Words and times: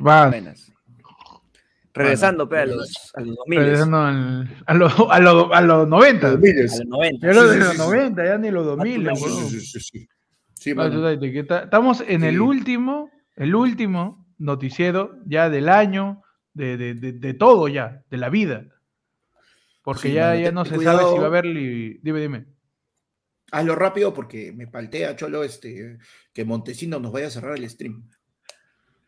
Va. 0.00 0.28
Buenas. 0.28 0.72
Regresando, 1.94 2.48
pe, 2.48 2.58
a 2.58 2.66
los, 2.66 3.12
a 3.14 3.20
los 3.20 3.36
2000. 3.36 3.58
Regresando 3.60 3.98
al- 3.98 4.56
a 4.66 4.74
los 4.74 4.92
a 5.10 5.20
los- 5.20 5.48
a 5.52 5.60
los 5.60 5.88
90. 5.88 6.28
A 6.28 6.30
los 6.32 6.40
90. 6.86 7.26
Ya 7.26 7.32
los 7.34 7.42
Sí, 7.44 7.48
de 7.48 7.54
sí, 7.54 7.60
los 7.60 7.72
sí, 7.72 7.78
90, 7.78 8.24
ya 8.24 8.38
ni 8.38 8.50
los 8.50 8.64
2000. 8.66 9.08
Ah. 9.10 9.16
Sí, 9.16 9.24
sí, 9.50 9.60
sí, 9.60 9.80
sí. 9.80 10.08
Estamos 10.64 12.02
en 12.06 12.24
el 12.24 12.40
último, 12.40 13.10
el 13.36 13.54
último 13.54 14.26
noticiero 14.38 15.18
ya 15.26 15.50
del 15.50 15.68
año, 15.68 16.22
de, 16.54 16.76
de, 16.78 16.94
de, 16.94 17.12
de 17.12 17.34
todo 17.34 17.68
ya, 17.68 18.02
de 18.10 18.16
la 18.16 18.30
vida. 18.30 18.64
Porque 19.82 20.08
Sí, 20.08 20.14
ya, 20.14 20.28
mano, 20.28 20.40
ya 20.40 20.52
no 20.52 20.64
se 20.64 20.76
cuidado. 20.76 20.98
sabe 21.00 21.12
si 21.12 21.18
va 21.18 21.24
a 21.24 21.26
haber... 21.26 21.44
li- 21.46 21.98
Dime, 22.02 22.20
dime. 22.20 22.46
Hazlo 23.50 23.74
rápido 23.74 24.14
porque 24.14 24.52
me 24.52 24.66
paltea, 24.66 25.14
Cholo, 25.16 25.42
este, 25.44 25.98
que 26.32 26.44
Montesino 26.44 26.98
nos 27.00 27.12
vaya 27.12 27.26
a 27.26 27.30
cerrar 27.30 27.58
el 27.58 27.68
stream. 27.68 28.08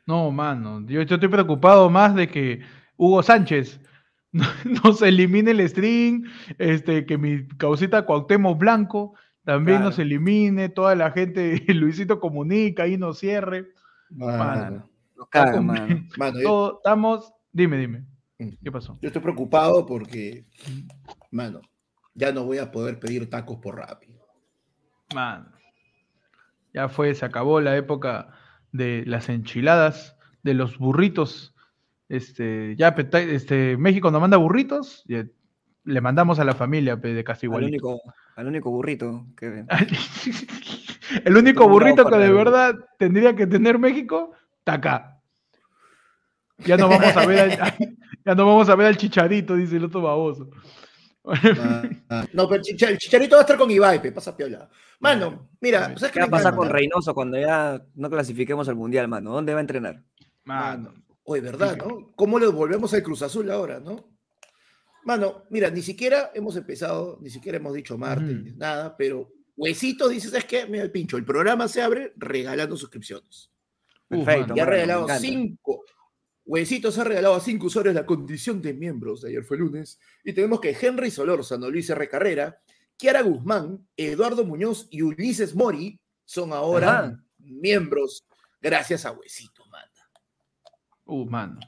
No, 0.06 0.30
mano, 0.30 0.80
yo, 0.86 1.02
yo 1.02 1.14
estoy 1.16 1.28
preocupado 1.28 1.88
más 1.90 2.14
de 2.14 2.28
que 2.28 2.60
Hugo 2.96 3.22
Sánchez 3.22 3.80
no- 4.32 4.44
nos 4.84 5.00
elimine 5.02 5.52
el 5.52 5.66
stream, 5.68 6.24
este, 6.58 7.06
que 7.06 7.16
mi 7.18 7.46
causita 7.56 8.04
Cuauhtémoc 8.04 8.58
Blanco 8.58 9.14
también 9.44 9.76
Claro. 9.78 9.90
nos 9.90 9.98
elimine, 9.98 10.68
toda 10.70 10.94
la 10.94 11.10
gente, 11.10 11.62
Luisito 11.74 12.18
Comunica, 12.20 12.84
ahí 12.84 12.96
nos 12.96 13.18
cierre. 13.18 13.72
Mano, 14.10 14.88
Nos 15.16 15.28
mano. 15.64 16.06
mano, 16.16 16.38
yo, 16.40 16.42
Todo, 16.48 16.76
estamos... 16.78 17.32
Dime, 17.52 17.76
dime. 17.78 18.04
Mm. 18.38 18.48
¿Qué 18.62 18.72
pasó? 18.72 18.98
yo 19.00 19.06
estoy 19.08 19.22
preocupado 19.22 19.86
porque, 19.86 20.44
mano, 21.30 21.60
ya 22.14 22.32
no 22.32 22.44
voy 22.44 22.58
a 22.58 22.70
poder 22.72 22.98
pedir 22.98 23.28
tacos 23.30 23.58
por 23.58 23.76
Rappi. 23.78 24.16
Man, 25.14 25.48
ya 26.72 26.88
fue, 26.88 27.14
se 27.14 27.24
acabó 27.24 27.60
la 27.60 27.76
época 27.76 28.28
de 28.74 29.04
las 29.06 29.28
enchiladas, 29.28 30.16
de 30.42 30.52
los 30.52 30.78
burritos. 30.78 31.54
Este, 32.08 32.74
ya 32.76 32.88
este, 32.88 33.76
México 33.76 34.10
nos 34.10 34.20
manda 34.20 34.36
burritos, 34.36 35.04
y, 35.06 35.14
eh, 35.14 35.30
le 35.84 36.00
mandamos 36.00 36.40
a 36.40 36.44
la 36.44 36.54
familia 36.54 37.00
pe, 37.00 37.14
de 37.14 37.20
Al 37.20 37.24
Castigualito. 37.24 37.88
único, 37.88 38.14
al 38.34 38.46
único 38.48 38.70
burrito 38.70 39.26
que 39.36 39.64
El 41.24 41.36
único 41.36 41.68
burrito 41.68 42.04
que 42.04 42.16
de 42.16 42.32
verdad 42.32 42.74
tendría 42.98 43.36
que 43.36 43.46
tener 43.46 43.78
México, 43.78 44.32
está 44.58 44.74
acá. 44.74 45.20
Ya 46.58 46.76
no 46.76 46.88
vamos 46.88 47.16
a 47.16 47.26
ver 47.26 47.38
al, 47.38 47.50
ya 48.24 48.34
no 48.34 48.44
vamos 48.44 48.68
a 48.68 48.74
ver 48.74 48.88
al 48.88 48.96
chicharito, 48.96 49.54
dice 49.54 49.76
el 49.76 49.84
otro 49.84 50.02
baboso. 50.02 50.50
Ah. 51.24 51.82
No, 52.32 52.48
pero 52.48 52.56
el, 52.56 52.62
chicha- 52.62 52.90
el 52.90 52.98
chicharito 52.98 53.36
va 53.36 53.40
a 53.40 53.44
estar 53.44 53.56
con 53.58 53.70
Ibai, 53.70 54.00
pe, 54.00 54.12
pasa 54.12 54.36
piola. 54.36 54.68
Mano, 55.00 55.48
mira, 55.60 55.84
¿sabes 55.96 56.02
qué 56.04 56.12
¿Qué 56.12 56.20
va 56.20 56.26
a 56.26 56.30
pasar 56.30 56.54
con 56.54 56.68
Reynoso 56.68 57.14
cuando 57.14 57.38
ya 57.38 57.82
no 57.94 58.10
clasifiquemos 58.10 58.68
al 58.68 58.76
Mundial, 58.76 59.08
mano? 59.08 59.32
¿Dónde 59.32 59.52
va 59.52 59.58
a 59.58 59.62
entrenar? 59.62 60.02
Mano, 60.44 60.94
oye, 61.24 61.40
¿verdad, 61.40 61.76
no? 61.76 62.12
¿Cómo 62.14 62.38
le 62.38 62.46
volvemos 62.46 62.92
al 62.94 63.02
Cruz 63.02 63.22
Azul 63.22 63.50
ahora, 63.50 63.80
no? 63.80 64.10
Mano, 65.04 65.44
mira, 65.50 65.70
ni 65.70 65.82
siquiera 65.82 66.30
hemos 66.34 66.56
empezado, 66.56 67.18
ni 67.20 67.30
siquiera 67.30 67.58
hemos 67.58 67.74
dicho 67.74 67.98
martes, 67.98 68.56
nada, 68.56 68.96
pero 68.96 69.28
Huesito 69.56 70.08
dice, 70.08 70.28
¿sabes 70.28 70.44
qué? 70.46 70.66
Mira 70.66 70.82
el 70.84 70.90
pincho, 70.90 71.16
el 71.16 71.24
programa 71.24 71.68
se 71.68 71.82
abre 71.82 72.12
regalando 72.16 72.76
suscripciones. 72.76 73.50
Uf, 74.10 74.24
Perfecto. 74.24 74.40
mano. 74.42 74.56
Y 74.56 74.60
ha 74.60 74.64
regalado 74.66 75.06
cinco. 75.18 75.83
Huesitos 76.46 76.98
ha 76.98 77.04
regalado 77.04 77.34
a 77.34 77.40
cinco 77.40 77.66
usuarios 77.66 77.94
la 77.94 78.04
condición 78.04 78.60
de 78.60 78.74
miembros. 78.74 79.24
Ayer 79.24 79.42
fue 79.44 79.56
lunes. 79.58 79.98
Y 80.24 80.32
tenemos 80.34 80.60
que 80.60 80.76
Henry 80.78 81.10
Solórzano, 81.10 81.70
Luis 81.70 81.88
R. 81.88 82.08
Carrera, 82.08 82.60
Kiara 82.96 83.22
Guzmán, 83.22 83.86
Eduardo 83.96 84.44
Muñoz 84.44 84.86
y 84.90 85.02
Ulises 85.02 85.54
Mori 85.54 85.98
son 86.24 86.52
ahora 86.52 86.98
Ajá. 86.98 87.24
miembros 87.38 88.24
gracias 88.60 89.04
a 89.06 89.12
Huesito, 89.12 89.64
uh, 91.06 91.26
mano. 91.26 91.60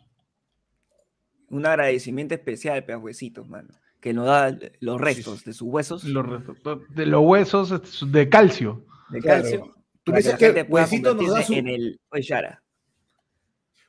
Un 1.49 1.65
agradecimiento 1.67 2.35
especial, 2.35 2.85
pe, 2.85 2.93
a 2.93 2.99
Huesitos, 2.99 3.49
mano. 3.49 3.69
Que 4.01 4.13
nos 4.13 4.27
da 4.27 4.57
los 4.81 5.01
restos 5.01 5.45
de 5.45 5.53
sus 5.53 5.69
huesos 5.69 6.05
Los 6.05 6.27
re- 6.27 6.41
de 6.91 7.07
los 7.07 7.23
huesos 7.25 8.13
de 8.13 8.29
calcio. 8.29 8.85
de 9.11 9.21
Claro. 9.21 9.43
calcio. 9.43 9.65
Tú 10.05 10.13
para 10.13 10.19
dices 10.19 10.33
la 10.33 10.39
que 10.39 10.63
Huesito 10.69 11.15
nos 11.15 11.31
da 11.35 11.43
su, 11.43 11.53
en 11.55 11.67
el 11.69 12.01
Oyara. 12.11 12.63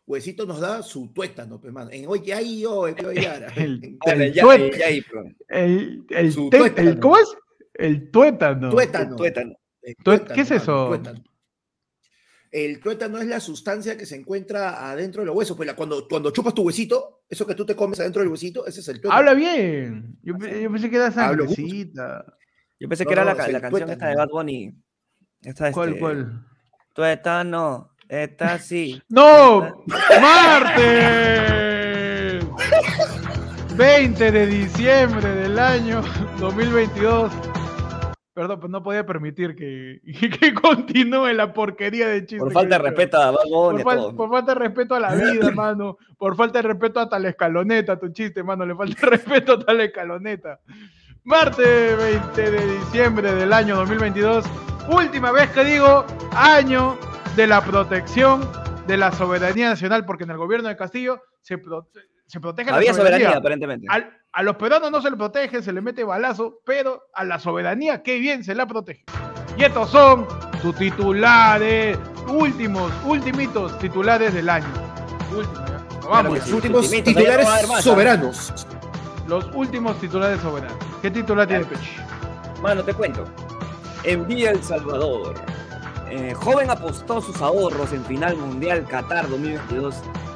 Huesito 0.08 0.46
nos 0.46 0.62
da 0.62 0.82
su 0.84 1.12
tuétano, 1.14 1.60
pe, 1.60 1.70
mano. 1.70 1.90
En 1.92 2.08
hoy 2.08 2.32
ahí 2.32 2.62
yo, 2.62 2.88
en 2.88 3.06
hoy 3.06 3.16
Yara. 3.22 3.48
El- 3.56 4.00
El 4.06 4.32
El, 5.50 6.06
el 6.10 6.32
Su 6.32 6.50
te- 6.50 6.58
tuétano. 6.60 6.90
el- 6.90 7.00
¿Cómo 7.00 7.18
es? 7.18 7.28
El 7.74 8.10
tuétano. 8.10 8.70
Tuétano. 8.70 9.16
tuétano. 9.16 9.54
¿qué 9.84 10.42
es 10.42 10.50
mano, 10.50 10.62
eso? 10.64 10.88
tuétano. 10.88 11.24
El 12.50 12.80
tuétano 12.80 13.20
es 13.20 13.28
la 13.28 13.42
sustancia 13.42 13.98
que 13.98 14.06
se 14.06 14.16
encuentra 14.16 14.90
adentro 14.90 15.22
de 15.22 15.26
los 15.28 15.36
huesos. 15.36 15.58
Pues 15.58 15.68
la- 15.68 15.76
cuando, 15.76 16.08
cuando 16.08 16.32
chupas 16.32 16.54
tu 16.54 16.64
huesito, 16.64 17.24
eso 17.28 17.46
que 17.46 17.54
tú 17.56 17.66
te 17.66 17.76
comes 17.76 18.00
adentro 18.00 18.22
del 18.22 18.32
huesito, 18.32 18.66
ese 18.66 18.80
es 18.80 18.88
el 18.88 19.02
tuétano. 19.02 19.20
Habla 19.20 19.34
bien. 19.34 20.18
Yo, 20.24 20.38
pe- 20.38 20.62
yo 20.64 20.72
pensé 20.72 20.90
que 20.90 20.96
era 20.96 21.12
sangrecita. 21.12 22.26
Yo 22.80 22.88
pensé 22.88 23.04
No, 23.04 23.08
que 23.10 23.14
era 23.14 23.26
la, 23.26 23.36
canción 23.36 23.90
esta 23.90 24.08
de. 24.08 24.16
Bad 24.16 24.30
Bunny. 24.30 24.74
Esta, 25.42 25.72
¿Cuál, 25.74 25.90
este, 25.90 26.00
cuál? 26.00 26.46
Tuétano, 26.94 27.92
está 28.10 28.54
así. 28.54 29.02
¡No! 29.10 29.84
¡Martes! 30.22 31.58
20 33.76 34.32
de 34.32 34.48
diciembre 34.48 35.28
del 35.30 35.60
año 35.60 36.02
2022. 36.40 37.32
Perdón, 38.34 38.60
pues 38.60 38.72
no 38.72 38.84
podía 38.84 39.06
permitir 39.06 39.56
que, 39.56 40.00
que 40.40 40.54
continúe 40.54 41.34
la 41.34 41.54
porquería 41.54 42.08
de 42.08 42.22
chiste. 42.22 42.38
Por 42.38 42.54
falta 42.54 42.78
de 42.78 42.84
respeto 42.84 43.18
a 43.22 43.34
Por, 43.34 43.82
fal- 43.82 44.30
falta 44.30 44.54
de 44.54 44.60
respeto 44.60 44.96
a 44.96 45.00
la 45.00 45.16
vida, 45.16 45.52
mano. 45.52 45.98
Por 46.18 46.36
falta 46.36 46.62
de 46.62 46.68
respeto 46.68 47.00
hasta 47.00 47.18
la 47.20 47.30
escaloneta, 47.30 48.00
tu 48.00 48.10
chiste, 48.10 48.44
mano. 48.44 48.66
Le 48.66 48.76
falta 48.76 48.96
respeto 49.08 49.54
hasta 49.54 49.74
la 49.74 49.84
escaloneta. 49.86 50.60
Martes 51.24 51.98
20 51.98 52.52
de 52.52 52.78
diciembre 52.78 53.34
del 53.34 53.52
año 53.54 53.76
2022. 53.78 54.46
Última 54.90 55.32
vez 55.32 55.50
que 55.50 55.64
digo 55.66 56.06
año 56.36 56.96
de 57.38 57.48
la 57.48 57.62
protección 57.64 58.46
de 58.86 58.98
la 58.98 59.12
soberanía 59.14 59.70
nacional, 59.70 60.06
porque 60.06 60.26
en 60.26 60.32
el 60.32 60.38
gobierno 60.38 60.68
de 60.68 60.76
Castillo 60.76 61.22
se, 61.42 61.58
prote- 61.62 62.02
se 62.26 62.40
protege 62.42 62.70
Había 62.72 62.92
la 62.92 62.98
soberanía, 62.98 63.28
soberanía. 63.28 63.38
aparentemente. 63.38 63.88
Al- 63.90 64.12
a 64.34 64.44
los 64.44 64.56
peruanos 64.58 64.92
no 64.92 65.02
se 65.02 65.10
le 65.10 65.16
protege, 65.18 65.62
se 65.62 65.72
le 65.72 65.82
mete 65.82 66.04
balazo, 66.04 66.60
pero 66.66 67.04
a 67.14 67.24
la 67.24 67.40
soberanía, 67.40 68.04
qué 68.04 68.20
bien 68.20 68.44
se 68.44 68.54
la 68.54 68.66
protege. 68.68 69.06
Y 69.58 69.64
estos 69.64 69.90
son 69.90 70.28
sus 70.62 70.76
titulares, 70.76 71.98
últimos, 72.28 72.92
ultimitos 73.06 73.78
titulares 73.80 74.34
del 74.34 74.50
año. 74.50 74.68
Último, 75.36 75.56
ya. 75.66 75.78
Claro 75.88 76.10
Vamos, 76.10 76.40
sí. 76.44 76.54
últimos 76.54 76.92
no 76.92 77.04
titulares 77.04 77.46
más, 77.48 77.64
¿ah? 77.72 77.82
soberanos. 77.82 78.68
los 79.28 79.46
últimos 79.54 80.00
titulares 80.00 80.40
soberanos. 80.42 80.78
¿Qué 81.02 81.12
titular 81.12 81.48
tiene 81.48 81.66
Pechi? 81.66 81.98
Mano, 82.62 82.84
te 82.84 82.94
cuento. 82.94 83.26
Envía 84.04 84.52
El 84.52 84.64
Salvador. 84.64 85.36
Eh, 86.10 86.34
joven 86.34 86.70
apostó 86.70 87.22
sus 87.22 87.42
ahorros 87.42 87.92
en 87.92 88.04
final 88.06 88.38
mundial 88.38 88.86
Qatar 88.86 89.30
2022 89.30 89.96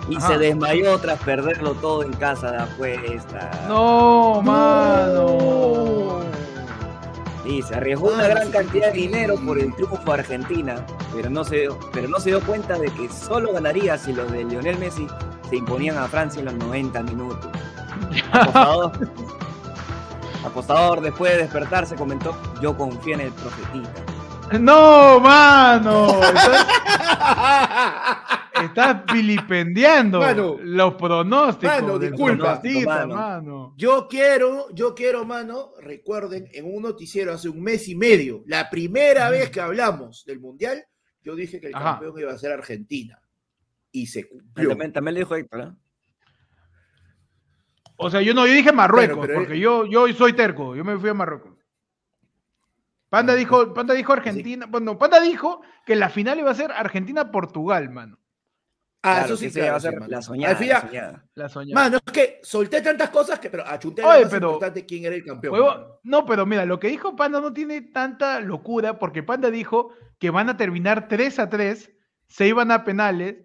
y 0.10 0.18
Ajá. 0.18 0.28
se 0.28 0.38
desmayó 0.38 0.98
tras 1.00 1.20
perderlo 1.20 1.74
todo 1.76 2.04
en 2.04 2.12
casa 2.14 2.52
de 2.52 2.58
apuesta. 2.58 3.52
No, 3.68 4.42
mano. 4.42 6.22
Y 7.46 7.62
se 7.62 7.76
arriesgó 7.76 8.10
una 8.14 8.28
gran 8.28 8.52
cantidad 8.52 8.92
de 8.92 9.00
dinero 9.00 9.36
por 9.46 9.60
el 9.60 9.74
triunfo 9.76 10.12
a 10.12 10.16
Argentina, 10.16 10.86
pero 11.14 11.30
no, 11.30 11.44
se 11.44 11.62
dio, 11.62 11.80
pero 11.92 12.08
no 12.08 12.20
se 12.20 12.30
dio 12.30 12.42
cuenta 12.42 12.78
de 12.78 12.92
que 12.92 13.10
solo 13.10 13.54
ganaría 13.54 13.98
si 13.98 14.14
los 14.14 14.32
de 14.32 14.44
Lionel 14.44 14.78
Messi 14.78 15.08
se 15.50 15.56
imponían 15.56 15.98
a 15.98 16.08
Francia 16.08 16.40
en 16.40 16.46
los 16.46 16.54
90 16.56 17.04
minutos. 17.04 17.50
Apostador, 18.32 18.92
apostador 20.46 21.02
después 21.02 21.32
de 21.34 21.38
despertarse 21.40 21.96
comentó, 21.96 22.36
yo 22.62 22.78
confío 22.78 23.16
en 23.16 23.22
el 23.22 23.32
profetita. 23.32 24.11
No, 24.60 25.20
mano. 25.20 26.08
Estás, 26.24 26.68
estás 28.64 29.06
vilipendiando 29.14 30.20
Mano. 30.20 30.58
los 30.62 30.96
pronósticos. 30.96 31.82
Mano, 31.82 32.00
disculpa. 32.00 32.62
Mano. 32.86 33.16
mano. 33.16 33.74
Yo 33.78 34.08
quiero, 34.10 34.68
yo 34.74 34.94
quiero, 34.94 35.26
mano, 35.26 35.72
recuerden, 35.80 36.50
en 36.54 36.66
un 36.74 36.84
noticiero 36.84 37.34
hace 37.34 37.50
un 37.50 37.62
mes 37.62 37.88
y 37.88 37.96
medio, 37.96 38.44
la 38.46 38.70
primera 38.70 39.30
vez 39.30 39.50
que 39.50 39.62
hablamos 39.62 40.24
del 40.26 40.40
Mundial, 40.40 40.84
yo 41.24 41.36
dije 41.36 41.60
que 41.60 41.68
el 41.68 41.76
Ajá. 41.76 41.92
campeón 41.94 42.20
iba 42.20 42.32
a 42.34 42.38
ser 42.38 42.52
Argentina. 42.52 43.20
Y 43.92 44.08
se 44.08 44.28
cumplió. 44.28 44.70
También, 44.70 44.94
también 44.94 45.14
le 45.16 45.20
dijo 45.22 45.36
Héctor, 45.36 45.60
¿no? 45.66 45.78
O 47.98 48.10
sea, 48.10 48.22
yo 48.22 48.34
no, 48.34 48.48
yo 48.48 48.54
dije 48.54 48.72
Marruecos, 48.72 49.18
Pero- 49.20 49.28
pero 49.28 49.40
porque 49.40 49.60
yo, 49.60 49.86
yo 49.86 50.08
soy 50.14 50.34
terco, 50.34 50.76
yo 50.76 50.84
me 50.84 50.98
fui 50.98 51.10
a 51.10 51.14
Marruecos. 51.14 51.51
Panda 53.12 53.34
Ah, 53.34 53.36
dijo, 53.36 53.74
Panda 53.74 53.94
dijo 53.94 54.14
Argentina, 54.14 54.66
bueno, 54.70 54.98
Panda 54.98 55.20
dijo 55.20 55.62
que 55.86 55.98
la 55.98 56.08
final 56.10 56.40
iba 56.40 56.50
a 56.50 56.56
ser 56.56 56.72
Argentina-Portugal, 56.72 57.90
mano. 57.90 58.18
Ah, 59.04 59.16
Claro, 59.18 59.26
eso 59.26 59.34
que 59.34 59.40
sí, 59.40 59.46
esa 59.48 59.60
claro, 59.60 59.72
va 59.72 59.78
a 59.78 59.80
ser 59.82 60.10
la 60.10 60.22
soñada, 60.22 60.58
Al 60.58 60.68
la 60.68 60.80
soñada. 60.82 61.26
La 61.36 61.50
soñada. 61.50 61.82
Mano, 61.84 61.98
es 62.06 62.14
que 62.14 62.40
solté 62.42 62.82
tantas 62.82 63.10
cosas 63.10 63.38
que, 63.40 63.50
pero 63.50 63.68
achunté 63.68 64.02
Oye, 64.04 64.20
lo 64.20 64.22
más 64.22 64.32
pero- 64.32 64.48
importante 64.48 64.86
quién 64.86 65.04
era 65.06 65.16
el 65.16 65.26
campeón. 65.26 65.54
Huevo- 65.56 66.00
no, 66.04 66.26
pero 66.26 66.46
mira, 66.46 66.66
lo 66.66 66.80
que 66.80 66.88
dijo 66.88 67.16
Panda 67.18 67.42
no 67.42 67.52
tiene 67.52 67.82
tanta 67.82 68.40
locura, 68.40 68.98
porque 68.98 69.24
Panda 69.24 69.52
dijo 69.52 69.92
que 70.18 70.30
van 70.30 70.48
a 70.50 70.56
terminar 70.56 71.10
3 71.10 71.38
a 71.40 71.50
3, 71.50 71.92
se 72.30 72.48
iban 72.48 72.72
a 72.72 72.86
penales, 72.86 73.38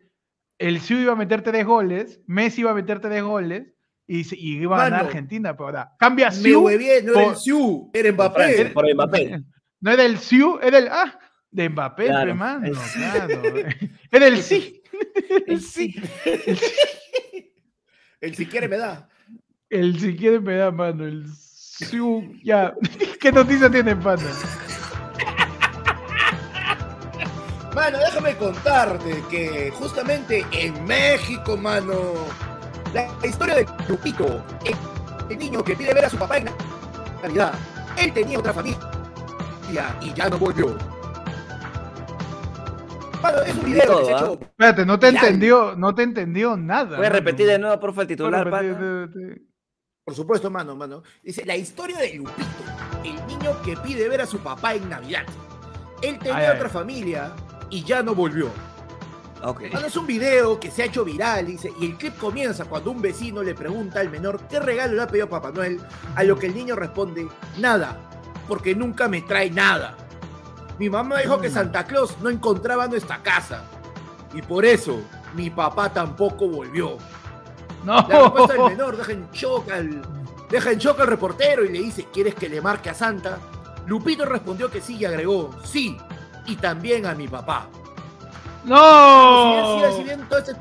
el 0.58 0.80
Siu 0.80 0.98
iba 0.98 1.14
a 1.14 1.16
meter 1.16 1.42
tres 1.42 1.66
goles, 1.66 2.20
Messi 2.26 2.60
iba 2.60 2.70
a 2.70 2.74
meter 2.74 3.00
tres 3.00 3.22
goles 3.22 3.74
y, 4.06 4.22
se- 4.24 4.36
y 4.36 4.58
iba 4.58 4.76
a 4.80 4.84
ganar. 4.90 5.06
Argentina, 5.06 5.54
pero 5.56 5.66
ahora 5.66 5.92
cambia 5.98 6.28
Me 6.28 6.34
Siu. 6.36 6.60
huevié, 6.66 7.02
no 7.02 7.12
era 7.14 7.22
por- 7.24 7.32
el 7.32 7.36
Siu, 7.38 7.90
era 7.92 8.12
Mbappé. 8.12 8.70
por 8.72 8.94
Mbappé. 8.94 9.42
No 9.80 9.90
era 9.92 10.04
el 10.04 10.18
Siu, 10.18 10.58
era 10.62 10.78
el 10.78 10.88
ah, 10.88 11.18
de 11.50 11.68
Mbappé, 11.68 12.06
Claro, 12.06 12.30
pe, 12.32 12.34
mano, 12.34 12.66
el- 12.66 12.74
claro. 12.74 13.42
Era 14.10 14.26
el 14.26 14.42
sí. 14.42 14.82
El 15.46 15.60
sí. 15.60 15.94
El 18.20 18.34
si 18.34 18.46
quiere 18.46 18.66
me 18.68 18.78
da. 18.78 19.08
El 19.68 20.00
si 20.00 20.16
quiere 20.16 20.40
me 20.40 20.56
da 20.56 20.70
mano, 20.70 21.04
el 21.04 21.26
Siu, 21.28 22.32
ya. 22.42 22.74
¿Qué 23.20 23.30
noticia 23.30 23.70
tiene, 23.70 23.94
pana? 23.96 24.22
Mano, 27.74 27.98
déjame 27.98 28.34
contarte 28.36 29.22
que 29.30 29.70
justamente 29.72 30.46
en 30.52 30.82
México, 30.86 31.58
mano, 31.58 32.14
la 32.94 33.06
historia 33.22 33.56
de 33.56 33.66
Lupito, 33.86 34.42
el, 34.64 34.74
el 35.30 35.38
niño 35.38 35.62
que 35.62 35.76
pide 35.76 35.92
ver 35.92 36.06
a 36.06 36.10
su 36.10 36.16
papá 36.16 36.38
en 36.38 36.46
Navidad, 37.22 37.52
él 37.98 38.12
tenía 38.14 38.38
otra 38.38 38.54
familia 38.54 38.78
y 40.00 40.12
ya 40.14 40.28
no 40.28 40.38
volvió. 40.38 40.76
Mano, 43.22 43.38
es 43.42 43.54
un 43.56 43.64
video 43.64 43.98
que 44.00 44.04
se 44.04 44.12
ha 44.12 44.16
¿ah? 44.16 44.20
hecho 44.20 44.32
Espérate, 44.40 44.86
no 44.86 44.98
te 44.98 45.08
entendió, 45.08 45.74
no 45.76 45.94
te 45.94 46.02
entendió 46.02 46.56
nada. 46.56 46.96
Voy 46.96 47.06
a 47.06 47.10
repetir 47.10 47.46
de 47.46 47.58
nuevo, 47.58 47.78
porfa, 47.80 48.02
el 48.02 48.08
titular, 48.08 48.48
Puedes 48.48 48.66
repetir, 48.68 48.74
pana. 48.74 48.86
de- 48.86 49.06
de- 49.34 49.42
Por 50.04 50.14
supuesto, 50.14 50.50
mano, 50.50 50.76
mano. 50.76 51.02
Dice, 51.22 51.44
la 51.44 51.56
historia 51.56 51.98
de 51.98 52.14
Lupito, 52.14 52.44
el 53.04 53.26
niño 53.26 53.60
que 53.64 53.76
pide 53.78 54.08
ver 54.08 54.20
a 54.20 54.26
su 54.26 54.38
papá 54.38 54.74
en 54.74 54.88
Navidad. 54.88 55.24
Él 56.02 56.18
tenía 56.18 56.36
Ay, 56.36 56.44
ay. 56.50 56.56
otra 56.56 56.68
familia 56.68 57.32
y 57.70 57.82
ya 57.82 58.02
no 58.02 58.14
volvió. 58.14 58.50
Ok. 59.42 59.62
Mano, 59.72 59.86
es 59.86 59.96
un 59.96 60.06
video 60.06 60.60
que 60.60 60.70
se 60.70 60.82
ha 60.82 60.86
hecho 60.86 61.04
viral 61.04 61.46
dice, 61.46 61.72
y 61.80 61.86
el 61.86 61.96
clip 61.96 62.16
comienza 62.18 62.64
cuando 62.66 62.90
un 62.90 63.02
vecino 63.02 63.42
le 63.42 63.54
pregunta 63.54 64.00
al 64.00 64.10
menor 64.10 64.40
qué 64.48 64.60
regalo 64.60 64.94
le 64.94 65.02
ha 65.02 65.06
pedido 65.06 65.28
Papá 65.28 65.50
Noel, 65.50 65.80
a 66.14 66.22
lo 66.22 66.38
que 66.38 66.46
el 66.46 66.54
niño 66.54 66.74
responde, 66.76 67.26
nada, 67.58 67.98
porque 68.48 68.74
nunca 68.74 69.08
me 69.08 69.22
trae 69.22 69.50
nada. 69.50 69.96
Mi 70.78 70.90
mamá 70.90 71.18
dijo 71.18 71.40
que 71.40 71.48
Mm. 71.48 71.54
Santa 71.54 71.84
Claus 71.84 72.16
no 72.20 72.28
encontraba 72.30 72.86
nuestra 72.86 73.22
casa. 73.22 73.62
Y 74.34 74.42
por 74.42 74.64
eso 74.64 75.00
mi 75.34 75.48
papá 75.50 75.92
tampoco 75.92 76.46
volvió. 76.48 76.98
No. 77.84 78.06
La 78.08 78.20
respuesta 78.22 78.52
del 78.54 78.62
menor 78.64 78.96
deja 78.96 79.12
en 79.12 79.30
shock 79.30 79.70
al, 79.70 80.02
deja 80.50 80.70
en 80.72 80.78
shock 80.78 81.00
al 81.00 81.06
reportero 81.06 81.64
y 81.64 81.68
le 81.68 81.78
dice, 81.80 82.06
¿quieres 82.12 82.34
que 82.34 82.48
le 82.48 82.60
marque 82.60 82.90
a 82.90 82.94
Santa? 82.94 83.38
Lupito 83.86 84.24
respondió 84.24 84.70
que 84.70 84.80
sí 84.80 84.96
y 84.96 85.04
agregó, 85.04 85.50
sí, 85.64 85.96
y 86.46 86.56
también 86.56 87.06
a 87.06 87.14
mi 87.14 87.28
papá. 87.28 87.68
¡No! 88.64 89.74
Si 89.74 89.78
bien- 89.80 89.92
si 89.96 90.02
bien 90.04 90.28
todo 90.28 90.38
este- 90.40 90.56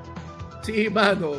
Sí, 0.61 0.89
mano. 0.89 1.31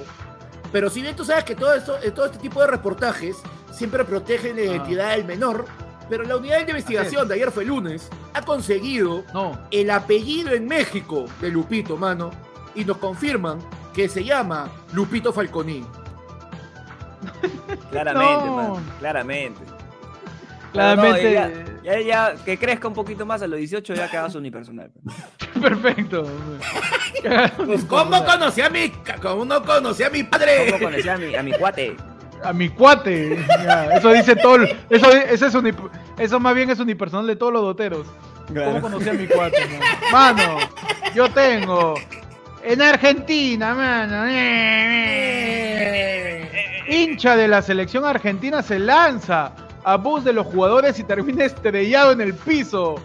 Pero 0.72 0.90
si 0.90 1.00
bien 1.02 1.16
tú 1.16 1.24
sabes 1.24 1.44
que 1.44 1.54
todo, 1.54 1.72
esto, 1.74 1.96
eh, 2.02 2.10
todo 2.10 2.26
este 2.26 2.38
tipo 2.38 2.60
de 2.60 2.66
reportajes 2.66 3.36
siempre 3.72 4.04
protegen 4.04 4.56
la 4.56 4.62
Ah. 4.62 4.64
identidad 4.66 5.10
del 5.16 5.24
menor, 5.24 5.64
pero 6.08 6.24
la 6.24 6.36
unidad 6.36 6.64
de 6.64 6.70
investigación 6.70 7.28
de 7.28 7.34
ayer 7.34 7.50
fue 7.50 7.64
lunes 7.64 8.08
ha 8.34 8.42
conseguido 8.42 9.24
No. 9.34 9.58
el 9.70 9.90
apellido 9.90 10.52
en 10.52 10.66
México 10.66 11.26
de 11.40 11.50
Lupito, 11.50 11.96
mano, 11.96 12.30
y 12.74 12.84
nos 12.84 12.98
confirman 12.98 13.58
que 13.94 14.08
se 14.08 14.24
llama 14.24 14.68
Lupito 14.92 15.32
Falconi. 15.32 15.84
Claramente, 17.90 18.46
No. 18.46 18.56
man. 18.56 18.84
Claramente. 18.98 19.60
No, 19.66 19.76
Claramente. 20.72 21.32
ya, 21.32 21.50
ya, 21.82 22.00
ya, 22.00 22.34
que 22.44 22.58
crezca 22.58 22.86
un 22.88 22.94
poquito 22.94 23.24
más 23.24 23.40
a 23.40 23.46
los 23.46 23.58
18 23.58 23.94
ya 23.94 24.30
su 24.30 24.38
unipersonal. 24.38 24.90
Perfecto. 25.62 26.26
Pues, 27.64 27.84
¿Cómo 27.84 28.22
conocí 28.24 28.60
a 28.60 28.68
mi, 28.68 28.90
cómo 29.22 29.44
no 29.46 29.64
conocí 29.64 30.02
a 30.02 30.10
mi 30.10 30.22
padre? 30.22 30.66
¿Cómo 30.70 30.84
conocí 30.84 31.08
a 31.08 31.16
mi, 31.16 31.34
a 31.34 31.42
mi 31.42 31.52
cuate? 31.52 31.96
A 32.46 32.52
mi 32.52 32.68
cuate. 32.68 33.44
Ya, 33.48 33.86
eso 33.96 34.12
dice 34.12 34.36
todo. 34.36 34.62
Eso, 34.88 35.10
eso, 35.10 35.46
es 35.46 35.54
unip- 35.54 35.90
eso 36.18 36.38
más 36.40 36.54
bien 36.54 36.70
es 36.70 36.78
unipersonal 36.78 37.26
de 37.26 37.36
todos 37.36 37.52
los 37.52 37.62
doteros. 37.62 38.06
¿Cómo 38.48 38.80
conocí 38.80 39.08
a 39.08 39.12
mi 39.12 39.26
cuate? 39.26 39.58
Mano, 40.12 40.42
Mano, 40.42 40.58
yo 41.14 41.28
tengo. 41.30 41.94
En 42.62 42.82
Argentina, 42.82 43.74
mano. 43.74 44.26
Hincha 46.88 47.36
de 47.36 47.48
la 47.48 47.62
selección 47.62 48.04
argentina 48.04 48.62
se 48.62 48.78
lanza 48.78 49.52
a 49.82 49.96
bus 49.96 50.24
de 50.24 50.32
los 50.32 50.46
jugadores 50.46 50.98
y 50.98 51.04
termina 51.04 51.44
estrellado 51.44 52.12
en 52.12 52.20
el 52.20 52.34
piso. 52.34 52.96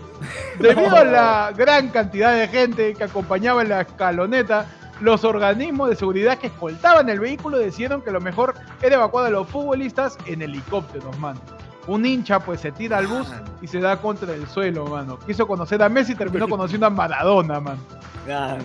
Debido 0.59 0.95
a 0.95 1.03
la 1.03 1.53
gran 1.57 1.89
cantidad 1.89 2.33
de 2.35 2.47
gente 2.47 2.93
que 2.93 3.03
acompañaba 3.03 3.63
en 3.63 3.69
la 3.69 3.81
escaloneta, 3.81 4.67
los 5.01 5.23
organismos 5.23 5.89
de 5.89 5.95
seguridad 5.95 6.37
que 6.37 6.47
escoltaban 6.47 7.09
el 7.09 7.19
vehículo 7.19 7.57
decidieron 7.57 8.01
que 8.01 8.11
lo 8.11 8.21
mejor 8.21 8.53
era 8.81 8.95
evacuar 8.95 9.25
a 9.25 9.29
los 9.29 9.47
futbolistas 9.49 10.17
en 10.27 10.41
helicópteros, 10.41 11.17
mano. 11.19 11.39
Un 11.87 12.05
hincha 12.05 12.39
pues 12.39 12.61
se 12.61 12.71
tira 12.71 12.99
al 12.99 13.07
bus 13.07 13.27
y 13.61 13.67
se 13.67 13.79
da 13.79 13.97
contra 13.99 14.33
el 14.33 14.47
suelo, 14.47 14.85
mano. 14.85 15.17
Quiso 15.19 15.47
conocer 15.47 15.81
a 15.81 15.89
Messi 15.89 16.13
y 16.13 16.15
terminó 16.15 16.47
conociendo 16.47 16.85
a 16.85 16.89
Maradona, 16.91 17.59
mano. 17.59 17.79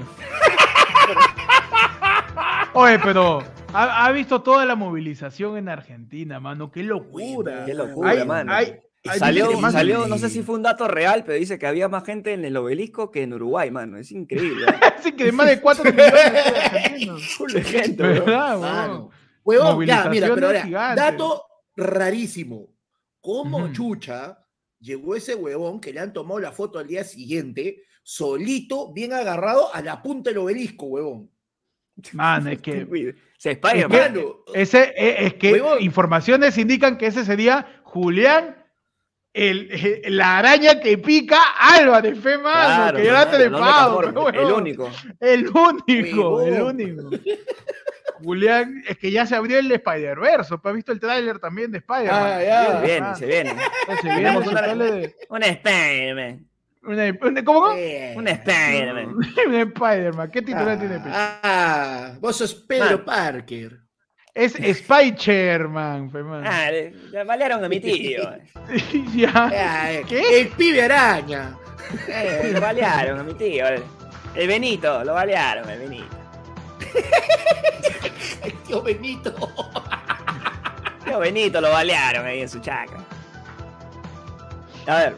Oye, 2.75 2.99
pero 2.99 3.43
ha, 3.73 4.05
ha 4.07 4.13
visto 4.13 4.43
toda 4.43 4.67
la 4.67 4.77
movilización 4.77 5.57
en 5.57 5.69
Argentina, 5.71 6.39
mano. 6.41 6.71
Qué 6.71 6.83
locura. 6.83 7.65
Qué 7.65 7.73
locura, 7.75 8.11
Hay- 8.11 8.27
mano. 8.27 8.53
hay- 8.53 8.77
Y 9.15 9.19
salió, 9.19 9.49
que 9.49 9.71
salió, 9.71 10.07
no 10.07 10.19
sé 10.19 10.29
si 10.31 10.43
fue 10.43 10.57
un 10.57 10.63
dato 10.63 10.89
real, 10.89 11.25
pero 11.25 11.39
dice 11.39 11.59
que 11.59 11.67
había 11.67 11.89
más 11.89 12.05
gente 12.05 12.33
en 12.33 12.45
el 12.45 12.57
obelisco 12.57 13.11
que 13.11 13.23
en 13.23 13.33
Uruguay, 13.35 13.71
mano. 13.71 13.97
Es 13.99 14.11
increíble. 14.13 14.67
Así 14.99 15.13
que 15.13 15.25
de 15.25 15.33
más 15.33 15.49
de 15.49 15.61
4 15.61 15.85
millones 15.85 17.53
de 17.55 17.63
gente. 17.65 18.03
¿Verdad, 18.03 18.59
Mano. 18.59 19.11
Huevón, 19.45 19.87
ya, 19.87 20.09
mira, 20.09 20.35
pero 20.35 20.49
ahora, 20.49 20.95
dato 20.95 21.43
rarísimo. 21.77 22.69
¿Cómo 23.21 23.59
Ujú. 23.59 23.73
chucha 23.73 24.39
llegó 24.81 25.15
ese 25.17 25.35
huevón 25.35 25.81
que 25.81 25.93
le 25.93 26.01
han 26.01 26.13
tomado 26.13 26.41
la 26.41 26.53
foto 26.53 26.79
al 26.79 26.87
día 26.87 27.05
siguiente, 27.05 27.83
solito, 28.03 28.93
bien 28.93 29.13
agarrado 29.13 29.73
a 29.75 29.81
la 29.83 30.03
punta 30.03 30.31
del 30.31 30.39
obelisco, 30.39 30.87
huevón? 30.87 31.31
Man, 32.13 32.47
es 32.49 32.61
que 32.61 33.15
Se. 33.39 33.61
¿Qué? 33.61 33.87
Mano, 33.87 34.37
Ese, 34.55 34.95
eh, 34.97 35.27
es 35.27 35.35
que 35.35 35.53
Huevón. 35.53 35.83
informaciones 35.83 36.57
indican 36.57 36.97
que 36.97 37.07
ese 37.07 37.25
sería 37.25 37.67
Julián, 37.85 38.56
el, 39.37 40.01
el- 40.05 40.17
la 40.17 40.39
araña 40.39 40.81
que 40.81 40.97
pica 40.99 41.39
fe 42.15 42.39
mano, 42.39 42.55
Claro, 42.77 42.97
que 42.97 43.03
el 44.41 44.47
de 44.47 44.53
único. 44.53 44.91
El 45.21 45.49
único, 45.49 46.41
el 46.43 46.63
único. 46.63 47.11
Julián, 48.23 48.83
es 48.89 48.97
que 48.97 49.11
ya 49.11 49.27
se 49.27 49.37
abrió 49.37 49.59
el 49.59 49.71
Spider-Verse, 49.71 50.55
¿has 50.71 50.75
visto 50.75 50.91
el 50.93 51.01
tráiler 51.01 51.39
también 51.39 51.71
de 51.71 51.79
Spider-Man? 51.79 52.23
Ah, 52.23 52.43
ya. 52.43 52.81
Se 52.81 52.87
viene, 52.87 53.07
Ah, 53.07 53.15
se 53.15 53.27
viene. 53.27 53.51
Se 54.01 54.09
una- 54.73 54.85
de- 54.85 55.17
Un 55.29 55.43
Spider-Man. 55.43 56.47
una- 56.83 57.19
una- 57.21 57.45
¿Cómo? 57.45 57.73
eh, 57.77 58.15
Un 58.17 58.29
Spider-Man. 58.29 59.07
Un 59.47 59.55
Spider-Man, 59.55 60.31
¿qué 60.31 60.41
titular 60.43 60.79
tiene? 60.79 60.95
pe? 61.01 61.11
Ah, 61.13 62.15
vos 62.21 62.37
sos 62.39 62.55
Pedro 62.55 62.97
Man. 62.99 63.05
Parker. 63.05 63.81
Es 64.37 64.53
Spy-Chairman, 64.83 66.11
fe, 66.11 66.23
mano. 66.23 66.47
Ah, 66.49 66.71
le, 66.71 66.91
le 67.11 67.25
balearon 67.25 67.65
a 67.65 67.69
mi 67.69 67.81
tío. 67.81 68.23
ya. 69.17 69.31
Ah, 69.35 69.93
eh, 69.93 70.05
¿Qué? 70.07 70.41
El 70.41 70.49
pibe 70.49 70.83
araña. 70.83 71.57
Eh, 72.09 72.51
lo 72.53 72.61
balearon 72.61 73.21
a 73.21 73.23
mi 73.23 73.33
tío. 73.35 73.65
El, 73.69 73.81
el 74.35 74.49
Benito, 74.49 75.05
lo 75.05 75.15
balearon, 75.15 75.71
el 75.71 75.79
Benito. 75.79 76.17
El 78.43 78.53
tío 78.65 78.83
Benito. 78.83 79.33
Tío 81.05 81.19
Benito 81.21 81.61
lo 81.61 81.71
balearon 81.71 82.27
ahí 82.27 82.41
en 82.41 82.49
su 82.49 82.59
chacra. 82.59 82.99
A 84.89 84.97
ver, 84.97 85.17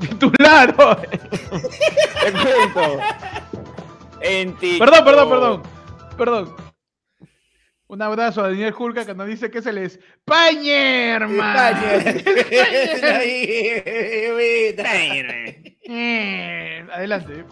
Titular. 0.00 0.76
te 0.76 2.32
cuento. 2.32 3.00
En. 4.20 4.54
Perdón, 4.78 5.04
perdón, 5.04 5.28
perdón. 5.30 5.62
Perdón. 6.18 6.65
Un 7.88 8.02
abrazo 8.02 8.42
a 8.42 8.48
Daniel 8.48 8.72
Julka 8.72 9.04
que 9.04 9.14
nos 9.14 9.28
dice 9.28 9.48
que 9.50 9.58
es 9.58 9.66
el 9.66 9.78
Españerman. 9.78 11.76
Spider-Man. 11.76 12.82
Eh, 15.88 16.84
Adelante. 16.92 17.44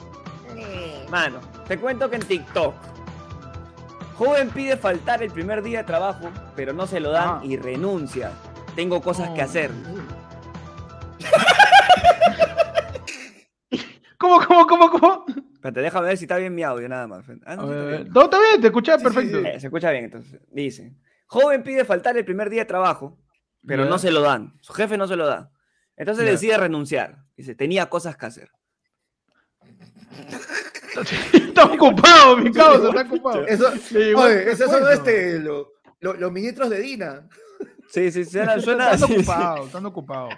Mano, 1.09 1.39
te 1.69 1.79
cuento 1.79 2.11
que 2.11 2.17
en 2.17 2.23
TikTok. 2.23 2.75
Joven 4.17 4.51
pide 4.51 4.77
faltar 4.77 5.23
el 5.23 5.31
primer 5.31 5.63
día 5.63 5.79
de 5.79 5.85
trabajo, 5.85 6.29
pero 6.57 6.73
no 6.73 6.85
se 6.89 6.99
lo 6.99 7.13
dan 7.13 7.29
Ah. 7.29 7.41
y 7.45 7.57
renuncia. 7.57 8.33
Tengo 8.75 9.01
cosas 9.01 9.31
que 9.31 9.41
Oh. 9.41 9.45
hacer. 9.45 9.71
¿Cómo, 14.25 14.47
cómo, 14.47 14.67
cómo, 14.67 14.91
cómo? 14.91 15.27
Espérate, 15.55 15.81
déjame 15.83 16.07
ver 16.09 16.17
si 16.17 16.25
está 16.25 16.39
bien 16.39 16.55
mi 16.55 16.63
audio 16.63 16.89
nada 16.89 17.07
más. 17.07 17.25
Ah, 17.45 17.57
no, 17.57 17.63
sí 17.67 17.73
está 17.73 17.87
bien. 17.89 18.09
No, 18.13 18.23
está 18.25 18.39
bien, 18.41 18.61
te 18.63 18.71
Sí, 18.71 18.99
sí, 18.99 19.05
perfecto. 19.05 19.41
sí. 19.41 19.47
Eh, 19.47 19.61
se 19.61 19.67
escucha 19.67 19.91
bien 19.91 20.05
entonces. 20.05 20.41
Dice, 20.51 20.95
joven 21.27 21.63
pide 21.63 21.85
faltar 21.85 22.17
el 22.17 22.25
primer 22.25 22.49
día 22.49 22.63
de 22.63 22.67
trabajo, 22.67 23.19
pero 23.67 23.85
no 23.85 23.99
se 23.99 24.11
lo 24.11 24.23
dan. 24.23 24.55
Su 24.61 24.73
jefe 24.73 24.97
no 24.97 25.07
se 25.07 25.17
lo 25.17 25.27
da. 25.27 25.51
Entonces 25.97 26.25
decide 26.25 26.57
renunciar. 26.57 27.19
Dice, 27.37 27.55
tenía 27.55 27.89
cosas 27.91 28.17
que 28.17 28.27
hacer. 28.27 28.51
Está 31.33 31.65
ocupado, 31.65 32.37
mi 32.37 32.53
causa, 32.53 32.89
está 32.89 33.03
ocupado. 33.03 33.47
Eso, 33.49 33.69
oye, 34.17 34.43
el 34.43 34.49
esos 34.49 34.71
son 34.71 34.93
este, 34.93 35.41
lo- 35.41 35.73
lo- 36.01 36.15
los 36.15 36.33
ministros 36.33 36.71
de 36.71 36.81
Dina. 36.81 37.29
Sí, 37.89 38.11
sí, 38.13 38.25
suena, 38.25 38.61
suena 38.61 38.93
Están 38.93 39.09
sí, 39.09 39.15
sí. 39.15 39.21
ocupados, 39.21 39.67
están 39.67 39.87
ocupados. 39.87 40.35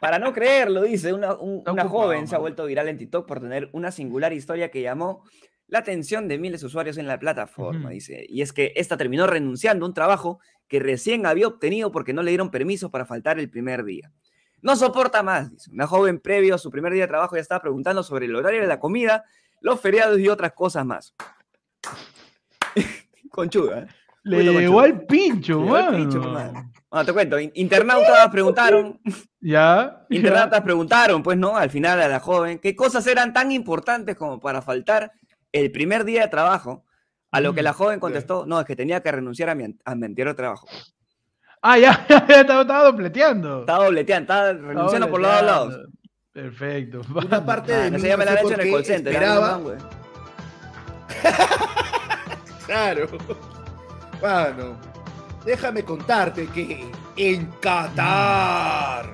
Para 0.00 0.18
no 0.18 0.32
creerlo, 0.32 0.82
dice, 0.82 1.12
una, 1.12 1.34
un- 1.34 1.62
una 1.72 1.82
joven 1.88 2.26
se 2.28 2.34
ha 2.34 2.38
vuelto 2.38 2.64
viral 2.66 2.88
en 2.88 2.98
TikTok 2.98 3.26
por 3.26 3.40
tener 3.40 3.68
una 3.72 3.90
singular 3.92 4.32
historia 4.32 4.70
que 4.70 4.80
llamó 4.82 5.24
la 5.66 5.78
atención 5.80 6.26
de 6.26 6.38
miles 6.38 6.62
de 6.62 6.66
usuarios 6.66 6.96
en 6.98 7.06
la 7.06 7.18
plataforma, 7.18 7.90
dice. 7.90 8.24
Y 8.28 8.42
es 8.42 8.52
que 8.52 8.72
esta 8.76 8.96
terminó 8.96 9.26
renunciando 9.26 9.84
a 9.84 9.88
un 9.88 9.94
trabajo 9.94 10.40
que 10.66 10.80
recién 10.80 11.26
había 11.26 11.46
obtenido 11.46 11.92
porque 11.92 12.12
no 12.12 12.22
le 12.22 12.30
dieron 12.30 12.50
permiso 12.50 12.90
para 12.90 13.04
faltar 13.06 13.38
el 13.38 13.48
primer 13.50 13.84
día. 13.84 14.10
No 14.62 14.74
soporta 14.76 15.22
más, 15.22 15.50
dice. 15.50 15.70
Una 15.70 15.86
joven 15.86 16.18
previo 16.18 16.54
a 16.54 16.58
su 16.58 16.70
primer 16.70 16.92
día 16.92 17.02
de 17.02 17.08
trabajo 17.08 17.36
ya 17.36 17.42
estaba 17.42 17.60
preguntando 17.62 18.02
sobre 18.02 18.26
el 18.26 18.34
horario 18.34 18.60
de 18.62 18.66
la 18.66 18.80
comida, 18.80 19.24
los 19.60 19.80
feriados 19.80 20.18
y 20.18 20.28
otras 20.28 20.52
cosas 20.54 20.84
más. 20.84 21.14
Conchuda, 23.30 23.80
¿eh? 23.80 23.86
Le 24.24 24.44
llegó 24.60 24.80
al 24.80 25.06
pincho, 25.06 25.60
pincho, 25.96 26.20
mano. 26.20 26.72
Bueno, 26.90 27.06
te 27.06 27.12
cuento, 27.12 27.38
in- 27.38 27.52
internautas 27.54 28.28
preguntaron 28.30 29.00
Ya. 29.04 29.14
ya. 29.40 30.06
Internautas 30.10 30.60
preguntaron, 30.62 31.22
pues, 31.22 31.38
¿no? 31.38 31.56
Al 31.56 31.70
final 31.70 32.00
a 32.00 32.08
la 32.08 32.18
joven, 32.20 32.58
¿qué 32.58 32.74
cosas 32.74 33.06
eran 33.06 33.32
tan 33.32 33.52
importantes 33.52 34.16
como 34.16 34.40
para 34.40 34.60
faltar 34.60 35.12
el 35.52 35.70
primer 35.70 36.04
día 36.04 36.22
de 36.22 36.28
trabajo? 36.28 36.84
A 37.32 37.40
lo 37.40 37.54
que 37.54 37.62
la 37.62 37.70
Mm, 37.70 37.74
joven 37.74 38.00
contestó, 38.00 38.44
no, 38.44 38.58
es 38.58 38.66
que 38.66 38.74
tenía 38.74 39.00
que 39.00 39.12
renunciar 39.12 39.50
a 39.50 39.54
mi, 39.54 39.64
a 39.84 39.94
mi 39.94 40.04
anterior 40.06 40.34
trabajo. 40.34 40.66
Ah, 41.62 41.78
ya, 41.78 42.04
ya, 42.08 42.26
ya 42.28 42.40
estaba, 42.40 42.62
estaba 42.62 42.84
dobleteando. 42.84 43.60
Estaba 43.60 43.84
dobleteando, 43.84 44.22
estaba 44.32 44.50
Estaba 44.50 44.68
renunciando 44.68 45.08
por 45.10 45.20
los 45.20 45.30
dos 45.32 45.42
lados. 45.42 45.80
Perfecto. 46.32 47.02
Una 47.14 47.44
parte 47.44 47.72
Ah, 47.74 47.78
de 47.82 47.90
no 47.92 47.98
se 48.00 48.08
llama 48.08 48.24
no 48.24 48.30
la 48.32 48.42
leche 48.42 48.54
por 48.54 48.60
en 48.60 48.66
el 48.66 48.72
call 48.74 48.84
center. 48.84 49.16
ah, 49.16 49.60
esperaba-. 49.60 49.60
Claro. 52.66 53.08
Bueno, 54.20 54.78
déjame 55.44 55.84
contarte 55.84 56.46
que 56.48 56.90
en 57.16 57.46
Qatar. 57.60 59.12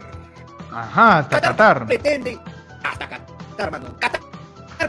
Ajá, 0.72 1.18
hasta 1.18 1.40
Qatar. 1.40 1.86
pretende. 1.86 2.38
Hasta 2.82 3.08
Qatar, 3.08 3.70
mano. 3.70 3.86
Qatar 3.98 4.20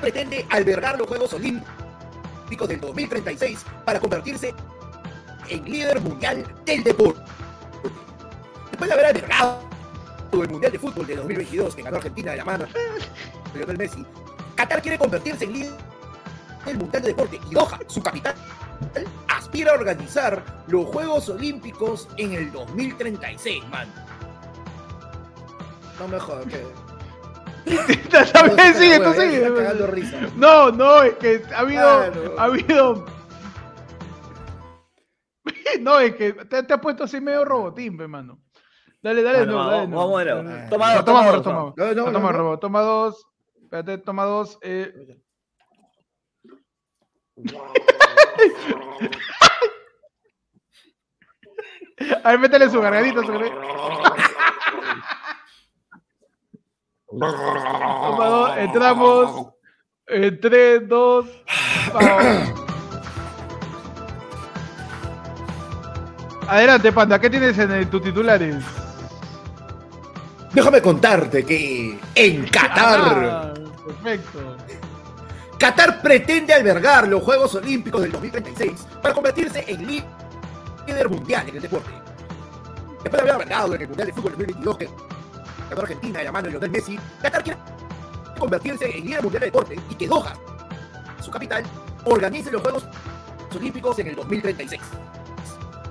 pretende 0.02 0.46
albergar 0.50 0.98
los 0.98 1.08
Juegos 1.08 1.34
Olímpicos 1.34 2.68
del 2.68 2.80
2036 2.80 3.66
para 3.86 4.00
convertirse 4.00 4.54
en 5.50 5.66
líder 5.66 6.02
mundial 6.02 6.46
del 6.66 6.84
deporte. 6.84 7.22
Después 8.70 8.90
de 8.90 8.94
haber 8.94 9.06
albergado 9.08 9.68
el 10.34 10.50
Mundial 10.50 10.72
de 10.72 10.78
Fútbol 10.78 11.08
de 11.08 11.16
2022 11.16 11.76
que 11.76 11.82
ganó 11.82 11.98
Argentina 11.98 12.32
de 12.32 12.38
la 12.38 12.46
mano 12.46 12.66
de 12.66 13.60
Lionel 13.60 13.78
Messi, 13.78 14.06
Qatar 14.56 14.82
quiere 14.82 14.98
convertirse 14.98 15.46
en 15.46 15.54
líder 15.54 15.74
del 16.66 16.78
Mundial 16.78 17.02
de 17.02 17.08
Deporte 17.10 17.40
y 17.50 17.54
Doha, 17.54 17.80
su 17.88 18.04
capital, 18.04 18.36
aspira 19.48 19.72
a 19.72 19.76
organizar 19.76 20.44
los 20.68 20.86
Juegos 20.88 21.30
Olímpicos 21.30 22.10
en 22.18 22.34
el 22.34 22.52
2036, 22.52 23.66
man. 23.70 23.88
No 26.00 26.08
me 26.10 26.20
jodas, 26.20 26.46
que... 26.46 26.64
Sigue, 27.68 29.00
tú 29.00 29.14
sigue. 29.14 29.50
No, 30.38 30.72
no, 30.72 31.04
es 31.04 31.16
que 31.16 31.42
ha 31.54 31.60
habido. 31.60 32.12
Claro. 32.12 32.36
Ha 32.40 32.44
habido. 32.44 33.06
No, 35.82 36.00
es 36.00 36.16
que 36.16 36.32
te, 36.34 36.64
te 36.64 36.74
has 36.74 36.80
puesto 36.80 37.04
así 37.04 37.20
medio 37.22 37.44
robotín, 37.46 37.98
pe, 37.98 38.08
mano. 38.08 38.40
Dale, 39.02 39.22
dale, 39.22 39.40
Bueno, 39.40 39.52
no, 39.52 39.58
vamos- 39.58 39.72
dale. 39.72 39.88
no. 39.90 39.98
vamos 39.98 40.20
de 40.20 40.26
nuevo. 40.26 40.44
Dale. 40.50 40.70
Toma 40.70 40.94
dos, 40.96 41.06
toma 41.06 41.20
toma 41.20 41.32
dos, 41.32 41.44
toma 41.44 41.74
no. 41.94 42.12
toma, 42.34 42.58
toma 42.60 42.82
dos. 42.82 43.26
Espérate, 43.64 43.98
toma 44.00 44.24
dos. 44.26 44.58
Eh. 44.62 45.18
A 52.24 52.32
ver, 52.32 52.40
métele 52.40 52.70
su 52.70 52.80
gargadita, 52.82 53.22
su 53.24 53.32
dos, 57.12 58.58
entramos. 58.58 59.48
En 60.10 60.40
3, 60.40 60.88
2, 60.88 61.26
vamos. 61.94 62.54
Adelante, 66.48 66.94
Panda, 66.94 67.20
¿qué 67.20 67.30
tienes 67.30 67.58
en 67.58 67.90
tus 67.90 68.02
titulares? 68.02 68.64
Déjame 70.54 70.82
contarte 70.82 71.44
que 71.44 72.00
en 72.16 72.46
Qatar, 72.48 73.00
Ah, 73.30 73.54
perfecto. 73.86 74.56
Qatar 75.60 76.02
pretende 76.02 76.54
albergar 76.54 77.06
los 77.10 77.22
Juegos 77.22 77.54
Olímpicos 77.56 78.02
del 78.02 78.14
2036 78.14 78.88
para 79.02 79.14
convertirse 79.14 79.66
en 79.68 79.86
lí- 79.88 80.04
líder 80.88 81.10
mundial 81.10 81.48
en 81.50 81.56
el 81.56 81.62
deporte. 81.62 81.92
Después 83.04 83.12
de 83.12 83.20
haber 83.20 83.32
albergado 83.34 83.76
en 83.76 83.82
el 83.82 83.88
Mundial 83.88 84.08
de 84.08 84.14
Fútbol 84.14 84.32
2022 84.32 84.78
que 84.78 84.90
ganó 85.70 85.82
Argentina 85.82 86.20
de 86.20 86.26
la 86.26 86.32
mano 86.32 86.46
de 86.46 86.52
Lionel 86.52 86.72
Messi, 86.72 87.00
Qatar 87.22 87.44
quiere 87.44 87.60
convertirse 88.40 88.98
en 88.98 89.06
líder 89.06 89.22
mundial 89.24 89.42
de 89.42 89.46
deporte 89.48 89.80
y 89.90 89.96
que 89.96 90.08
Doha, 90.08 90.34
su 91.22 91.32
capital, 91.32 91.64
organice 92.06 92.52
los 92.52 92.62
Juegos 92.62 92.86
Olímpicos 93.56 93.98
en 94.00 94.08
el 94.08 94.16
2036. 94.16 94.82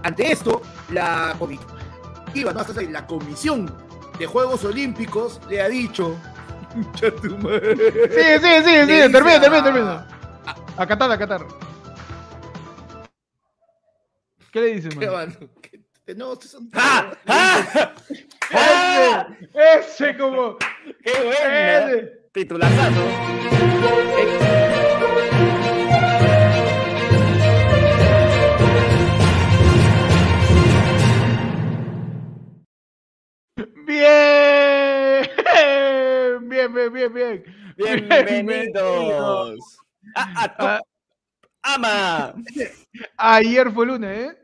Ante 0.02 0.30
esto, 0.32 0.62
la 0.90 1.34
comitiva, 1.38 2.52
no, 2.52 2.64
la 2.90 3.06
Comisión 3.06 3.72
de 4.18 4.26
Juegos 4.26 4.64
Olímpicos 4.64 5.40
le 5.48 5.62
ha 5.62 5.68
dicho... 5.68 6.16
Sigue, 6.94 7.10
Le 8.10 8.40
sigue. 8.62 8.86
dice 8.86 9.08
Termina, 9.08 9.40
termina, 9.40 9.64
termina. 9.64 10.06
A 10.76 10.86
Qatar, 10.86 11.10
a 11.10 11.18
Qatar. 11.18 11.65
¿Qué 14.52 14.60
le 14.60 14.66
dices, 14.74 14.94
¿Qué, 14.96 15.06
man? 15.06 15.36
mano? 15.38 15.50
¿Qué- 15.62 16.14
No, 16.14 16.32
estos 16.34 16.50
son... 16.52 16.68
¡Ah! 16.74 17.12
¡Ah! 17.26 17.92
¡Ah! 18.52 19.28
Ese, 19.54 20.10
ese 20.10 20.16
como. 20.18 20.56
¡Qué 21.04 21.12
buena! 21.24 21.90
Ese. 21.90 22.12
Titulazazo. 22.32 23.02
Bien. 33.96 35.26
Bien, 36.48 36.72
bien, 36.74 36.92
bien, 36.92 37.12
bien. 37.14 37.44
Bienvenidos. 37.76 39.58
a- 40.14 40.44
a 40.44 40.56
Ah, 40.58 40.80
ama. 41.74 42.34
ayer 43.16 43.70
fue 43.72 43.86
lunes, 43.86 44.30
¿eh? 44.30 44.36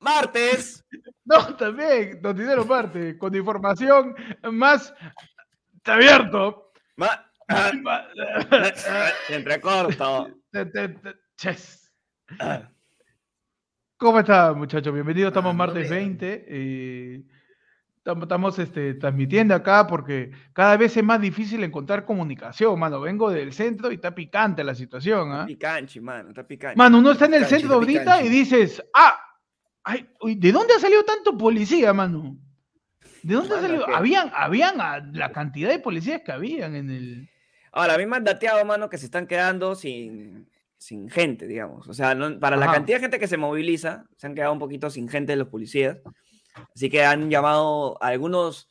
Martes. 0.00 0.82
No, 1.28 1.56
también, 1.56 2.20
noticiero 2.22 2.64
parte, 2.64 3.18
con 3.18 3.34
información 3.34 4.14
más 4.52 4.94
abierto. 5.82 6.70
Ma- 6.96 7.28
ah, 7.48 7.72
Entrecorto. 9.28 10.28
Te- 10.52 10.66
te- 10.66 10.88
te- 10.90 11.14
ches. 11.36 11.92
¿Cómo 13.96 14.20
está, 14.20 14.52
muchachos? 14.52 14.94
Bienvenidos, 14.94 15.30
estamos 15.30 15.50
Ah, 15.50 15.54
martes 15.56 15.90
vean. 15.90 16.16
20. 16.18 16.44
eh, 16.46 17.22
tam- 17.24 17.35
estamos 18.06 18.58
este, 18.58 18.94
transmitiendo 18.94 19.54
acá 19.54 19.86
porque 19.86 20.30
cada 20.52 20.76
vez 20.76 20.96
es 20.96 21.02
más 21.04 21.20
difícil 21.20 21.62
encontrar 21.64 22.04
comunicación, 22.04 22.78
mano. 22.78 23.00
Vengo 23.00 23.30
del 23.30 23.52
centro 23.52 23.90
y 23.90 23.96
está 23.96 24.14
picante 24.14 24.62
la 24.64 24.74
situación, 24.74 25.32
¿ah? 25.32 25.44
Picanchi, 25.46 26.00
mano. 26.00 26.28
Está 26.30 26.46
picanchi. 26.46 26.76
Mano, 26.78 26.98
uno 26.98 27.12
está 27.12 27.26
en 27.26 27.34
el 27.34 27.40
Picanchi, 27.42 27.60
centro 27.60 27.74
ahorita 27.76 28.22
y 28.22 28.28
dices, 28.28 28.82
ah, 28.94 29.18
ay, 29.84 30.08
¿de 30.36 30.52
dónde 30.52 30.74
ha 30.74 30.78
salido 30.78 31.04
tanto 31.04 31.36
policía, 31.36 31.92
mano? 31.92 32.36
¿De 33.22 33.34
dónde 33.34 33.54
ha 33.54 33.56
Mano, 33.56 33.66
salido? 33.68 33.86
¿qué? 33.86 33.94
Habían, 33.94 34.30
habían 34.34 34.76
la 35.12 35.32
cantidad 35.32 35.68
de 35.70 35.78
policías 35.80 36.22
que 36.24 36.32
habían 36.32 36.74
en 36.76 36.90
el... 36.90 37.28
Ahora, 37.72 37.94
a 37.94 37.98
mí 37.98 38.06
me 38.06 38.16
han 38.16 38.24
dateado, 38.24 38.64
mano, 38.64 38.88
que 38.88 38.98
se 38.98 39.06
están 39.06 39.26
quedando 39.26 39.74
sin, 39.74 40.48
sin 40.78 41.08
gente, 41.10 41.46
digamos. 41.46 41.88
O 41.88 41.92
sea, 41.94 42.14
no- 42.14 42.38
para 42.38 42.56
la 42.56 42.70
cantidad 42.72 42.96
de 42.98 43.02
gente 43.02 43.18
que 43.18 43.26
se 43.26 43.36
moviliza, 43.36 44.04
se 44.16 44.26
han 44.28 44.34
quedado 44.34 44.52
un 44.52 44.58
poquito 44.58 44.90
sin 44.90 45.08
gente 45.08 45.34
los 45.36 45.48
policías. 45.48 45.98
Así 46.74 46.88
que 46.90 47.04
han 47.04 47.30
llamado 47.30 47.96
a 48.02 48.08
algunos 48.08 48.68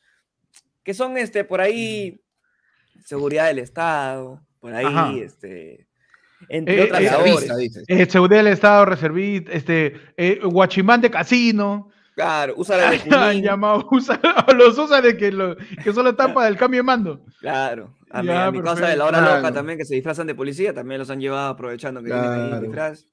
que 0.82 0.94
son 0.94 1.16
este 1.18 1.44
por 1.44 1.60
ahí 1.60 2.20
seguridad 3.04 3.46
del 3.46 3.58
Estado, 3.58 4.40
por 4.60 4.74
ahí, 4.74 4.84
Ajá. 4.86 5.12
este, 5.14 5.86
entre 6.48 6.78
Eh, 6.80 6.84
otras 6.84 7.00
eh. 7.02 7.08
Reservista. 7.10 7.80
Eh, 7.88 8.06
seguridad 8.06 8.38
del 8.44 8.52
Estado, 8.52 8.84
reservista, 8.84 9.52
este, 9.52 10.00
eh, 10.16 10.40
guachimán 10.42 11.00
de 11.00 11.10
casino. 11.10 11.90
Claro, 12.14 12.54
usa 12.56 12.76
la 12.78 12.90
de 12.90 13.14
Han 13.16 13.42
llamado, 13.42 13.86
usa- 13.90 14.20
los 14.56 14.78
usa 14.78 15.00
de 15.02 15.16
que, 15.16 15.30
lo, 15.30 15.56
que 15.56 15.92
solo 15.92 16.10
están 16.10 16.32
para 16.34 16.48
el 16.48 16.56
cambio 16.56 16.78
de 16.78 16.84
mando. 16.84 17.24
Claro, 17.40 17.94
a 18.10 18.22
mi, 18.22 18.28
Ya, 18.28 18.46
a 18.46 18.50
mi 18.50 18.62
causa 18.62 18.88
de 18.88 18.96
la 18.96 19.04
hora 19.04 19.20
loca 19.20 19.40
Claro. 19.40 19.54
también, 19.54 19.78
que 19.78 19.84
se 19.84 19.94
disfrazan 19.94 20.26
de 20.26 20.34
policía, 20.34 20.72
también 20.72 20.98
los 20.98 21.10
han 21.10 21.20
llevado 21.20 21.48
aprovechando 21.50 22.00
que 22.02 22.10
tienen 22.10 22.30
ahí 22.30 22.48
Claro. 22.48 22.60
disfraz. 22.62 23.04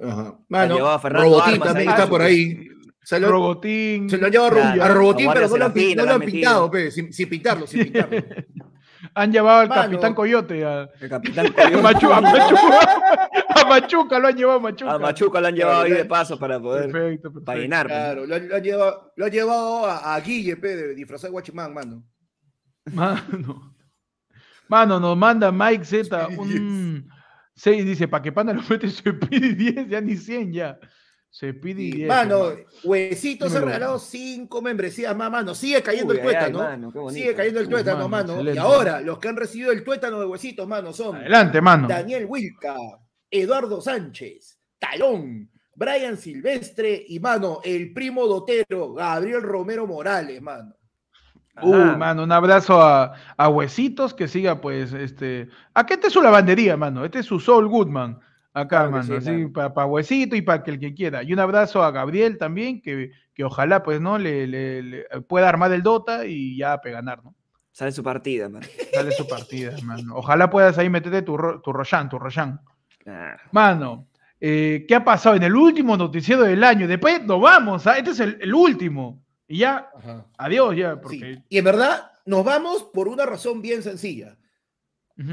Ajá. 0.00 0.06
llevado 0.06 0.36
a 0.38 0.44
Mano, 0.48 0.98
Fernando 1.00 1.28
Robotín 1.30 1.52
Armas 1.54 1.68
también 1.68 1.88
ahí. 1.88 1.94
está 1.94 2.08
por 2.08 2.22
ahí. 2.22 2.68
Se 3.08 3.18
lo, 3.18 3.30
Robotín. 3.30 4.10
se 4.10 4.18
lo 4.18 4.26
han 4.26 4.32
llevado 4.32 4.48
a 4.48 4.50
Ro- 4.50 4.60
Claro, 4.60 4.82
a 4.84 4.88
Robotín, 4.88 5.30
pero 5.32 5.48
no 5.48 5.56
lo 5.56 5.64
han, 5.64 5.72
no 5.96 6.04
lo 6.04 6.12
han 6.14 6.20
pintado, 6.20 6.70
pe, 6.70 6.90
sin, 6.90 7.10
sin 7.10 7.26
pintarlo, 7.26 7.66
sin 7.66 7.84
pintarlo. 7.84 8.18
Han 9.14 9.32
llevado 9.32 9.60
al 9.60 9.68
Mano. 9.68 9.82
Capitán 9.82 10.12
Coyote. 10.14 10.64
A, 10.64 10.90
El 11.00 11.08
capitán 11.08 11.46
a, 11.46 11.52
Coyote. 11.54 11.82
Machu- 11.82 12.12
a 12.12 12.20
Machuca. 12.20 13.30
A 13.62 13.64
Machuca 13.66 14.18
lo 14.18 14.28
han 14.28 14.36
llevado 14.36 14.58
a 14.58 14.60
Machuca. 14.62 14.92
A 14.92 14.98
Machuca 14.98 15.40
lo 15.40 15.46
han 15.46 15.54
llevado 15.54 15.80
ahí 15.82 15.92
de 15.92 16.04
paso 16.04 16.38
para 16.38 16.60
poder. 16.60 16.90
Perfecto, 16.92 17.22
perfecto. 17.32 17.44
Para 17.44 17.58
llenar. 17.58 17.86
pues. 17.86 17.96
Claro, 17.98 18.26
lo, 18.26 18.34
han- 18.34 18.48
lo 18.48 18.56
han 18.56 18.62
llevado, 18.62 19.12
lo 19.16 19.24
han 19.24 19.30
llevado 19.32 19.86
a, 19.86 20.14
a 20.14 20.20
Guille, 20.20 20.56
pe, 20.56 20.76
de 20.76 20.94
disfrazado 20.94 21.28
de 21.28 21.32
guachimán, 21.32 21.72
mano. 21.72 22.04
Mano. 22.92 23.74
Mano, 24.68 25.00
nos 25.00 25.16
manda 25.16 25.50
Mike 25.50 25.84
Z 25.84 26.28
un 26.36 27.08
6 27.54 27.84
dice, 27.86 28.06
para 28.08 28.22
que 28.22 28.32
Panda 28.32 28.52
lo 28.52 28.62
mete 28.68 28.90
se 28.90 29.12
pide 29.14 29.54
10, 29.54 29.88
ya 29.88 30.00
ni 30.00 30.16
100 30.16 30.52
ya. 30.52 30.78
Se 31.30 31.52
pide 31.54 31.82
Y, 31.82 31.90
10. 31.92 32.08
mano. 32.08 32.50
Huesitos 32.82 33.54
ha 33.54 33.60
regalado 33.60 33.98
cinco 33.98 34.62
membresías 34.62 35.14
más, 35.16 35.30
mano. 35.30 35.54
Sigue 35.54 35.82
cayendo 35.82 36.12
Uy, 36.12 36.18
el 36.18 36.26
ay, 36.26 36.32
tuétano. 36.32 36.58
mano, 36.58 36.92
qué 36.92 36.98
bonito. 36.98 37.20
Sigue 37.20 37.34
cayendo 37.34 37.60
el 37.60 37.68
tuétano, 37.68 38.08
mano, 38.08 38.36
mano. 38.36 38.50
Y 38.54 38.58
ahora, 38.58 39.00
los 39.00 39.18
que 39.18 39.28
han 39.28 39.36
recibido 39.36 39.70
el 39.70 39.84
tuétano 39.84 40.18
de 40.20 40.26
Huesitos, 40.26 40.66
mano, 40.66 40.92
son 40.92 41.16
Adelante, 41.16 41.60
mano. 41.60 41.86
Daniel 41.86 42.26
Wilca, 42.28 42.74
Eduardo 43.30 43.80
Sánchez, 43.80 44.58
Talón, 44.78 45.50
Brian 45.74 46.16
Silvestre 46.16 47.04
y, 47.06 47.20
mano, 47.20 47.60
el 47.62 47.92
primo 47.92 48.26
dotero, 48.26 48.94
Gabriel 48.94 49.42
Romero 49.42 49.86
Morales, 49.86 50.40
mano. 50.42 50.74
Uy, 51.60 51.74
Ajá. 51.80 51.96
mano, 51.96 52.22
un 52.22 52.32
abrazo 52.32 52.80
a, 52.80 53.14
a 53.36 53.48
Huesitos 53.48 54.14
que 54.14 54.28
siga, 54.28 54.60
pues, 54.60 54.92
este. 54.92 55.48
Acá 55.74 55.94
este 55.94 56.06
es 56.06 56.12
su 56.12 56.22
lavandería, 56.22 56.76
mano. 56.76 57.04
Este 57.04 57.18
es 57.20 57.26
su 57.26 57.38
Soul 57.38 57.68
Goodman. 57.68 58.18
Acá, 58.60 58.88
Claro 58.88 59.06
que 59.06 59.20
mano, 59.20 59.20
sí, 59.20 59.46
para 59.52 59.86
Huesito 59.86 60.36
y 60.36 60.42
para 60.42 60.62
que 60.62 60.70
el 60.72 60.78
que 60.80 60.94
quiera. 60.94 61.22
Y 61.22 61.32
un 61.32 61.38
abrazo 61.38 61.82
a 61.82 61.90
Gabriel 61.90 62.38
también, 62.38 62.80
que, 62.80 63.10
que 63.34 63.44
ojalá, 63.44 63.82
pues, 63.82 64.00
¿no? 64.00 64.18
Le, 64.18 64.46
le- 64.46 64.82
le 64.82 65.04
pueda 65.26 65.48
armar 65.48 65.72
el 65.72 65.82
Dota 65.82 66.26
y 66.26 66.56
ya 66.56 66.80
pe 66.80 66.90
ganar, 66.90 67.22
¿no? 67.24 67.34
Sale 67.72 67.92
su 67.92 68.02
partida, 68.02 68.48
man. 68.48 68.62
Sale 68.92 69.12
su 69.12 69.28
partida, 69.28 69.72
mano. 69.84 70.16
Ojalá 70.16 70.50
puedas 70.50 70.76
ahí 70.78 70.90
meterte 70.90 71.22
tu, 71.22 71.36
ro- 71.36 71.60
tu 71.60 71.72
Roshan, 71.72 72.08
tu 72.08 72.18
Roshan. 72.18 72.60
Claro. 72.98 73.38
Mano, 73.52 74.08
eh, 74.40 74.84
¿qué 74.88 74.94
ha 74.96 75.04
pasado 75.04 75.36
en 75.36 75.44
el 75.44 75.54
último 75.54 75.96
noticiero 75.96 76.42
del 76.42 76.64
año? 76.64 76.88
Después 76.88 77.22
nos 77.24 77.40
vamos, 77.40 77.86
¿ah? 77.86 77.96
este 77.98 78.10
es 78.10 78.20
el, 78.20 78.38
el 78.40 78.52
último. 78.54 79.22
Y 79.46 79.58
ya, 79.58 79.90
adiós, 80.36 80.76
ya, 80.76 81.00
Sí. 81.08 81.42
Y 81.48 81.58
en 81.58 81.64
verdad, 81.64 82.10
nos 82.26 82.44
vamos 82.44 82.82
por 82.92 83.06
una 83.08 83.24
razón 83.24 83.62
bien 83.62 83.82
sencilla. 83.82 84.36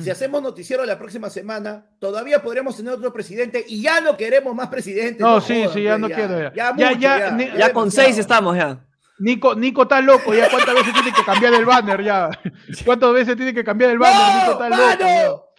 Si 0.02 0.10
hacemos 0.10 0.42
noticiero 0.42 0.84
la 0.84 0.98
próxima 0.98 1.30
semana, 1.30 1.86
todavía 2.00 2.42
podremos 2.42 2.76
tener 2.76 2.94
otro 2.94 3.14
presidente 3.14 3.64
y 3.68 3.84
ya 3.84 4.02
no 4.02 4.18
queremos 4.18 4.56
más 4.56 4.68
presidentes. 4.70 5.20
No, 5.22 5.40
sí, 5.40 5.66
sí, 5.72 5.84
ya 5.84 5.92
pues, 5.92 6.02
no 6.02 6.08
quiero 6.10 6.40
ya. 6.40 6.54
Ya, 6.54 6.54
Ya, 6.56 6.74
mucho, 6.74 7.00
ya, 7.00 7.20
ya, 7.20 7.32
ni- 7.32 7.46
ya 7.46 7.56
Ya 7.58 7.74
con 7.74 7.92
seis 7.92 8.18
estamos, 8.18 8.58
ya. 8.58 8.80
Nico, 9.20 9.54
Nico 9.54 9.84
está 9.84 10.02
loco, 10.02 10.34
ya 10.34 10.50
cuántas 10.50 10.74
veces 10.74 10.92
tiene 10.94 11.14
que 11.14 11.24
cambiar 11.24 11.54
el 11.54 11.66
banner 11.66 12.04
ya. 12.04 12.30
¿Cuántas 12.86 13.14
veces 13.14 13.36
tiene 13.38 13.54
que 13.54 13.64
cambiar 13.64 13.92
el 13.92 14.00
banner? 14.00 14.42
Nico 14.50 14.52
está 14.64 14.70
loco. 14.70 15.52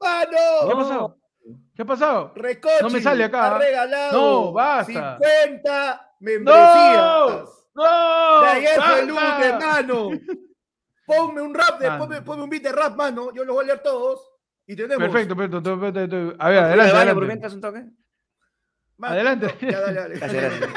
ya. 0.00 0.06
¡Mano! 0.08 0.66
¿Qué 0.66 0.72
ha 0.72 0.76
pasado? 0.76 1.16
¿Qué 1.74 1.82
ha 1.82 1.84
pasado? 1.84 2.32
Recochi 2.36 2.82
No 2.82 2.90
me 2.90 3.00
sale 3.02 3.24
acá. 3.24 3.56
ha 3.56 3.58
regalado 3.58 4.12
No, 4.46 4.52
basta. 4.52 5.18
50 5.20 6.12
membresías. 6.20 6.96
¡No! 6.96 7.44
¡No! 7.74 8.40
De 8.42 8.46
ayer 8.48 8.80
fue 8.80 9.00
el 9.00 9.06
lunes, 9.08 9.54
mano. 9.60 10.10
Ponme 11.06 11.40
un 11.40 11.54
rap, 11.54 11.78
de, 11.80 11.88
Mano. 11.88 12.04
ponme, 12.04 12.22
ponme 12.22 12.42
un 12.42 12.50
beat 12.50 12.62
de 12.64 12.72
rap, 12.72 12.96
mano. 12.96 13.32
Yo 13.32 13.44
los 13.44 13.54
voy 13.54 13.64
a 13.64 13.68
leer 13.68 13.82
todos. 13.82 14.20
Y 14.66 14.74
tenemos. 14.74 14.98
Perfecto, 15.08 15.36
perfecto, 15.36 15.62
perfecto, 15.62 15.92
perfecto. 16.10 16.36
A 16.42 16.48
ver, 16.48 16.58
Adelante, 16.58 16.82
adelante. 16.82 17.14
por 17.14 17.22
adelante. 17.22 17.26
mientras 17.26 17.54
un 17.54 17.60
toque. 17.60 17.84
Mano, 18.98 19.14
Adelante. 19.14 19.46
no, 19.60 19.70
ya, 19.70 19.80
dale, 19.80 19.94
dale. 20.00 20.14
Gracias, 20.18 20.42
gracias. 20.60 20.70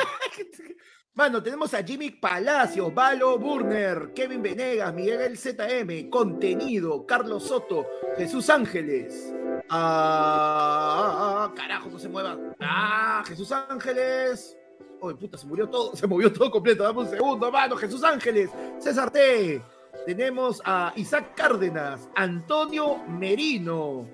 Mano, 1.14 1.44
tenemos 1.44 1.74
a 1.74 1.84
Jimmy 1.84 2.12
Palacios, 2.12 2.94
Valo 2.94 3.38
Burner, 3.40 4.14
Kevin 4.14 4.42
Venegas, 4.42 4.94
Miguel 4.94 5.38
ZM, 5.38 6.10
Contenido, 6.10 7.06
Carlos 7.06 7.44
Soto, 7.44 7.86
Jesús 8.16 8.50
Ángeles. 8.50 9.34
Ah, 9.70 11.52
carajo, 11.56 11.90
no 11.90 12.00
se 12.00 12.08
mueva. 12.08 12.38
Ah, 12.60 13.24
Jesús 13.28 13.52
Ángeles. 13.52 14.56
Oye, 15.02 15.16
puta, 15.16 15.38
se 15.38 15.48
murió 15.48 15.68
todo, 15.70 15.96
se 15.96 16.08
movió 16.08 16.32
todo 16.32 16.50
completo. 16.52 16.84
Dame 16.84 17.00
un 17.00 17.10
segundo, 17.10 17.52
mano. 17.52 17.76
Jesús 17.76 18.04
Ángeles, 18.04 18.50
César 18.80 19.12
T. 19.12 19.62
Tenemos 20.10 20.60
a 20.66 20.92
Isaac 20.96 21.36
Cárdenas, 21.36 22.10
Antonio 22.16 22.98
Merino, 23.08 24.08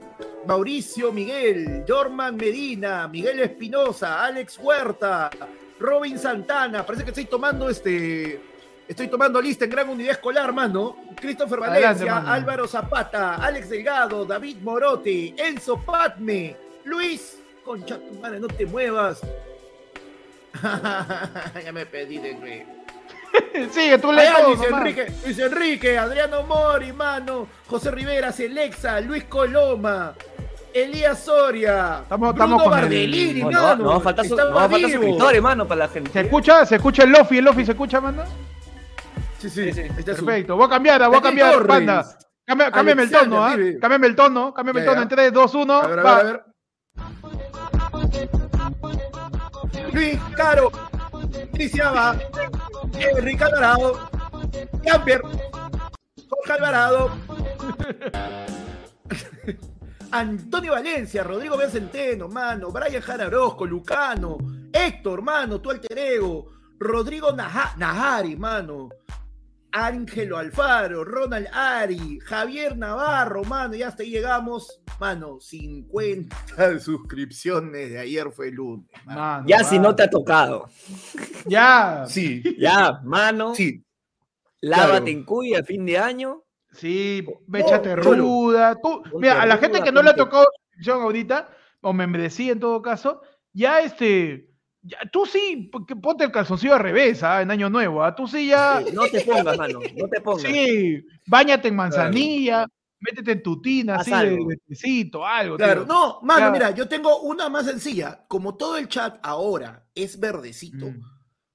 Mauricio 0.45 1.13
Miguel, 1.13 1.85
Jorman 1.87 2.35
Medina, 2.35 3.07
Miguel 3.07 3.39
Espinosa, 3.39 4.21
Alex 4.25 4.59
Huerta, 4.61 5.29
Robin 5.79 6.19
Santana. 6.19 6.85
Parece 6.85 7.05
que 7.05 7.11
estoy 7.11 7.23
tomando 7.23 7.69
este. 7.69 8.41
Estoy 8.85 9.07
tomando 9.07 9.41
lista 9.41 9.63
en 9.63 9.71
gran 9.71 9.87
unidad 9.87 10.11
escolar, 10.11 10.51
mano. 10.51 10.97
Christopher 11.15 11.61
Valencia. 11.61 12.17
Álvaro 12.29 12.67
Zapata, 12.67 13.35
Alex 13.35 13.69
Delgado, 13.69 14.25
David 14.25 14.57
Morote, 14.63 15.33
Enzo 15.37 15.79
Patme, 15.79 16.57
Luis. 16.83 17.41
Concha 17.63 17.97
tu 17.99 18.19
madre, 18.19 18.41
no 18.41 18.47
te 18.47 18.65
muevas. 18.65 19.21
ya 21.63 21.71
me 21.71 21.85
pedí 21.85 22.17
de 22.17 22.33
güey. 22.33 22.74
Sigue, 23.71 23.97
tú 23.97 24.11
le 24.11 24.21
Allá, 24.21 24.37
todo 24.37 24.55
Luis. 24.55 24.69
Enrique, 24.69 25.07
Luis 25.25 25.39
Enrique, 25.39 25.97
Adriano 25.97 26.43
Mori, 26.43 26.91
mano, 26.93 27.47
José 27.67 27.91
Rivera, 27.91 28.31
Celexa, 28.31 28.99
Luis 29.01 29.23
Coloma, 29.25 30.13
Elías 30.73 31.19
Soria, 31.23 31.99
Estamos- 32.03 32.33
Bruno 32.33 32.45
estamos 32.45 32.63
con 32.63 32.73
el- 32.73 32.81
Bardellini, 32.81 33.41
No, 33.43 33.51
no, 33.51 33.61
mano. 33.61 33.83
no 33.83 33.89
va 33.91 33.95
a 33.97 33.99
faltar, 34.01 34.25
su, 34.25 34.35
no 34.35 34.53
va 34.53 34.65
a 34.65 34.69
faltar 34.69 34.89
vivo. 34.89 34.89
suscriptores, 35.01 35.41
mano, 35.41 35.67
para 35.67 35.79
la 35.79 35.87
gente. 35.87 36.11
¿Se 36.11 36.21
escucha? 36.21 36.65
¿Se 36.65 36.75
escucha 36.75 37.03
el 37.03 37.11
Lofi? 37.11 37.37
¿El 37.37 37.45
Lofi 37.45 37.65
se 37.65 37.71
escucha, 37.71 38.01
mano? 38.01 38.23
Sí, 39.39 39.49
sí, 39.49 39.71
Sí, 39.71 39.83
sí. 39.95 40.03
Perfecto. 40.03 40.55
Voy 40.55 40.65
a 40.65 40.69
cambiar, 40.69 41.07
voy 41.07 41.17
a 41.17 41.21
cambiar, 41.21 41.53
Torres. 41.53 41.67
panda. 41.67 42.05
Cambia- 42.47 42.71
Cámbiame 42.71 43.03
el 43.03 43.11
tono, 43.11 43.43
¿ah? 43.45 43.55
dime. 43.55 43.79
Cámbiame 43.79 44.07
el 44.07 44.15
tono, 44.15 44.53
cámbiame 44.53 44.79
el 44.81 44.85
tono 44.85 45.01
en 45.01 45.07
3, 45.07 45.33
2, 45.33 45.55
1. 45.55 45.73
A 45.81 45.87
ver, 45.87 45.99
a 45.99 46.03
va. 46.03 46.15
ver, 46.23 46.25
a 46.25 46.31
ver. 46.31 46.43
Luis 49.93 50.19
Caro, 50.35 50.71
Criciaba, 51.53 52.15
Enrique 52.99 53.43
Alvarado, 53.43 54.09
Camper, 54.83 55.21
Jorge 55.21 56.51
Alvarado, 56.53 57.11
Antonio 60.11 60.71
Valencia, 60.71 61.23
Rodrigo 61.23 61.57
Centeno, 61.69 62.27
mano, 62.27 62.71
Brian 62.71 63.01
Jara 63.01 63.27
Orozco, 63.27 63.65
Lucano, 63.65 64.37
Héctor, 64.71 65.21
mano, 65.21 65.59
tu 65.59 65.69
alter 65.71 65.97
ego, 65.97 66.45
Rodrigo 66.79 67.31
Naja- 67.31 67.73
Najari, 67.77 68.35
mano, 68.35 68.89
Ángelo 69.77 70.37
Alfaro, 70.37 71.03
Ronald 71.03 71.47
Ari, 71.51 72.19
Javier 72.23 72.77
Navarro, 72.77 73.43
mano, 73.43 73.75
y 73.75 73.83
hasta 73.83 74.03
ahí 74.03 74.09
llegamos, 74.09 74.81
mano, 75.01 75.39
50 75.41 76.33
suscripciones 76.79 77.89
de 77.91 77.99
ayer 77.99 78.31
fue 78.31 78.47
el 78.47 78.55
lunes. 78.55 78.87
mano. 79.05 79.19
Mano, 79.19 79.45
Ya 79.47 79.63
si 79.65 79.77
no 79.77 79.93
te 79.93 80.03
ha 80.03 80.09
tocado. 80.09 80.69
Ya. 81.45 82.05
Sí, 82.07 82.41
Ya, 82.57 83.01
mano. 83.03 83.53
sí, 83.53 83.83
Lávate 84.61 84.89
claro. 84.91 85.07
en 85.07 85.25
cuy 85.25 85.53
a 85.55 85.63
fin 85.63 85.85
de 85.85 85.97
año. 85.97 86.41
Sí, 86.71 87.25
échate 87.53 87.95
Cholo. 88.01 88.15
ruda. 88.15 88.75
Tú, 88.81 89.03
mira, 89.19 89.41
a 89.41 89.45
la 89.45 89.57
gente 89.57 89.81
que 89.81 89.91
no 89.91 90.01
le 90.01 90.11
ha 90.11 90.15
tocado 90.15 90.45
suscripción 90.63 91.01
ahorita, 91.01 91.49
o 91.81 91.91
membresía 91.93 92.53
en 92.53 92.59
todo 92.61 92.81
caso, 92.81 93.21
ya 93.53 93.81
este. 93.81 94.49
Ya- 94.85 94.97
tú 95.11 95.25
sí, 95.25 95.69
porque 95.71 95.95
ponte 95.95 96.23
el 96.23 96.31
calzoncillo 96.31 96.73
al 96.75 96.79
revés, 96.79 97.21
¿ah? 97.23 97.41
En 97.41 97.51
Año 97.51 97.69
Nuevo, 97.69 98.03
¿ah? 98.03 98.15
Tú 98.15 98.27
sí 98.27 98.47
ya. 98.47 98.81
No 98.93 99.03
te 99.07 99.21
pongas, 99.21 99.57
mano. 99.57 99.79
No 99.97 100.07
te 100.07 100.21
pongas. 100.21 100.43
Sí, 100.43 101.05
bañate 101.27 101.67
en 101.69 101.75
manzanilla, 101.75 102.65
métete 102.99 103.31
en 103.33 103.43
tu 103.43 103.61
tina, 103.61 103.95
Haz 103.95 104.01
así 104.01 104.11
de, 104.11 104.17
algo. 104.17 104.47
de 104.49 104.57
tecito, 104.67 105.25
algo. 105.25 105.57
Claro, 105.57 105.85
tío. 105.85 105.93
no, 105.93 106.19
mano, 106.23 106.51
mira, 106.51 106.71
yo 106.71 106.87
tengo 106.87 107.21
una 107.21 107.49
más 107.49 107.65
sencilla. 107.65 108.25
Como 108.27 108.55
todo 108.55 108.77
el 108.77 108.87
chat 108.87 109.17
ahora 109.23 109.85
es 109.95 110.19
verdecito, 110.19 110.87
Mm. 110.87 111.01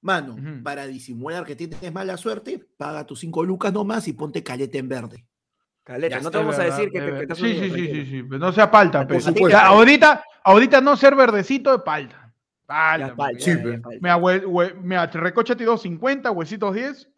mano, 0.02 0.36
para 0.62 0.86
disimular 0.86 1.44
que 1.44 1.56
tienes 1.56 1.92
mala 1.92 2.16
suerte, 2.16 2.66
paga 2.76 3.04
tus 3.06 3.20
cinco 3.20 3.44
lucas 3.44 3.72
nomás 3.72 4.06
y 4.08 4.12
ponte 4.12 4.42
caleta 4.42 4.78
en 4.78 4.88
verde. 4.88 5.26
Caleta, 5.82 6.18
Ya 6.18 6.22
no 6.22 6.30
te 6.30 6.38
vamos 6.38 6.58
a 6.58 6.64
decir 6.64 6.90
que, 6.90 6.98
es 6.98 7.04
que- 7.04 7.06
que 7.06 7.12
verdad. 7.12 7.22
estás 7.22 7.38
Sí, 7.38 7.58
sí, 7.58 7.70
sí, 7.70 7.86
sí, 7.88 8.06
sí, 8.06 8.22
no 8.28 8.52
sea 8.52 8.70
palta, 8.70 9.06
supuesto. 9.20 9.58
ahorita, 9.58 10.22
ahorita 10.44 10.80
no 10.80 10.96
ser 10.96 11.16
verdecito 11.16 11.74
es 11.74 11.82
palta. 11.82 12.29
Falta, 12.70 13.16
falta. 13.16 13.44
Mira, 14.00 14.16
hue- 14.16 14.44
hue- 14.46 14.74
mira, 14.80 15.06
Recocha 15.06 15.56
te 15.56 15.64
dio 15.64 15.76
50, 15.76 16.30
huesitos 16.30 16.72
10. 16.72 17.08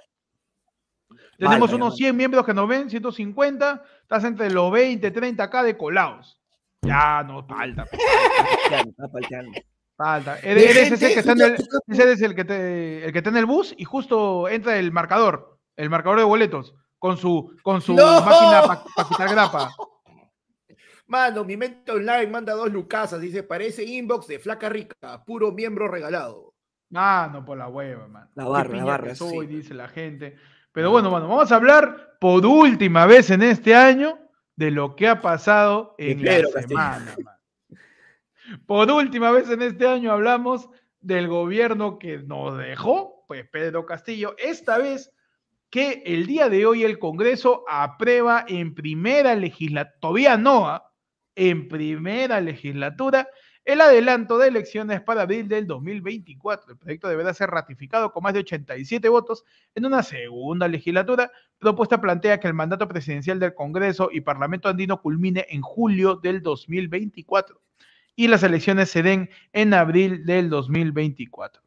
Tenemos 1.36 1.58
Falta, 1.70 1.76
unos 1.76 1.88
falta. 1.90 1.96
100 1.96 2.16
miembros 2.16 2.46
que 2.46 2.54
nos 2.54 2.66
ven, 2.68 2.88
150. 2.88 3.82
Estás 4.00 4.24
entre 4.24 4.50
los 4.50 4.72
20, 4.72 5.10
30 5.10 5.42
acá 5.44 5.62
de 5.62 5.76
colados. 5.76 6.40
Ya, 6.80 7.22
no, 7.22 7.46
falta. 7.46 7.84
pe, 7.84 7.98
Ya, 8.70 8.80
está 8.80 9.08
faltando. 9.10 9.52
Falta. 9.94 10.34
De 10.36 10.50
Eres 10.70 10.92
ese 10.92 11.12
que 11.12 11.20
está 11.20 11.32
en 11.32 11.40
el, 11.42 11.52
ese 11.88 12.12
es 12.12 12.22
el 12.22 12.34
que, 12.34 12.44
te, 12.46 13.04
el 13.04 13.12
que 13.12 13.18
está 13.18 13.28
en 13.30 13.36
el 13.36 13.46
bus 13.46 13.74
y 13.76 13.84
justo 13.84 14.48
entra 14.48 14.76
el 14.78 14.90
marcador, 14.90 15.58
el 15.76 15.90
marcador 15.90 16.18
de 16.18 16.24
boletos, 16.24 16.74
con 16.98 17.18
su, 17.18 17.54
con 17.62 17.82
su 17.82 17.92
¡No! 17.94 18.20
máquina 18.22 18.62
para 18.96 19.08
quitar 19.08 19.28
grapa. 19.30 19.70
Mano, 21.12 21.44
mi 21.44 21.58
mente 21.58 21.92
online 21.92 22.26
manda 22.28 22.54
dos 22.54 22.72
lucasas, 22.72 23.20
dice, 23.20 23.42
parece 23.42 23.84
inbox 23.84 24.26
de 24.28 24.38
flaca 24.38 24.70
rica, 24.70 25.22
puro 25.26 25.52
miembro 25.52 25.86
regalado. 25.86 26.54
Ah, 26.94 27.28
no, 27.30 27.44
por 27.44 27.58
la 27.58 27.68
hueva, 27.68 28.08
man. 28.08 28.30
La 28.34 28.46
barra, 28.46 28.78
la 28.78 28.84
barra, 28.86 29.14
soy, 29.14 29.46
sí. 29.46 29.56
dice 29.56 29.74
la 29.74 29.88
gente. 29.88 30.36
Pero 30.72 30.90
bueno, 30.90 31.10
mano, 31.10 31.28
vamos 31.28 31.52
a 31.52 31.56
hablar 31.56 32.16
por 32.18 32.46
última 32.46 33.04
vez 33.04 33.28
en 33.28 33.42
este 33.42 33.74
año 33.74 34.18
de 34.56 34.70
lo 34.70 34.96
que 34.96 35.06
ha 35.06 35.20
pasado 35.20 35.94
en 35.98 36.22
Pedro 36.22 36.48
la 36.48 36.54
Castillo. 36.54 36.80
semana. 36.80 37.16
Por 38.64 38.90
última 38.90 39.32
vez 39.32 39.50
en 39.50 39.60
este 39.60 39.86
año 39.86 40.12
hablamos 40.12 40.70
del 41.02 41.28
gobierno 41.28 41.98
que 41.98 42.20
nos 42.20 42.56
dejó, 42.56 43.26
pues 43.28 43.46
Pedro 43.50 43.84
Castillo. 43.84 44.34
Esta 44.38 44.78
vez 44.78 45.12
que 45.68 46.02
el 46.06 46.24
día 46.24 46.48
de 46.48 46.64
hoy 46.64 46.84
el 46.84 46.98
Congreso 46.98 47.64
aprueba 47.68 48.46
en 48.48 48.74
primera 48.74 49.34
legislatura, 49.34 49.94
todavía 50.00 50.38
no, 50.38 50.70
¿ah? 50.70 50.88
En 51.34 51.68
primera 51.68 52.40
legislatura, 52.40 53.28
el 53.64 53.80
adelanto 53.80 54.38
de 54.38 54.48
elecciones 54.48 55.00
para 55.02 55.22
abril 55.22 55.46
del 55.48 55.66
2024. 55.66 56.72
El 56.72 56.78
proyecto 56.78 57.08
deberá 57.08 57.32
ser 57.32 57.48
ratificado 57.50 58.12
con 58.12 58.22
más 58.24 58.34
de 58.34 58.40
87 58.40 59.08
votos 59.08 59.44
en 59.74 59.86
una 59.86 60.02
segunda 60.02 60.66
legislatura. 60.66 61.30
Propuesta 61.58 62.00
plantea 62.00 62.40
que 62.40 62.48
el 62.48 62.54
mandato 62.54 62.88
presidencial 62.88 63.38
del 63.38 63.54
Congreso 63.54 64.08
y 64.12 64.20
Parlamento 64.20 64.68
andino 64.68 65.00
culmine 65.00 65.46
en 65.48 65.62
julio 65.62 66.16
del 66.16 66.42
2024 66.42 67.60
y 68.16 68.28
las 68.28 68.42
elecciones 68.42 68.90
se 68.90 69.02
den 69.02 69.30
en 69.52 69.74
abril 69.74 70.26
del 70.26 70.50
2024. 70.50 71.62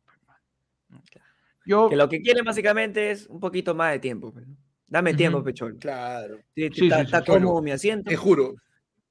Yo, 1.66 1.90
Que 1.90 1.96
lo 1.96 2.08
que 2.10 2.22
quieren 2.22 2.46
básicamente 2.46 3.10
es 3.10 3.26
un 3.28 3.40
poquito 3.40 3.74
más 3.74 3.92
de 3.94 4.00
tiempo. 4.00 4.32
pues. 4.32 4.46
Dame 4.88 5.14
tiempo, 5.16 5.44
pechón. 5.44 5.78
Claro, 5.80 6.38
Sí, 6.54 6.70
sí, 6.74 6.86
Está 6.88 7.20
sí, 7.22 7.26
cómodo 7.26 7.54
Cholo. 7.54 7.62
mi 7.62 7.72
asiento. 7.72 8.10
te 8.10 8.16
juro. 8.16 8.54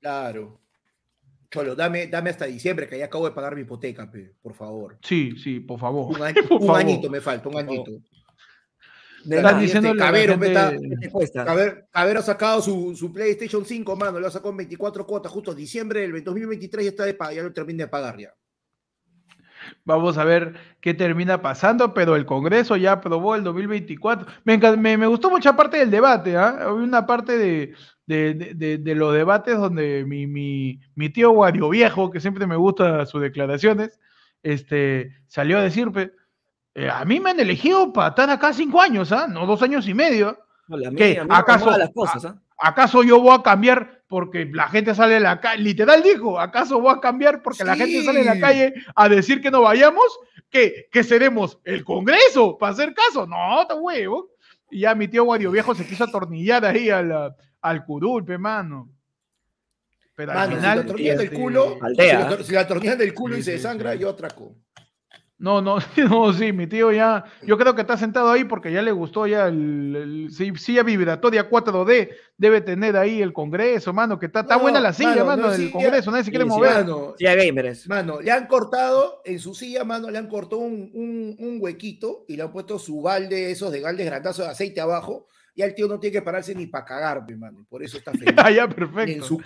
Claro. 0.05 0.61
Cholo, 1.51 1.75
dame, 1.75 2.09
dame 2.09 2.29
hasta 2.29 2.45
diciembre, 2.45 2.87
que 2.87 2.99
ya 2.99 3.07
acabo 3.07 3.25
de 3.27 3.35
pagar 3.35 3.55
mi 3.55 3.62
hipoteca, 3.62 4.11
pe, 4.11 4.35
por 4.43 4.53
favor. 4.55 4.99
sí, 5.01 5.35
sí, 5.38 5.61
por 5.61 5.79
favor. 5.81 6.14
Un, 6.14 6.23
año- 6.23 6.43
Por 6.49 6.61
un 6.61 6.67
favor. 6.67 6.81
añito 6.83 7.09
me 7.09 7.23
falta, 7.23 7.49
un 7.49 7.57
añito. 7.57 7.90
De 9.25 9.37
Estás 9.37 9.59
diciéndole 9.61 9.93
a 9.93 10.05
la 10.05 10.11
Cabero, 10.11 10.33
gente- 10.35 10.49
meta- 10.49 10.71
¿Qué 10.73 10.97
te 11.07 11.11
cuesta? 11.11 11.45
Cabero, 11.47 11.77
Cabero 11.90 12.21
ha 12.21 12.23
sacado 12.23 12.61
su, 12.61 12.95
su 12.95 13.11
PlayStation 13.11 13.64
5, 13.64 13.97
mano, 13.97 14.21
lo 14.21 14.27
ha 14.27 14.31
sacado 14.31 14.51
en 14.51 14.59
24 14.59 15.07
cuotas, 15.07 15.33
justo 15.33 15.53
en 15.53 15.57
diciembre 15.57 16.01
del 16.01 16.23
2023 16.23 16.85
ya 16.85 16.90
está 16.90 17.05
de 17.07 17.17
ya 17.35 17.43
lo 17.43 17.53
terminé 17.53 17.85
de 17.85 17.88
pagar 17.88 18.19
ya. 18.19 18.35
Vamos 19.85 20.19
a 20.19 20.25
ver 20.25 20.55
qué 20.83 20.93
termina 20.93 21.40
pasando, 21.40 21.95
pero 21.95 22.17
el 22.17 22.27
Congreso 22.27 22.77
ya 22.77 22.93
aprobó 22.93 23.35
el 23.35 23.43
2024. 23.45 24.27
Me, 24.45 24.59
me, 24.77 24.99
me 24.99 25.07
gustó 25.07 25.31
mucha 25.31 25.57
parte 25.57 25.79
del 25.79 25.90
debate, 25.90 26.37
¿ah? 26.37 26.49
Había 26.61 26.73
una 26.85 27.07
parte 27.07 27.38
de, 27.38 27.75
de, 28.07 28.35
de- 28.55 28.79
de- 28.79 28.95
los 28.95 29.14
debates 29.14 29.57
donde 29.59 30.05
mi, 30.07 30.27
mi, 30.27 30.81
mi 30.95 31.09
tío 31.11 31.31
Guario 31.31 31.69
Viejo, 31.71 32.11
que 32.11 32.21
siempre 32.21 32.47
me 32.47 32.57
gusta 32.57 33.07
sus 33.07 33.21
declaraciones, 33.23 33.99
este, 34.43 35.12
salió 35.27 35.59
a 35.59 35.62
decir, 35.62 35.90
eh, 36.75 36.90
a 36.90 37.05
mí 37.05 37.21
me 37.21 37.31
han 37.31 37.40
elegido 37.40 37.93
para 37.93 38.09
estar 38.11 38.29
acá 38.31 38.53
cinco 38.53 38.81
años, 38.81 39.11
¿ah? 39.12 39.27
No 39.29 39.47
dos 39.47 39.62
años 39.62 39.88
y 39.88 39.95
medio. 39.95 40.38
No, 40.69 40.77
la 40.77 40.90
¿Qué? 40.93 41.19
a 41.19 41.38
¿Acaso- 41.38 41.77
las 41.77 41.90
cosas, 41.93 42.25
¿ah? 42.27 42.40
¿Acaso 42.59 43.03
yo 43.03 43.21
voy 43.21 43.35
a 43.37 43.43
cambiar 43.43 44.03
porque 44.07 44.45
la 44.53 44.69
gente 44.69 44.95
sale 44.95 45.17
a 45.17 45.21
la 45.21 45.40
calle? 45.40 45.62
Literal 45.62 46.03
dijo, 46.03 46.38
¿acaso 46.38 46.81
voy 46.81 46.95
a 46.95 47.01
cambiar 47.01 47.43
porque 47.43 47.64
la 47.64 47.75
gente 47.75 48.05
sale 48.05 48.21
a 48.21 48.35
la 48.35 48.40
calle 48.40 48.75
a 48.95 49.09
decir 49.09 49.40
que 49.43 49.51
no 49.51 49.62
vayamos? 49.62 50.05
¿Que, 50.51 50.87
que 50.93 51.03
seremos 51.03 51.59
el 51.64 51.85
Congreso 51.85 52.57
para 52.57 52.73
hacer 52.73 52.95
caso? 52.95 53.27
No, 53.27 53.62
está 53.62 53.75
huevo. 53.75 54.31
Y 54.71 54.81
ya 54.81 54.95
mi 54.95 55.09
tío 55.09 55.25
Guario 55.25 55.51
Viejo 55.51 55.75
se 55.75 55.85
quiso 55.85 56.05
atornillar 56.05 56.64
ahí 56.64 56.90
al, 56.90 57.35
al 57.64 57.85
curul, 57.85 58.24
pe, 58.24 58.37
mano. 58.38 58.90
Pero 60.14 60.31
al 60.33 60.37
Mano, 60.37 60.50
si 60.53 60.57
final. 60.59 60.77
la 60.79 60.83
atornillan 60.85 61.16
del 61.16 61.27
este, 61.27 61.37
culo, 61.37 61.74
si 61.74 61.79
Aldea. 61.87 62.31
la, 62.31 62.42
si 62.44 62.53
la 62.53 62.64
del 62.96 63.14
culo 63.14 63.35
y 63.37 63.38
Sí, 63.38 63.44
se 63.44 63.53
desangra, 63.53 63.92
sí. 63.94 63.98
yo 63.98 64.11
atraco. 64.11 64.55
No, 65.38 65.61
no, 65.61 65.79
no, 66.09 66.33
sí, 66.33 66.53
mi 66.53 66.66
tío 66.68 66.92
ya, 66.92 67.24
yo 67.42 67.59
creo 67.59 67.74
que 67.74 67.81
está 67.81 67.96
sentado 67.96 68.31
ahí 68.31 68.44
porque 68.44 68.70
ya 68.70 68.81
le 68.83 68.92
gustó 68.92 69.27
ya 69.27 69.48
el, 69.48 69.96
el- 69.96 70.29
sí, 70.31 70.53
silla 70.57 70.83
vibratoria 70.85 71.50
4D, 71.50 72.11
debe 72.37 72.61
tener 72.61 72.96
ahí 72.96 73.20
el 73.20 73.33
Congreso, 73.33 73.92
mano, 73.92 74.18
que 74.18 74.27
está, 74.27 74.40
está 74.40 74.55
No, 74.57 74.62
buena 74.62 74.79
la 74.79 74.92
silla, 74.92 75.24
mano, 75.24 75.24
mano, 75.24 75.42
no, 75.42 75.50
del 75.50 75.61
silla- 75.62 75.72
Congreso, 75.72 76.11
nadie 76.12 76.24
se 76.24 76.31
quiere 76.31 76.44
sí, 76.44 76.50
sí, 76.50 76.57
mover. 76.57 76.70
Mano, 76.74 77.14
Sí, 77.18 77.27
a 77.27 77.35
gamers. 77.35 77.88
Mano, 77.88 78.20
le 78.20 78.31
han 78.31 78.46
cortado 78.46 79.22
en 79.24 79.38
su 79.40 79.55
silla, 79.55 79.85
mano, 79.85 80.11
le 80.11 80.18
han 80.18 80.29
cortado 80.29 80.61
un, 80.62 80.90
un- 80.94 81.37
un 81.38 81.57
huequito 81.61 82.24
y 82.29 82.37
le 82.37 82.42
han 82.44 82.53
puesto 82.53 82.79
su 82.79 83.03
balde, 83.03 83.50
esos 83.50 83.72
de 83.72 83.81
galdes 83.81 84.07
grandazos 84.07 84.44
de 84.44 84.53
aceite 84.53 84.81
abajo. 84.81 85.27
Y 85.55 85.62
el 85.62 85.75
tío 85.75 85.87
no 85.87 86.01
tiene 86.01 86.12
que 86.12 86.23
pararse 86.23 86.55
ni 86.55 86.67
para 86.67 86.85
cagar, 86.85 87.25
pe, 87.25 87.37
mano. 87.37 87.64
Por 87.69 87.83
eso 87.83 87.99
está 87.99 88.11
feliz. 88.12 88.35
Ah, 88.37 88.51
ya, 88.51 88.67
ni, 88.67 88.73
en 88.73 88.75
perfecto. 88.75 89.25
su 89.25 89.43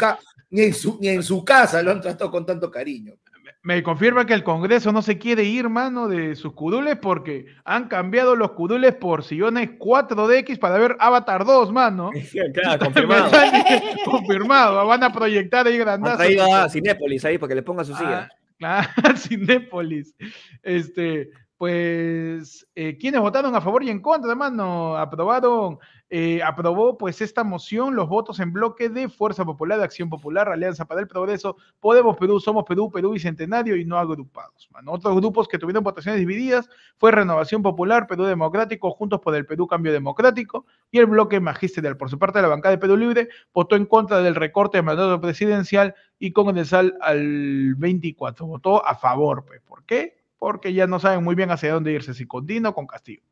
ni, 0.51 0.63
en 0.63 0.75
su, 0.75 0.99
ni 1.01 1.09
en 1.09 1.23
su 1.23 1.45
casa 1.45 1.83
lo 1.83 1.91
han 1.91 2.01
tratado 2.01 2.31
con 2.31 2.47
tanto 2.47 2.71
cariño. 2.71 3.15
Me 3.63 3.83
confirma 3.83 4.25
que 4.25 4.35
el 4.35 4.45
Congreso 4.45 4.93
no 4.93 5.03
se 5.03 5.19
quiere 5.19 5.43
ir, 5.43 5.69
mano, 5.69 6.07
de 6.07 6.37
sus 6.37 6.53
curules 6.55 6.97
porque 6.97 7.47
han 7.65 7.89
cambiado 7.89 8.37
los 8.37 8.53
curules 8.53 8.95
por 8.95 9.25
sillones 9.25 9.71
4DX 9.79 10.59
para 10.59 10.79
ver 10.79 10.97
Avatar 11.01 11.45
2, 11.45 11.73
mano. 11.73 12.11
claro, 12.55 12.85
confirmado. 12.85 13.31
confirmado, 14.05 14.87
van 14.87 15.03
a 15.03 15.13
proyectar 15.13 15.67
ahí 15.67 15.75
Han 15.75 15.81
grandazo. 15.81 16.17
traído 16.19 16.55
a 16.55 16.69
Cinépolis 16.69 17.25
ahí 17.25 17.37
para 17.37 17.49
que 17.49 17.55
le 17.57 17.63
ponga 17.63 17.85
su 17.85 17.95
silla. 17.95 18.29
Ah, 18.63 18.89
claro, 18.95 19.17
Cinépolis. 19.19 20.15
Este, 20.63 21.31
pues, 21.57 22.67
eh, 22.75 22.97
¿quiénes 22.99 23.21
votaron 23.21 23.55
a 23.55 23.61
favor 23.61 23.83
y 23.83 23.91
en 23.91 24.01
contra, 24.01 24.31
hermano? 24.31 24.97
Aprobaron, 24.97 25.79
eh, 26.11 26.43
aprobó 26.43 26.97
pues 26.97 27.21
esta 27.21 27.45
moción 27.45 27.95
los 27.95 28.09
votos 28.09 28.41
en 28.41 28.53
bloque 28.53 28.89
de 28.89 29.11
Fuerza 29.11 29.45
Popular, 29.45 29.81
Acción 29.81 30.09
Popular, 30.09 30.49
Alianza 30.49 30.87
para 30.87 31.03
el 31.03 31.09
Progreso, 31.09 31.57
Podemos 31.81 32.17
Perú, 32.17 32.41
Somos 32.41 32.65
Perú, 32.65 32.91
Perú 32.91 33.11
Bicentenario 33.11 33.77
y 33.77 33.85
no 33.85 33.99
agrupados. 33.99 34.69
Otros 34.87 35.17
grupos 35.17 35.49
que 35.49 35.59
tuvieron 35.59 35.85
votaciones 35.85 36.19
divididas 36.19 36.71
fue 36.97 37.13
Renovación 37.13 37.63
Popular, 37.63 38.07
Perú 38.07 38.25
Democrático, 38.25 38.91
Juntos 38.91 39.21
por 39.21 39.35
el 39.35 39.45
Perú 39.45 39.67
Cambio 39.67 39.93
Democrático 39.93 40.65
y 40.91 40.99
el 40.99 41.07
bloque 41.07 41.41
magisterial. 41.41 41.99
Por 41.99 42.09
su 42.09 42.19
parte, 42.19 42.41
la 42.41 42.49
bancada 42.49 42.77
de 42.77 42.79
Perú 42.79 42.97
Libre 42.97 43.29
votó 43.53 43.77
en 43.77 43.85
contra 43.85 44.23
del 44.23 44.35
recorte 44.35 44.79
de 44.79 44.83
mandato 44.83 45.21
presidencial 45.21 45.95
y 46.19 46.33
con 46.33 46.57
el 46.57 46.65
sal 46.65 46.97
al 47.03 47.75
24. 47.75 48.47
Votó 48.47 48.87
a 48.87 48.95
favor. 48.95 49.45
Pues. 49.45 49.61
¿Por 49.61 49.85
qué? 49.85 50.17
Porque 50.39 50.73
ya 50.73 50.87
no 50.87 51.01
saben 51.01 51.23
muy 51.23 51.35
bien 51.35 51.51
hacia 51.51 51.75
dónde 51.75 51.93
irse, 51.93 52.15
si 52.15 52.27
con 52.27 52.47
Dino 52.47 52.71
o 52.71 52.75
con 52.75 52.87
Castillo. 52.87 53.28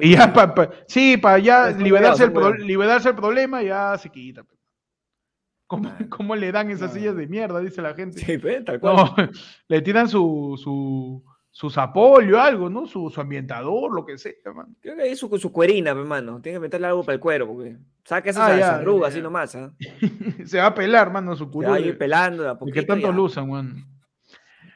Y 0.00 0.12
ya, 0.16 0.32
pa- 0.32 0.54
pa- 0.54 0.70
sí, 0.88 1.16
para 1.16 1.38
ya 1.38 1.70
liberarse 1.70 2.24
el, 2.24 2.32
pro- 2.32 2.54
liberarse 2.54 3.10
el 3.10 3.14
problema, 3.14 3.62
ya 3.62 3.96
se 3.98 4.10
quita. 4.10 4.44
¿Cómo, 5.66 5.92
cómo 6.10 6.36
le 6.36 6.52
dan 6.52 6.70
esas 6.70 6.92
sillas 6.92 7.16
de 7.16 7.26
mierda? 7.26 7.60
Dice 7.60 7.80
la 7.80 7.94
gente. 7.94 8.18
Sí, 8.20 8.38
tal 8.64 8.80
cual. 8.80 8.96
No, 8.96 9.14
le 9.68 9.80
tiran 9.82 10.08
su, 10.08 10.60
su, 10.62 11.24
su 11.50 11.70
zapollo, 11.70 12.40
algo, 12.40 12.68
¿no? 12.68 12.86
Su, 12.86 13.08
su 13.08 13.20
ambientador, 13.20 13.94
lo 13.94 14.04
que 14.04 14.18
sea, 14.18 14.32
man. 14.54 14.76
Creo 14.80 14.96
que 14.96 15.02
ahí 15.02 15.16
su, 15.16 15.28
su 15.38 15.50
cuerina, 15.52 15.90
hermano. 15.92 16.40
Tiene 16.42 16.56
que 16.56 16.60
meterle 16.60 16.88
algo 16.88 17.02
para 17.02 17.14
el 17.14 17.20
cuero, 17.20 17.46
porque 17.46 17.76
saca 18.04 18.30
esas, 18.30 18.50
Ah, 18.50 18.58
ya, 18.58 18.74
arrugas 18.76 19.12
ya. 19.12 19.18
así 19.18 19.22
nomás. 19.22 19.54
¿ah? 19.56 19.72
Se 20.44 20.58
va 20.58 20.66
a 20.66 20.74
pelar, 20.74 21.10
mano, 21.12 21.34
su 21.34 21.50
Se 21.50 21.66
va 21.66 21.74
a 21.76 21.78
ir 21.78 21.84
curul. 21.86 21.98
pelando 21.98 22.42
de 22.42 22.48
a 22.50 22.58
¿Y 22.66 22.72
qué 22.72 22.82
tanto 22.82 23.08
usan, 23.22 23.48
man? 23.48 23.86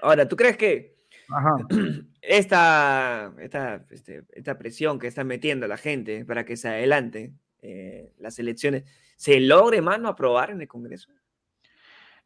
Ahora, 0.01 0.27
¿tú 0.27 0.37
crees 0.37 0.57
que 0.57 0.97
Ajá. 1.29 1.57
esta, 2.29 3.33
esta, 3.41 3.85
este, 3.91 4.23
esta 4.33 4.59
presión 4.59 4.99
que 4.99 5.07
está 5.07 5.25
metiendo 5.25 5.67
la 5.67 5.79
gente 5.79 6.25
para 6.27 6.45
que 6.45 6.57
se 6.57 6.69
adelante 6.69 7.33
eh, 7.63 8.13
las 8.19 8.39
elecciones 8.39 8.85
se 9.17 9.41
logre, 9.41 9.81
mano, 9.81 10.09
aprobar 10.09 10.51
en 10.51 10.61
el 10.61 10.69
Congreso? 10.69 11.09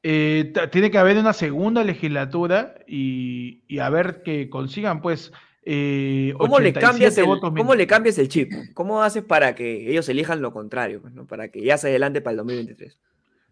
Eh, 0.02 0.52
tiene 0.72 0.90
que 0.90 0.98
haber 0.98 1.16
una 1.16 1.32
segunda 1.32 1.84
legislatura 1.84 2.74
y, 2.86 3.62
y 3.68 3.78
a 3.78 3.88
ver 3.88 4.22
que 4.24 4.50
consigan, 4.50 5.00
pues, 5.00 5.32
eh, 5.64 6.34
¿Cómo 6.36 6.58
le, 6.58 6.70
87 6.70 6.80
cambias 6.80 7.18
el, 7.18 7.24
votos 7.24 7.52
¿Cómo 7.56 7.74
le 7.76 7.86
cambias 7.86 8.18
el 8.18 8.28
chip? 8.28 8.50
¿Cómo 8.74 9.04
haces 9.04 9.22
para 9.22 9.54
que 9.54 9.88
ellos 9.88 10.08
elijan 10.08 10.42
lo 10.42 10.52
contrario? 10.52 11.00
pues, 11.00 11.14
¿no? 11.14 11.24
Para 11.28 11.48
que 11.48 11.62
ya 11.62 11.78
se 11.78 11.86
adelante 11.88 12.20
para 12.20 12.32
el 12.32 12.38
2023. 12.38 12.98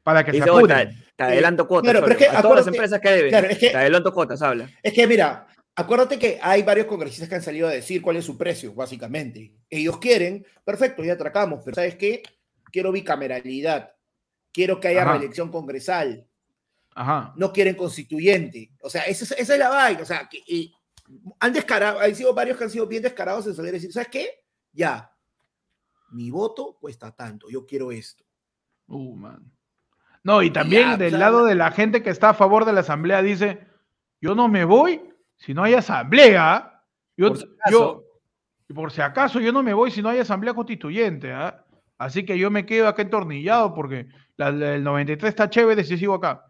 para 0.02 0.24
que 0.24 0.32
se 0.32 0.38
Dice, 0.38 0.50
"Oh, 0.50 0.66
te, 0.66 0.90
adelanto 1.22 1.68
cuotas. 1.68 1.92
claro, 1.92 2.04
pero 2.04 2.16
Cholo, 2.16 2.24
es 2.26 2.30
que 2.32 2.36
a 2.36 2.42
todas 2.42 2.56
las 2.58 2.66
empresas 2.66 3.00
que 3.00 3.10
deben. 3.10 3.30
claro, 3.30 3.46
es 3.48 3.58
que- 3.58 3.68
te 3.70 3.76
adelanto 3.76 4.12
cuotas, 4.12 4.42
habla. 4.42 4.68
Es 4.82 4.92
que 4.92 5.06
mira, 5.06 5.46
acuérdate 5.80 6.18
que 6.18 6.38
hay 6.42 6.62
varios 6.62 6.86
congresistas 6.86 7.28
que 7.28 7.34
han 7.34 7.42
salido 7.42 7.68
a 7.68 7.72
decir 7.72 8.00
cuál 8.02 8.16
es 8.16 8.24
su 8.24 8.36
precio, 8.38 8.72
básicamente. 8.74 9.54
Ellos 9.68 9.98
quieren, 9.98 10.46
perfecto, 10.64 11.02
ya 11.04 11.14
atracamos, 11.14 11.60
pero 11.64 11.74
¿sabes 11.74 11.96
qué? 11.96 12.22
Quiero 12.72 12.92
bicameralidad, 12.92 13.92
quiero 14.52 14.80
que 14.80 14.88
haya 14.88 15.02
Ajá. 15.02 15.12
reelección 15.12 15.50
congresal, 15.50 16.26
Ajá. 16.94 17.32
no 17.36 17.52
quieren 17.52 17.74
constituyente. 17.74 18.70
O 18.82 18.88
sea, 18.90 19.02
esa, 19.02 19.24
es- 19.24 19.32
esa 19.40 19.52
es 19.54 19.58
la 19.58 19.68
vaina. 19.68 20.02
O 20.02 20.06
sea, 20.06 20.28
que, 20.28 20.38
y 20.46 20.72
han 21.40 21.52
descarado, 21.52 22.00
han 22.00 22.14
sido 22.14 22.32
varios 22.34 22.56
que 22.56 22.64
han 22.64 22.70
sido 22.70 22.86
bien 22.86 23.02
descarados 23.02 23.46
en 23.46 23.54
salir 23.54 23.70
a 23.70 23.72
decir, 23.72 23.92
¿sabes 23.92 24.08
qué? 24.08 24.28
Ya, 24.72 25.12
mi 26.10 26.30
voto 26.30 26.76
cuesta 26.80 27.10
tanto, 27.12 27.48
yo 27.50 27.66
quiero 27.66 27.90
esto. 27.92 28.24
Uh, 28.86 29.14
man. 29.16 29.52
No, 30.22 30.42
y 30.42 30.50
también 30.52 30.90
Ya, 30.90 30.96
del 30.96 31.14
o 31.14 31.18
sea, 31.18 31.18
lado 31.18 31.44
de 31.44 31.54
la 31.54 31.70
gente 31.72 32.02
que 32.02 32.10
está 32.10 32.30
a 32.30 32.34
favor 32.34 32.64
de 32.64 32.72
la 32.72 32.80
asamblea 32.80 33.22
dice, 33.22 33.66
yo 34.20 34.34
no 34.34 34.48
me 34.48 34.64
voy 34.64 35.09
si 35.40 35.52
no 35.54 35.62
hay 35.64 35.74
asamblea. 35.74 36.80
Yo, 37.16 37.28
Por 37.28 37.38
si 37.38 37.46
yo, 37.70 38.02
por 38.74 38.92
si 38.92 39.00
acaso, 39.00 39.40
yo 39.40 39.52
no 39.52 39.62
me 39.62 39.74
voy 39.74 39.90
si 39.90 40.00
no 40.00 40.08
hay 40.08 40.20
asamblea 40.20 40.54
constituyente. 40.54 41.32
¿ah? 41.32 41.64
Así 41.98 42.24
que 42.24 42.38
yo 42.38 42.50
me 42.50 42.64
quedo 42.64 42.86
acá 42.88 43.02
entornillado 43.02 43.74
porque 43.74 44.06
la, 44.36 44.50
la- 44.52 44.74
el 44.76 44.84
93 44.84 45.28
está 45.28 45.50
chévere 45.50 45.82
si 45.84 45.98
sigo 45.98 46.14
acá. 46.14 46.44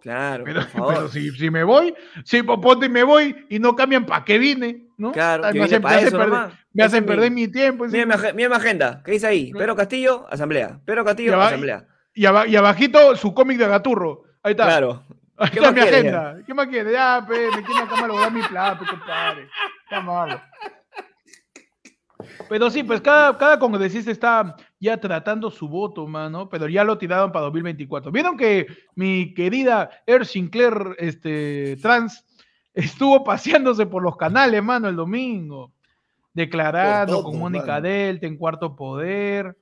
Claro, 0.00 0.44
Pero, 0.44 0.60
por 0.60 0.68
favor. 0.70 0.94
pero 0.94 1.08
si, 1.08 1.30
si 1.30 1.50
me 1.50 1.64
voy, 1.64 1.94
si 2.24 2.42
po- 2.42 2.60
ponte 2.60 2.86
y 2.86 2.88
me 2.90 3.02
voy 3.02 3.46
y 3.48 3.58
no 3.58 3.74
cambian 3.74 4.04
para 4.04 4.24
qué 4.24 4.36
vine. 4.38 4.86
¿no? 4.98 5.10
Claro, 5.12 5.44
que 5.50 5.58
me 5.58 5.64
hacen, 5.64 5.82
me 5.82 6.02
eso 6.02 6.18
perder, 6.18 6.50
me 6.74 6.84
hacen 6.84 7.02
mi- 7.04 7.08
perder 7.08 7.30
mi 7.32 7.48
tiempo. 7.48 7.86
Mira, 7.86 8.32
mi 8.34 8.42
agenda. 8.44 9.02
¿Qué 9.04 9.12
dice 9.12 9.26
ahí? 9.26 9.50
Pedro 9.52 9.74
Castillo, 9.74 10.26
asamblea. 10.30 10.78
Pedro 10.84 11.04
Castillo, 11.04 11.40
asamblea. 11.40 11.86
Y, 12.12 12.26
aba- 12.26 12.46
y 12.46 12.54
abajito 12.54 13.16
su 13.16 13.32
cómic 13.34 13.58
de 13.58 13.66
Gaturro. 13.66 14.22
Ahí 14.42 14.50
está. 14.52 14.66
Claro. 14.66 15.02
¿Qué 15.52 15.60
más 15.60 15.72
mi 15.72 15.80
quieres, 15.80 16.00
agenda. 16.00 16.38
¿Qué 16.46 16.54
más 16.54 16.66
quieres? 16.68 16.92
Ya, 16.92 17.24
pe, 17.26 17.50
me 17.54 17.62
quiero 17.62 17.84
acá 17.84 17.96
malograr 17.96 18.32
mi 18.32 18.42
plata, 18.42 18.78
pe, 18.78 18.86
compadre. 18.86 19.48
Está 19.84 20.00
malo. 20.00 20.40
Pero 22.48 22.70
sí, 22.70 22.82
pues 22.82 23.00
cada, 23.00 23.36
cada 23.36 23.58
congresista 23.58 24.10
está 24.10 24.56
ya 24.78 24.96
tratando 24.98 25.50
su 25.50 25.68
voto, 25.68 26.06
mano, 26.06 26.48
pero 26.48 26.68
ya 26.68 26.84
lo 26.84 26.98
tiraron 26.98 27.32
para 27.32 27.46
2024. 27.46 28.12
¿Vieron 28.12 28.36
que 28.36 28.66
mi 28.94 29.34
querida 29.34 29.90
Air 30.06 30.24
Sinclair 30.24 30.94
este, 30.98 31.76
trans 31.82 32.24
estuvo 32.72 33.24
paseándose 33.24 33.86
por 33.86 34.02
los 34.02 34.16
canales, 34.16 34.62
mano, 34.62 34.88
el 34.88 34.96
domingo? 34.96 35.72
Declarando 36.32 37.22
con 37.22 37.38
Mónica. 37.38 37.80
Delta 37.80 38.26
en 38.26 38.36
Cuarto 38.36 38.74
Poder, 38.74 39.56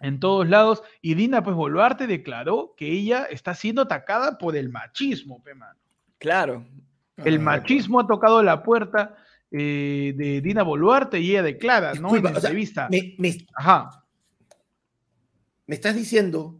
en 0.00 0.20
todos 0.20 0.48
lados. 0.48 0.82
Y 1.02 1.14
Dina, 1.14 1.42
pues, 1.42 1.56
Boluarte 1.56 2.06
declaró 2.06 2.74
que 2.76 2.90
ella 2.90 3.24
está 3.30 3.54
siendo 3.54 3.82
atacada 3.82 4.38
por 4.38 4.56
el 4.56 4.68
machismo, 4.70 5.42
pe, 5.42 5.54
mano. 5.54 5.78
Claro. 6.18 6.66
El 7.16 7.36
Ah, 7.36 7.40
machismo 7.40 8.00
ha 8.00 8.06
tocado 8.06 8.42
la 8.42 8.62
puerta 8.62 9.16
eh, 9.50 10.12
de 10.16 10.40
Dina 10.40 10.62
Boluarte 10.62 11.18
y 11.20 11.30
ella 11.30 11.42
declara, 11.42 11.94
¿no? 11.94 12.14
En 12.14 12.26
o 12.26 12.28
sea, 12.28 12.36
entrevista. 12.36 12.88
Me, 12.90 13.14
me- 13.18 13.46
Ajá. 13.56 14.04
me 15.66 15.74
estás 15.74 15.94
diciendo 15.96 16.58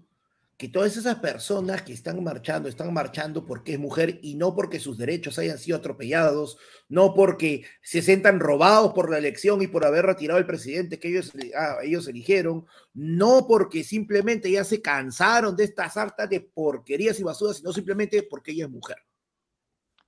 que 0.58 0.68
todas 0.68 0.96
esas 0.96 1.20
personas 1.20 1.82
que 1.82 1.92
están 1.92 2.22
marchando, 2.24 2.68
están 2.68 2.92
marchando 2.92 3.46
porque 3.46 3.74
es 3.74 3.78
mujer 3.78 4.18
y 4.22 4.34
no 4.34 4.56
porque 4.56 4.80
sus 4.80 4.98
derechos 4.98 5.38
hayan 5.38 5.56
sido 5.56 5.78
atropellados, 5.78 6.58
no 6.88 7.14
porque 7.14 7.64
se 7.80 8.02
sientan 8.02 8.40
robados 8.40 8.92
por 8.92 9.08
la 9.08 9.18
elección 9.18 9.62
y 9.62 9.68
por 9.68 9.86
haber 9.86 10.04
retirado 10.04 10.36
el 10.36 10.46
presidente 10.46 10.98
que 10.98 11.10
ellos, 11.10 11.32
ah, 11.56 11.76
ellos 11.84 12.08
eligieron, 12.08 12.66
no 12.92 13.46
porque 13.46 13.84
simplemente 13.84 14.50
ya 14.50 14.64
se 14.64 14.82
cansaron 14.82 15.54
de 15.54 15.62
estas 15.62 15.96
hartas 15.96 16.28
de 16.28 16.40
porquerías 16.40 17.20
y 17.20 17.22
basuras, 17.22 17.58
sino 17.58 17.72
simplemente 17.72 18.24
porque 18.24 18.50
ella 18.50 18.64
es 18.64 18.70
mujer. 18.70 18.96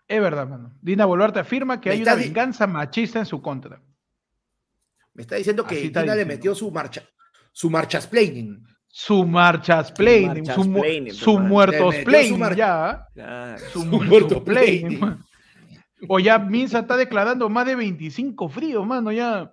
Es 0.08 0.20
verdad, 0.20 0.48
mano. 0.48 0.76
Dina 0.82 1.04
Boluarte 1.04 1.38
afirma 1.38 1.80
que 1.80 1.90
Me 1.90 1.94
hay 1.94 2.02
una 2.02 2.16
venganza 2.16 2.66
machista 2.66 3.20
en 3.20 3.26
su 3.26 3.40
contra. 3.40 3.80
Me 5.14 5.22
está 5.22 5.36
diciendo 5.36 5.64
que 5.64 5.76
Así 5.76 5.88
Dina 5.90 6.16
le 6.16 6.24
metió 6.24 6.56
su 6.56 6.72
marcha, 6.72 7.08
su 7.52 7.70
marchasplaining. 7.70 8.66
Su 8.92 9.24
marchas 9.24 9.92
planning, 9.92 10.44
su, 10.46 10.64
mu- 10.64 10.78
marchasplaining, 10.78 11.14
su 11.14 11.38
muertos 11.38 11.94
su 11.94 12.04
planning, 12.04 12.54
ya. 12.56 13.06
Claro. 13.14 13.58
Su 13.72 13.80
Su 13.80 13.84
muertos 13.86 14.08
muerto 14.08 14.44
planning. 14.44 14.80
planning. 14.80 15.00
man. 15.00 15.24
O 16.08 16.18
ya 16.18 16.38
Minsa 16.38 16.80
está 16.80 16.96
declarando 16.96 17.48
más 17.48 17.66
de 17.66 17.76
25 17.76 18.48
fríos, 18.48 18.84
mano, 18.86 19.12
ya. 19.12 19.52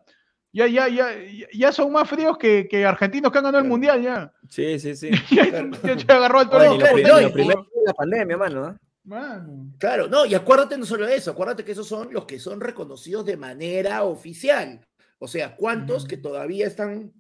Ya, 0.54 0.66
ya, 0.66 0.88
ya, 0.88 1.12
ya- 1.14 1.48
ya 1.54 1.72
son 1.72 1.92
más 1.92 2.10
fríos 2.10 2.38
que, 2.38 2.68
que 2.68 2.84
argentinos 2.86 3.32
que 3.32 3.38
han 3.38 3.44
ganado 3.44 3.62
el 3.64 3.70
mundial, 3.70 4.02
ya. 4.02 4.32
Sí, 4.50 4.80
sí, 4.80 4.96
sí. 4.96 5.12
Ya, 5.30 5.46
Claro. 5.50 5.70
ya 5.84 6.00
se 6.00 6.06
agarró 6.12 6.40
Oye, 6.40 6.50
toro. 6.50 6.74
No, 7.22 7.32
primero 7.32 7.68
la 7.86 7.94
pandemia, 7.94 8.38
mano. 8.38 8.70
¿eh? 8.70 8.74
Mano. 9.04 9.72
Claro, 9.78 10.08
no, 10.08 10.26
y 10.26 10.34
acuérdate 10.34 10.78
no 10.78 10.86
solo 10.86 11.08
eso, 11.08 11.32
acuérdate 11.32 11.64
que 11.64 11.74
esos 11.74 11.88
son 11.88 12.12
los 12.12 12.26
que 12.26 12.40
son 12.40 12.60
reconocidos 12.60 13.26
de 13.26 13.38
manera 13.38 14.04
oficial. 14.04 14.82
O 15.20 15.28
sea, 15.28 15.56
¿cuántos 15.56 16.06
que 16.06 16.18
todavía 16.18 16.66
están 16.68 17.12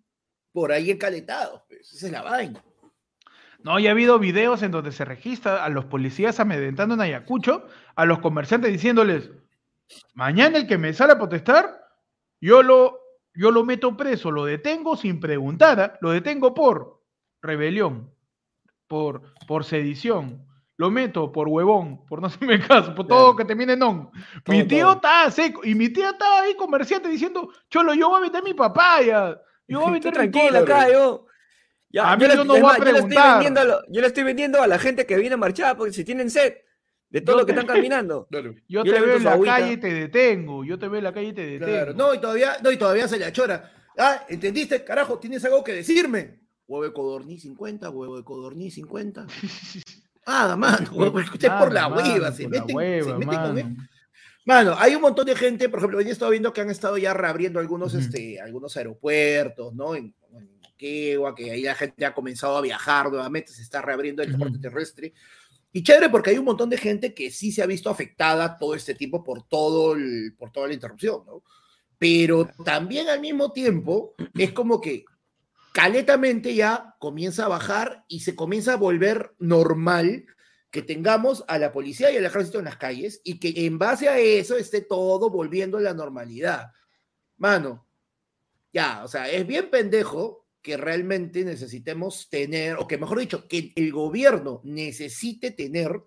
por 0.57 0.71
ahí 0.71 0.89
encaletados? 0.89 1.61
Pues, 1.67 1.93
esa 1.93 2.07
es 2.07 2.11
la 2.11 2.23
vaina. 2.23 2.63
No, 3.59 3.77
ya 3.77 3.89
ha 3.89 3.91
habido 3.91 4.17
videos 4.17 4.63
en 4.63 4.71
donde 4.71 4.91
se 4.91 5.05
registra 5.05 5.63
a 5.63 5.69
los 5.69 5.85
policías 5.85 6.39
amedrentando 6.39 6.95
en 6.95 7.01
Ayacucho, 7.01 7.67
a 7.95 8.05
los 8.05 8.17
comerciantes 8.17 8.71
diciéndoles, 8.71 9.29
mañana 10.15 10.57
el 10.57 10.65
que 10.65 10.79
me 10.79 10.93
sale 10.93 11.13
a 11.13 11.17
protestar, 11.19 11.79
yo 12.41 12.63
lo, 12.63 12.99
yo 13.35 13.51
lo 13.51 13.63
meto 13.65 13.95
preso, 13.95 14.31
lo 14.31 14.45
detengo 14.45 14.97
sin 14.97 15.19
preguntar, 15.19 15.79
¿ah? 15.79 15.97
lo 16.01 16.09
detengo 16.09 16.55
por 16.55 17.03
rebelión, 17.39 18.09
por, 18.87 19.21
por 19.47 19.63
sedición, 19.63 20.43
lo 20.77 20.89
meto 20.89 21.31
por 21.31 21.49
huevón, 21.49 22.03
por 22.07 22.19
no 22.19 22.27
hacerme 22.29 22.59
caso, 22.59 22.95
por 22.95 23.05
todo 23.05 23.35
Claro. 23.35 23.35
que 23.35 23.45
termine 23.45 23.73
en 23.73 23.83
on. 23.83 24.09
Mi 24.47 24.63
Todo, 24.63 24.67
tío 24.67 24.85
todo. 24.87 24.95
estaba 24.95 25.29
seco, 25.29 25.61
y 25.63 25.75
mi 25.75 25.89
tía 25.89 26.09
estaba 26.09 26.41
ahí 26.41 26.55
comerciante 26.55 27.09
diciendo, 27.09 27.47
cholo, 27.69 27.93
yo 27.93 28.09
voy 28.09 28.17
a 28.21 28.23
meter 28.25 28.41
mi 28.43 28.55
papaya, 28.55 29.39
yo 29.67 29.79
voy 29.79 29.89
a 29.89 29.91
meter 29.91 30.13
tranquilo 30.13 30.45
cola". 30.47 30.59
acá, 30.59 30.91
yo. 30.91 31.25
Ya, 31.89 32.11
A 32.11 32.17
mí 32.17 32.25
yo, 32.27 32.43
no 32.43 32.53
a 32.69 32.77
yo 32.77 32.83
le 32.85 32.99
estoy 32.99 33.15
vendiendo 33.17 33.61
a 33.61 33.63
lo- 33.63 33.81
yo 33.89 34.01
le 34.01 34.07
estoy 34.07 34.23
vendiendo 34.23 34.61
a 34.61 34.67
la 34.67 34.77
gente 34.77 35.05
que 35.05 35.15
viene 35.17 35.35
a 35.35 35.37
marchar 35.37 35.77
porque 35.77 35.93
si 35.93 36.03
tienen 36.03 36.29
sed 36.29 36.53
de 37.09 37.21
todo 37.21 37.35
Yo 37.37 37.39
lo 37.41 37.45
que 37.45 37.53
te- 37.53 37.59
están 37.61 37.75
caminando. 37.75 38.27
Claro. 38.31 38.53
Yo, 38.67 38.83
Yo 38.83 38.93
te 38.93 38.99
veo 38.99 39.15
en 39.17 39.23
la 39.23 39.31
agüita. 39.33 39.55
calle 39.57 39.71
y 39.73 39.77
te 39.77 39.93
detengo. 39.93 40.65
Yo 40.65 40.77
te 40.77 40.87
veo 40.89 40.97
en 40.97 41.03
la 41.05 41.13
calle 41.13 41.29
y 41.29 41.33
te 41.33 41.45
detengo. 41.45 41.71
Claro, 41.71 41.93
no, 41.93 42.13
y 42.13 42.19
todavía, 42.19 42.57
no, 42.61 42.71
y 42.71 42.77
todavía 42.77 43.07
se 43.07 43.17
le 43.17 43.25
achora. 43.25 43.71
Ah, 43.97 44.25
¿entendiste? 44.27 44.83
Carajo, 44.83 45.17
tienes 45.17 45.43
algo 45.45 45.63
que 45.63 45.73
decirme. 45.73 46.41
Huevo 46.67 46.83
de 46.83 46.91
codorní 46.93 47.39
50, 47.39 47.89
huevo 47.89 48.17
de 48.17 48.23
codorní 48.25 48.69
50. 48.69 49.25
Nada, 50.27 50.57
mano, 50.57 50.89
huevo, 50.91 51.19
usted 51.19 51.49
por 51.57 51.71
la 51.71 51.87
Mano, 51.87 52.01
hueva, 52.13 52.31
se 52.33 52.43
por 52.43 52.53
la 52.53 52.59
meten, 52.59 52.75
hueva, 52.75 53.05
se 53.19 53.25
con 53.25 53.57
él. 53.57 53.77
Mano, 54.47 54.75
hay 54.79 54.95
un 54.95 55.01
montón 55.01 55.25
de 55.25 55.35
gente, 55.35 55.67
por 55.67 55.79
ejemplo, 55.79 55.97
hoy 55.97 56.07
he 56.07 56.11
estado 56.11 56.31
viendo 56.31 56.53
que 56.53 56.61
han 56.61 56.69
estado 56.69 56.97
ya 56.97 57.13
reabriendo 57.13 57.59
algunos, 57.59 57.93
este, 57.93 58.39
algunos 58.39 58.77
aeropuertos, 58.77 59.73
¿no? 59.75 59.93
En, 59.93 60.15
en 60.31 60.49
Quegua, 60.77 61.35
que 61.35 61.51
ahí 61.51 61.63
la 61.63 61.75
gente 61.75 62.05
ha 62.05 62.13
comenzado 62.13 62.55
a 62.55 62.61
viajar 62.61 63.09
nuevamente, 63.09 63.51
se 63.51 63.61
está 63.61 63.81
reabriendo 63.81 64.23
el 64.23 64.29
transporte 64.29 64.57
terrestre. 64.59 65.13
Y 65.73 65.83
chévere 65.83 66.07
porque 66.07 66.29
hay 66.29 66.37
un 66.37 66.45
montón 66.45 66.69
de 66.69 66.77
gente 66.77 67.13
que 67.13 67.29
sí 67.29 67.51
se 67.51 67.61
ha 67.61 67.65
visto 67.65 67.89
afectada 67.89 68.57
todo 68.57 68.73
este 68.73 68.95
tiempo 68.95 69.21
por, 69.21 69.43
todo 69.43 69.95
el- 69.95 70.33
por 70.37 70.49
toda 70.49 70.67
la 70.69 70.73
interrupción, 70.73 71.25
¿no? 71.25 71.43
Pero 71.99 72.49
también 72.63 73.09
al 73.09 73.19
mismo 73.19 73.51
tiempo 73.51 74.15
es 74.33 74.53
como 74.53 74.79
que 74.79 75.03
caletamente 75.73 76.55
ya 76.55 76.95
comienza 76.99 77.45
a 77.45 77.49
bajar 77.49 78.05
y 78.07 78.21
se 78.21 78.33
comienza 78.33 78.73
a 78.73 78.77
volver 78.77 79.33
normal 79.39 80.25
que 80.77 80.83
tengamos 80.83 81.43
a 81.47 81.57
la 81.57 81.71
policía 81.71 82.11
y 82.11 82.17
al 82.17 82.25
ejército 82.25 82.59
en 82.59 82.65
las 82.65 82.77
calles 82.77 83.19
y 83.23 83.39
que 83.39 83.65
en 83.65 83.79
base 83.79 84.09
a 84.09 84.19
eso 84.19 84.55
esté 84.57 84.81
todo 84.81 85.31
volviendo 85.31 85.79
a 85.79 85.81
la 85.81 85.95
normalidad. 85.95 86.71
Mano, 87.37 87.87
ya, 88.71 89.03
o 89.03 89.07
sea, 89.07 89.27
es 89.27 89.47
bien 89.47 89.71
pendejo 89.71 90.45
que 90.61 90.77
realmente 90.77 91.43
necesitemos 91.43 92.29
tener, 92.29 92.75
o 92.75 92.87
que 92.87 92.99
mejor 92.99 93.17
dicho, 93.19 93.47
que 93.47 93.73
el 93.75 93.91
gobierno 93.91 94.61
necesite 94.65 95.49
tener 95.49 95.99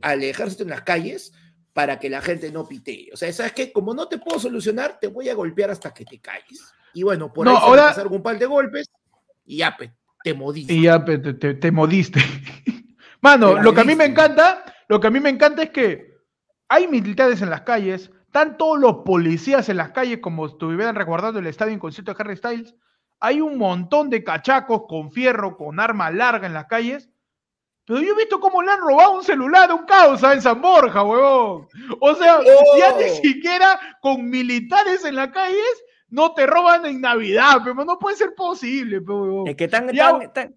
al 0.00 0.22
ejército 0.24 0.62
en 0.62 0.70
las 0.70 0.82
calles 0.84 1.34
para 1.74 1.98
que 1.98 2.08
la 2.08 2.22
gente 2.22 2.50
no 2.50 2.66
pitee. 2.66 3.10
O 3.12 3.16
sea, 3.18 3.30
¿sabes 3.34 3.52
qué? 3.52 3.72
Como 3.72 3.92
no 3.92 4.08
te 4.08 4.16
puedo 4.16 4.40
solucionar, 4.40 4.98
te 4.98 5.08
voy 5.08 5.28
a 5.28 5.34
golpear 5.34 5.70
hasta 5.70 5.92
que 5.92 6.06
te 6.06 6.18
calles. 6.18 6.62
Y 6.94 7.02
bueno, 7.02 7.30
por 7.30 7.44
No, 7.44 7.50
ahí 7.50 7.58
se 7.58 7.62
ahora- 7.64 7.84
a 7.84 7.88
pasar 7.88 8.06
un 8.06 8.22
par 8.22 8.38
de 8.38 8.46
golpes 8.46 8.86
y 9.44 9.58
ya, 9.58 9.76
te 10.24 10.32
modiste. 10.32 10.72
Y 10.72 10.84
ya 10.84 11.04
te, 11.04 11.18
te- 11.18 11.54
te 11.54 11.70
modiste. 11.70 12.20
Mano, 13.20 13.60
lo 13.60 13.74
que 13.74 13.80
a 13.80 13.84
mí 13.84 13.94
me 13.94 14.04
encanta, 14.04 14.64
lo 14.88 15.00
que 15.00 15.06
a 15.06 15.10
mí 15.10 15.20
me 15.20 15.30
encanta 15.30 15.62
es 15.62 15.70
que 15.70 16.12
hay 16.68 16.86
militares 16.86 17.42
en 17.42 17.50
las 17.50 17.62
calles, 17.62 18.10
están 18.26 18.56
todos 18.58 18.78
los 18.78 18.98
policías 19.04 19.68
en 19.68 19.78
las 19.78 19.90
calles, 19.90 20.18
como 20.20 20.46
estuvieran 20.46 20.94
recordando 20.94 21.40
el 21.40 21.46
estadio 21.46 21.72
en 21.72 21.78
concierto 21.78 22.12
de 22.12 22.22
Harry 22.22 22.36
Styles. 22.36 22.74
Hay 23.20 23.40
un 23.40 23.58
montón 23.58 24.10
de 24.10 24.22
cachacos 24.22 24.82
con 24.86 25.10
fierro, 25.10 25.56
con 25.56 25.80
arma 25.80 26.10
larga 26.10 26.46
en 26.46 26.52
las 26.52 26.66
calles. 26.66 27.10
Pero 27.84 28.00
yo 28.00 28.12
he 28.12 28.16
visto 28.16 28.38
cómo 28.38 28.62
le 28.62 28.70
han 28.70 28.80
robado 28.80 29.16
un 29.16 29.24
celular 29.24 29.70
a 29.70 29.74
un 29.74 29.86
causa 29.86 30.34
en 30.34 30.42
San 30.42 30.60
Borja, 30.60 31.02
huevón. 31.02 31.66
O 32.00 32.14
sea, 32.14 32.38
ya 32.78 32.96
ni 32.98 33.04
¡Oh! 33.10 33.14
siquiera 33.22 33.80
con 34.02 34.28
militares 34.28 35.04
en 35.06 35.14
las 35.16 35.28
calles 35.28 35.84
no 36.10 36.32
te 36.34 36.46
roban 36.46 36.84
en 36.86 37.00
Navidad, 37.00 37.60
pero 37.64 37.84
no 37.86 37.98
puede 37.98 38.16
ser 38.16 38.34
posible, 38.34 38.98
huevón. 38.98 39.48
Es 39.48 39.56
que 39.56 39.64
están, 39.64 39.88
Ya- 39.88 40.10
están, 40.10 40.22
están, 40.22 40.56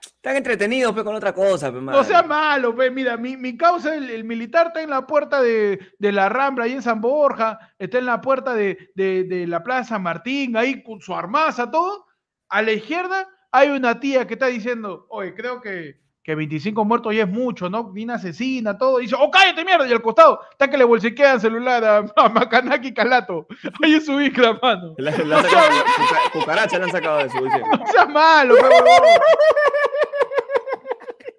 están 0.00 0.36
entretenidos 0.36 0.92
pues, 0.92 1.04
con 1.04 1.14
otra 1.14 1.32
cosa, 1.34 1.70
pues, 1.70 1.82
No 1.82 2.04
sea 2.04 2.22
malo, 2.22 2.74
pe. 2.74 2.90
mira, 2.90 3.16
mi, 3.16 3.36
mi 3.36 3.56
causa, 3.56 3.94
el, 3.94 4.08
el 4.10 4.24
militar 4.24 4.68
está 4.68 4.82
en 4.82 4.90
la 4.90 5.06
puerta 5.06 5.42
de, 5.42 5.78
de 5.98 6.12
la 6.12 6.28
Rambla, 6.28 6.64
ahí 6.64 6.72
en 6.72 6.82
San 6.82 7.00
Borja, 7.00 7.58
está 7.78 7.98
en 7.98 8.06
la 8.06 8.20
puerta 8.20 8.54
de, 8.54 8.90
de- 8.94 9.24
de 9.24 9.46
la 9.46 9.62
Plaza 9.62 9.90
San 9.90 10.02
Martín, 10.02 10.56
ahí 10.56 10.82
con 10.82 11.00
su 11.00 11.14
armaza, 11.14 11.70
todo. 11.70 12.06
A 12.48 12.62
la 12.62 12.72
izquierda 12.72 13.28
hay 13.50 13.70
una 13.70 13.98
tía 14.00 14.26
que 14.26 14.34
está 14.34 14.46
diciendo, 14.46 15.06
oye, 15.10 15.34
creo 15.34 15.60
que, 15.60 16.00
que 16.28 16.34
25 16.34 16.84
muertos 16.84 17.14
ya 17.14 17.22
es 17.22 17.28
mucho, 17.30 17.70
¿no? 17.70 17.84
Vina 17.90 18.16
asesina, 18.16 18.76
todo. 18.76 18.98
Y 19.00 19.04
dice, 19.04 19.16
oh, 19.18 19.30
cállate, 19.30 19.64
mierda, 19.64 19.88
y 19.88 19.92
al 19.92 20.02
costado 20.02 20.40
está 20.50 20.68
que 20.68 20.76
le 20.76 20.84
bolsiquean 20.84 21.40
celular 21.40 21.82
a, 21.82 21.98
a 22.16 22.28
Macanaki 22.28 22.92
Calato. 22.92 23.46
Ahí 23.82 23.94
es 23.94 24.04
su 24.04 24.20
isla, 24.20 24.58
mano. 24.62 24.94
La, 24.98 25.10
la 25.12 25.38
han 25.38 25.44
sacado- 25.46 25.68
cuca- 25.96 26.30
cucaracha 26.40 26.78
le 26.78 26.84
han 26.84 26.90
sacado 26.92 27.18
de 27.20 27.30
su 27.30 27.38
bolsillo. 27.38 27.64
No 27.78 27.86
seas 27.86 28.08
malo, 28.10 28.56
pe, 28.56 28.60
huevón. 28.60 29.20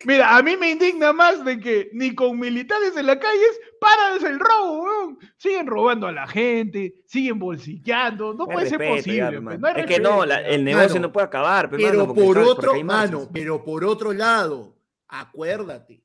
Mira, 0.06 0.36
a 0.38 0.42
mí 0.42 0.56
me 0.58 0.72
indigna 0.72 1.12
más 1.14 1.44
de 1.46 1.60
que 1.60 1.90
ni 1.94 2.16
con 2.16 2.40
militares 2.40 2.96
en 2.98 3.06
las 3.06 3.18
calles 3.18 3.60
paran 3.80 4.26
el 4.26 4.40
robo, 4.40 4.82
weón. 4.84 5.20
Siguen 5.38 5.68
robando 5.68 6.08
a 6.08 6.12
la 6.12 6.26
gente, 6.26 6.96
siguen 7.06 7.38
bolsilleando. 7.38 8.34
No 8.34 8.48
puede 8.48 8.70
ser 8.70 8.80
posible. 8.80 9.18
ya, 9.18 9.28
hermano. 9.28 9.60
no 9.60 9.68
es 9.68 9.86
que 9.86 10.00
no, 10.00 10.26
la- 10.26 10.42
el 10.42 10.64
negocio 10.64 10.96
Mano, 10.96 11.02
no 11.02 11.12
puede 11.12 11.28
acabar, 11.28 11.70
pues, 11.70 11.80
Pero 11.84 12.00
mano, 12.00 12.08
porque 12.08 12.22
por 12.24 12.34
sabes, 12.38 12.50
porque 12.50 12.60
otro, 12.68 12.74
hay 12.74 12.84
marchas. 12.84 13.12
mano, 13.12 13.30
pero 13.32 13.64
por 13.64 13.86
otro 13.86 14.14
lado, 14.14 14.74
acuérdate, 15.10 16.04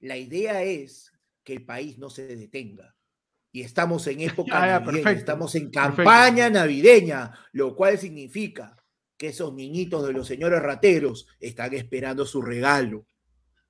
la 0.00 0.16
idea 0.16 0.62
es 0.62 1.12
que 1.44 1.52
el 1.54 1.64
país 1.64 1.98
no 1.98 2.10
se 2.10 2.26
detenga. 2.36 2.94
y 3.52 3.62
estamos 3.62 4.06
en 4.06 4.20
época 4.20 4.62
Ah, 4.62 4.66
ya, 4.66 4.72
navideña, 4.80 4.92
perfecto, 5.02 5.18
estamos 5.18 5.54
en 5.56 5.70
perfecto. 5.72 5.96
campaña 6.04 6.50
navideña, 6.50 7.32
lo 7.52 7.74
cual 7.74 7.98
significa 7.98 8.76
que 9.16 9.28
esos 9.28 9.52
niñitos 9.54 10.06
de 10.06 10.12
los 10.12 10.26
señores 10.28 10.62
rateros 10.62 11.26
están 11.40 11.74
esperando 11.74 12.24
su 12.24 12.40
regalo. 12.42 13.06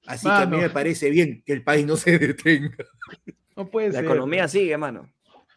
Así 0.06 0.26
que 0.26 0.32
a 0.34 0.46
mí 0.46 0.56
me 0.58 0.70
parece 0.70 1.08
bien 1.10 1.42
que 1.46 1.52
el 1.54 1.64
país 1.64 1.86
no 1.86 1.96
se 1.96 2.18
detenga. 2.18 2.76
No 3.56 3.70
puede 3.70 3.88
La 3.88 3.94
ser. 3.94 4.04
economía 4.04 4.48
sigue, 4.48 4.76
mano. 4.76 5.10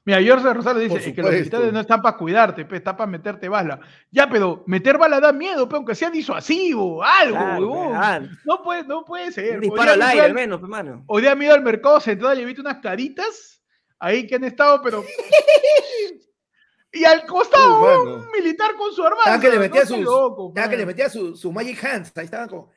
Mira, 0.06 0.20
Jorge 0.26 0.54
Rosales 0.54 0.84
dice 0.84 0.96
Por 0.96 1.00
"Es 1.08 1.16
que 1.16 1.22
los 1.22 1.32
militares 1.32 1.72
no 1.72 1.80
están 1.80 2.02
para 2.02 2.18
cuidarte, 2.18 2.66
pe, 2.66 2.76
está 2.76 2.98
para 2.98 3.10
meterte 3.10 3.48
bala. 3.48 3.80
Ya, 4.12 4.30
pero 4.30 4.64
meter 4.68 4.98
bala 4.98 5.22
da 5.22 5.32
miedo, 5.32 5.70
pe, 5.70 5.78
aunque 5.78 5.96
sea 5.96 6.10
disuasivo, 6.10 7.02
algo, 7.02 7.90
Claro, 7.92 8.28
No 8.44 8.62
puede, 8.62 8.84
no 8.84 9.06
puede 9.06 9.32
ser. 9.32 9.56
un 9.56 9.62
disparo 9.62 9.92
al 9.94 10.02
aire, 10.02 10.22
al- 10.26 10.34
menos, 10.34 10.62
hermano. 10.62 11.04
Hoy 11.08 11.22
día 11.22 11.36
me 11.36 11.46
ido 11.46 11.54
al 11.54 11.62
mercado 11.62 12.02
central 12.02 12.38
y 12.38 12.42
he 12.42 12.46
visto 12.46 12.62
unas 12.62 12.80
caritas 12.80 13.64
ahí 13.98 14.28
que 14.28 14.36
han 14.36 14.44
estado, 14.44 14.82
pero. 14.84 15.06
y 16.92 17.06
al 17.06 17.26
costado, 17.26 18.16
un 18.18 18.30
militar 18.32 18.76
con 18.76 18.92
su 18.94 19.04
arma. 19.06 19.20
Ya 19.26 19.40
que 19.40 19.50
le 19.50 19.58
metía 19.60 19.82
no 19.82 19.88
sus- 19.88 20.00
loco, 20.00 20.54
Ya 20.56 20.70
que 20.70 20.78
le 20.78 20.86
metía 20.86 21.10
su, 21.10 21.36
su 21.36 21.52
Magic 21.52 21.84
Hands, 21.84 22.12
ahí 22.18 22.26
estaban 22.26 22.50
como. 22.50 22.72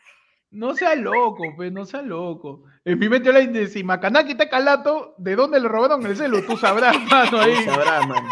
No 0.57 0.75
sea 0.75 0.95
loco, 0.95 1.45
pues, 1.55 1.71
no 1.71 1.85
sea 1.85 2.01
loco. 2.03 2.65
En 2.85 2.99
mi 2.99 3.09
mente 3.09 3.33
la 3.33 3.41
dice, 3.41 3.67
si 3.69 3.85
Macanaki 3.85 4.33
está 4.33 4.49
calato, 4.49 5.15
¿de 5.19 5.37
dónde 5.37 5.61
le 5.61 5.69
robaron 5.69 6.05
el 6.07 6.17
celo? 6.17 6.43
Tú 6.45 6.57
sabrás, 6.57 6.97
mano, 7.11 7.41
ahí. 7.41 7.57
Sabrás, 7.65 8.07
mano. 8.09 8.29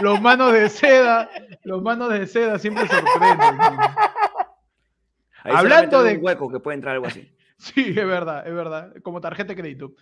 Los 0.00 0.20
manos 0.20 0.52
de 0.52 0.68
seda, 0.68 1.30
los 1.64 1.82
manos 1.82 2.10
de 2.12 2.26
seda 2.26 2.58
siempre 2.58 2.86
sorprenden. 2.86 3.58
Hablando 5.44 6.02
de- 6.02 6.16
un 6.18 6.24
hueco 6.24 6.50
que 6.50 6.60
puede 6.60 6.74
entrar 6.76 6.94
algo 6.94 7.06
así. 7.06 7.32
Sí, 7.58 7.86
es 7.88 8.06
verdad, 8.06 8.46
es 8.46 8.52
verdad. 8.52 8.92
Como 9.02 9.18
tarjeta 9.22 9.54
de 9.54 9.56
crédito. 9.56 9.92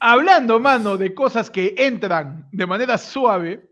Hablando, 0.00 0.58
mano, 0.60 0.96
de 0.96 1.12
cosas 1.14 1.50
que 1.50 1.74
entran 1.76 2.48
de 2.52 2.66
manera 2.66 2.96
suave. 2.96 3.69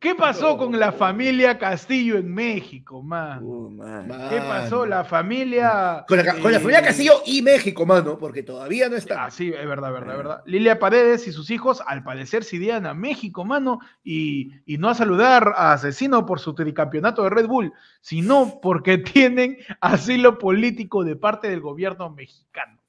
¿Qué 0.00 0.14
pasó 0.14 0.56
con 0.56 0.78
la 0.78 0.92
familia 0.92 1.58
Castillo 1.58 2.18
en 2.18 2.32
México, 2.32 3.02
man? 3.02 3.42
Uh, 3.42 3.68
man. 3.68 4.06
¿Qué 4.30 4.38
pasó? 4.38 4.86
La 4.86 5.02
familia. 5.02 6.04
Con 6.06 6.24
la, 6.24 6.34
con 6.34 6.52
la 6.52 6.58
eh, 6.58 6.60
familia 6.60 6.82
Castillo 6.82 7.14
y 7.26 7.42
México, 7.42 7.84
mano, 7.84 8.16
porque 8.16 8.44
todavía 8.44 8.88
no 8.88 8.94
está. 8.94 9.24
Ah, 9.24 9.30
sí, 9.32 9.48
es 9.48 9.66
verdad, 9.66 9.92
verdad, 9.92 10.16
verdad. 10.16 10.42
Lilia 10.46 10.78
Paredes 10.78 11.26
y 11.26 11.32
sus 11.32 11.50
hijos, 11.50 11.82
al 11.84 12.04
parecer, 12.04 12.44
se 12.44 12.56
irían 12.56 12.86
a 12.86 12.94
México, 12.94 13.44
mano, 13.44 13.80
y, 14.04 14.52
y 14.66 14.78
no 14.78 14.88
a 14.88 14.94
saludar 14.94 15.52
a 15.56 15.72
Asesino 15.72 16.24
por 16.26 16.38
su 16.38 16.54
tricampeonato 16.54 17.24
de 17.24 17.30
Red 17.30 17.48
Bull, 17.48 17.72
sino 18.00 18.60
porque 18.62 18.98
tienen 18.98 19.58
asilo 19.80 20.38
político 20.38 21.02
de 21.02 21.16
parte 21.16 21.50
del 21.50 21.60
gobierno 21.60 22.08
mexicano. 22.08 22.80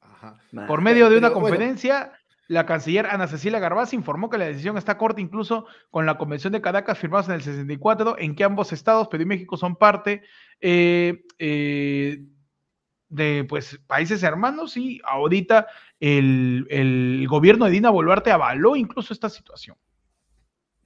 Ajá. 0.00 0.40
Man. 0.50 0.66
Por 0.66 0.80
medio 0.80 1.10
de 1.10 1.18
una 1.18 1.28
Pero, 1.28 1.40
bueno. 1.40 1.56
La 2.48 2.64
canciller 2.66 3.06
Ana 3.06 3.28
Cecilia 3.28 3.58
Garbaz 3.58 3.92
informó 3.92 4.30
que 4.30 4.38
la 4.38 4.46
decisión 4.46 4.76
está 4.78 4.96
corta 4.98 5.20
incluso 5.20 5.66
con 5.90 6.06
la 6.06 6.16
Convención 6.18 6.52
de 6.52 6.62
Caracas 6.62 6.98
firmados 6.98 7.28
en 7.28 7.34
el 7.34 7.42
64, 7.42 8.16
en 8.18 8.34
que 8.34 8.42
ambos 8.42 8.72
estados, 8.72 9.08
Perú 9.08 9.22
y 9.24 9.26
México, 9.26 9.56
son 9.58 9.76
parte 9.76 10.22
eh, 10.60 11.24
eh, 11.38 12.22
de 13.10 13.44
pues, 13.48 13.78
países 13.86 14.22
hermanos 14.22 14.76
y 14.78 15.00
ahorita 15.04 15.66
el, 16.00 16.66
el 16.70 17.26
gobierno 17.28 17.66
de 17.66 17.70
Dina 17.72 17.90
Boluarte 17.90 18.30
avaló 18.30 18.76
incluso 18.76 19.12
esta 19.12 19.28
situación. 19.28 19.76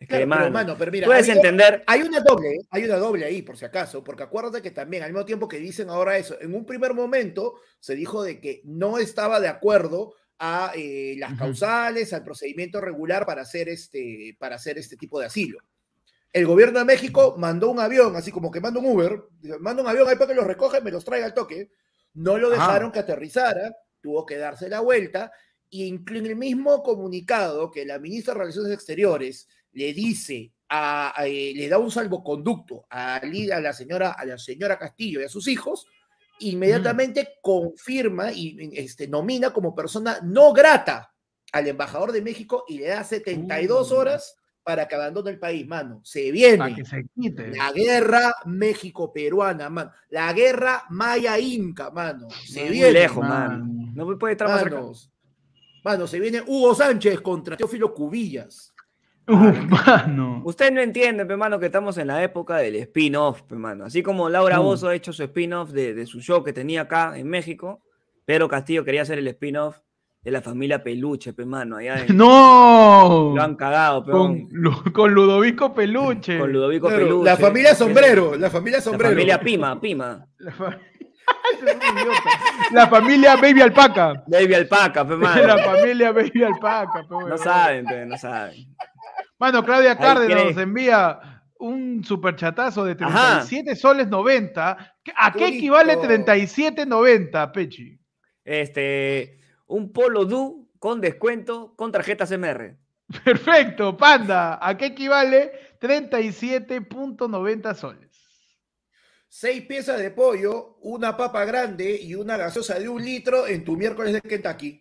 Es 0.00 0.08
que, 0.08 0.16
Claro, 0.16 0.28
pero, 0.28 0.40
mano, 0.42 0.50
mano, 0.50 0.74
pero 0.76 0.90
mira, 0.90 1.06
puedes 1.06 1.28
ha 1.28 1.32
habido- 1.32 1.46
entender. 1.46 1.84
Hay 1.86 2.02
una 2.02 2.18
doble, 2.20 2.58
hay 2.70 2.84
una 2.84 2.96
doble 2.96 3.24
ahí, 3.24 3.42
por 3.42 3.56
si 3.56 3.64
acaso, 3.64 4.02
porque 4.02 4.24
acuérdate 4.24 4.60
que 4.60 4.72
también 4.72 5.04
al 5.04 5.12
mismo 5.12 5.24
tiempo 5.24 5.46
que 5.46 5.58
dicen 5.58 5.90
ahora 5.90 6.16
eso, 6.18 6.40
en 6.40 6.56
un 6.56 6.66
primer 6.66 6.92
momento 6.92 7.54
se 7.78 7.94
dijo 7.94 8.24
de 8.24 8.40
que 8.40 8.62
no 8.64 8.98
estaba 8.98 9.38
de 9.38 9.46
acuerdo 9.46 10.14
a 10.44 10.72
eh, 10.74 11.14
las 11.18 11.38
causales, 11.38 12.12
al 12.12 12.24
procedimiento 12.24 12.80
regular 12.80 13.24
para 13.24 13.42
hacer 13.42 13.68
este, 13.68 14.36
para 14.40 14.56
hacer 14.56 14.76
este 14.76 14.96
tipo 14.96 15.20
de 15.20 15.26
asilo. 15.26 15.60
El 16.32 16.46
gobierno 16.46 16.80
de 16.80 16.84
México 16.84 17.36
mandó 17.38 17.70
un 17.70 17.78
avión, 17.78 18.16
así 18.16 18.32
como 18.32 18.50
que 18.50 18.60
manda 18.60 18.80
un 18.80 18.86
Uber, 18.86 19.22
manda 19.60 19.82
un 19.82 19.88
avión 19.88 20.08
ahí 20.08 20.16
para 20.16 20.28
que 20.28 20.34
los 20.34 20.46
recoja 20.46 20.78
y 20.78 20.82
me 20.82 20.90
los 20.90 21.04
traiga 21.04 21.26
al 21.26 21.34
toque. 21.34 21.70
No 22.14 22.38
lo 22.38 22.50
dejaron 22.50 22.90
que 22.90 22.98
aterrizara, 22.98 23.76
tuvo 24.00 24.26
que 24.26 24.36
darse 24.36 24.68
la 24.68 24.80
vuelta, 24.80 25.30
y 25.70 25.88
en 25.88 26.04
el 26.26 26.34
mismo 26.34 26.82
comunicado 26.82 27.70
que 27.70 27.86
la 27.86 28.00
ministra 28.00 28.34
de 28.34 28.40
Relaciones 28.40 28.72
Exteriores 28.72 29.46
le 29.72 29.92
dice 29.92 30.52
a, 30.68 31.12
a- 31.20 31.26
eh, 31.28 31.52
le 31.54 31.68
da 31.68 31.78
un 31.78 31.90
salvoconducto 31.92 32.84
a 32.90 33.20
la 33.22 33.72
señora 33.72 34.10
a 34.12 34.24
la 34.24 34.38
señora 34.38 34.78
Castillo 34.78 35.20
y 35.20 35.24
a 35.24 35.28
sus 35.28 35.46
hijos 35.46 35.86
inmediatamente 36.40 37.34
confirma 37.42 38.32
y 38.32 38.70
este, 38.74 39.06
nomina 39.08 39.52
como 39.52 39.74
persona 39.74 40.18
no 40.22 40.52
grata 40.52 41.12
al 41.52 41.68
embajador 41.68 42.12
de 42.12 42.22
México 42.22 42.64
y 42.68 42.78
le 42.78 42.88
da 42.88 43.04
72 43.04 43.90
Uh. 43.90 43.94
horas 43.94 44.36
para 44.64 44.86
que 44.86 44.94
abandone 44.94 45.30
el 45.30 45.38
país, 45.38 45.66
mano. 45.66 46.00
Se 46.04 46.30
viene 46.30 46.74
que 46.74 46.84
se 46.84 47.04
quite. 47.14 47.48
la 47.50 47.72
guerra 47.72 48.32
México-peruana, 48.46 49.68
mano. 49.68 49.90
La 50.10 50.32
guerra 50.32 50.84
Maya-Inca, 50.90 51.90
mano. 51.90 52.28
Se 52.46 52.60
Muy 52.60 52.68
Muy 52.68 52.78
viene, 52.78 52.92
lejos, 52.92 53.24
mano. 53.26 53.64
man. 53.64 53.92
No 53.94 54.18
puede 54.18 54.32
estar 54.32 54.48
más 54.48 54.60
cerca. 54.60 54.76
manos. 54.76 55.10
Mano, 55.84 56.06
se 56.06 56.20
viene 56.20 56.42
Hugo 56.46 56.74
Sánchez 56.76 57.20
contra 57.20 57.56
Teófilo 57.56 57.92
Cubillas. 57.92 58.71
Uh, 59.28 59.52
mano. 59.68 60.42
Usted 60.44 60.72
no 60.72 60.80
entiende, 60.80 61.24
pe, 61.24 61.36
mano, 61.36 61.58
que 61.58 61.66
estamos 61.66 61.96
en 61.98 62.08
la 62.08 62.22
época 62.22 62.56
del 62.56 62.76
spin-off, 62.76 63.42
pe, 63.42 63.54
mano. 63.56 63.84
Así 63.84 64.02
como 64.02 64.28
Laura 64.28 64.60
Uh. 64.60 64.64
Bozo 64.64 64.88
ha 64.88 64.94
hecho 64.94 65.12
su 65.12 65.22
spin-off 65.22 65.70
de, 65.70 65.94
de 65.94 66.06
su 66.06 66.20
show 66.20 66.42
que 66.42 66.52
tenía 66.52 66.82
acá 66.82 67.16
en 67.16 67.28
México, 67.28 67.82
Pedro 68.24 68.48
Castillo 68.48 68.84
quería 68.84 69.02
hacer 69.02 69.18
el 69.18 69.28
spin-off 69.28 69.78
de 70.22 70.30
la 70.30 70.40
familia 70.40 70.82
Peluche, 70.82 71.32
pe, 71.32 71.44
mano. 71.44 71.76
Allá 71.76 72.04
en- 72.06 72.16
¡No! 72.16 73.32
Lo 73.34 73.42
han 73.42 73.56
cagado, 73.56 74.04
Con, 74.04 74.48
Lu- 74.50 74.92
con 74.92 75.12
Ludovico 75.12 75.72
Peluche. 75.74 76.38
con 76.38 76.52
Ludovico 76.52 76.88
Claro, 76.88 77.04
Peluche. 77.04 77.24
la 77.30 77.36
familia 77.36 77.74
Sombrero, 77.74 78.36
la 78.36 78.50
familia 78.50 78.78
La 78.78 78.82
Sombrero. 78.82 79.10
familia 79.14 79.40
Pima, 79.40 79.80
Pima. 79.80 80.26
La, 80.38 80.52
fa-. 80.52 80.78
La 82.72 82.88
familia 82.88 83.36
Baby 83.36 83.60
Alpaca. 83.62 84.24
Baby 84.26 84.54
Alpaca, 84.54 85.06
pe, 85.06 85.16
mano. 85.16 85.42
La 85.46 85.58
familia 85.58 86.12
Baby 86.12 86.42
Alpaca. 86.42 87.04
pe, 87.08 87.14
No 87.28 87.38
saben, 87.38 87.84
pe, 87.84 88.06
no 88.06 88.16
saben. 88.16 88.54
Mano, 89.42 89.64
Claudia 89.64 89.98
Cárdenas 89.98 90.44
nos 90.44 90.56
envía 90.56 91.42
un 91.58 92.04
superchatazo 92.04 92.84
de 92.84 92.96
Ajá. 93.00 93.40
37 93.40 93.74
soles 93.74 94.06
90. 94.06 94.96
¿A 95.16 95.32
qué 95.32 95.48
equivale 95.48 95.96
37.90, 95.98 97.50
Pechi? 97.50 97.98
Este, 98.44 99.40
un 99.66 99.92
Polo 99.92 100.26
Du 100.26 100.70
con 100.78 101.00
descuento 101.00 101.74
con 101.74 101.90
tarjetas 101.90 102.30
MR. 102.30 102.76
Perfecto, 103.24 103.96
panda. 103.96 104.60
¿A 104.62 104.76
qué 104.76 104.86
equivale 104.86 105.50
37.90 105.80 107.74
soles? 107.74 108.10
Seis 109.26 109.62
piezas 109.62 109.98
de 109.98 110.12
pollo, 110.12 110.76
una 110.82 111.16
papa 111.16 111.44
grande 111.44 111.98
y 112.00 112.14
una 112.14 112.36
gaseosa 112.36 112.78
de 112.78 112.88
un 112.88 113.04
litro 113.04 113.48
en 113.48 113.64
tu 113.64 113.76
miércoles 113.76 114.12
de 114.12 114.20
Kentucky. 114.20 114.80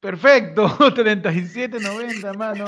Perfecto, 0.00 0.66
37.90, 0.78 2.36
mano. 2.36 2.64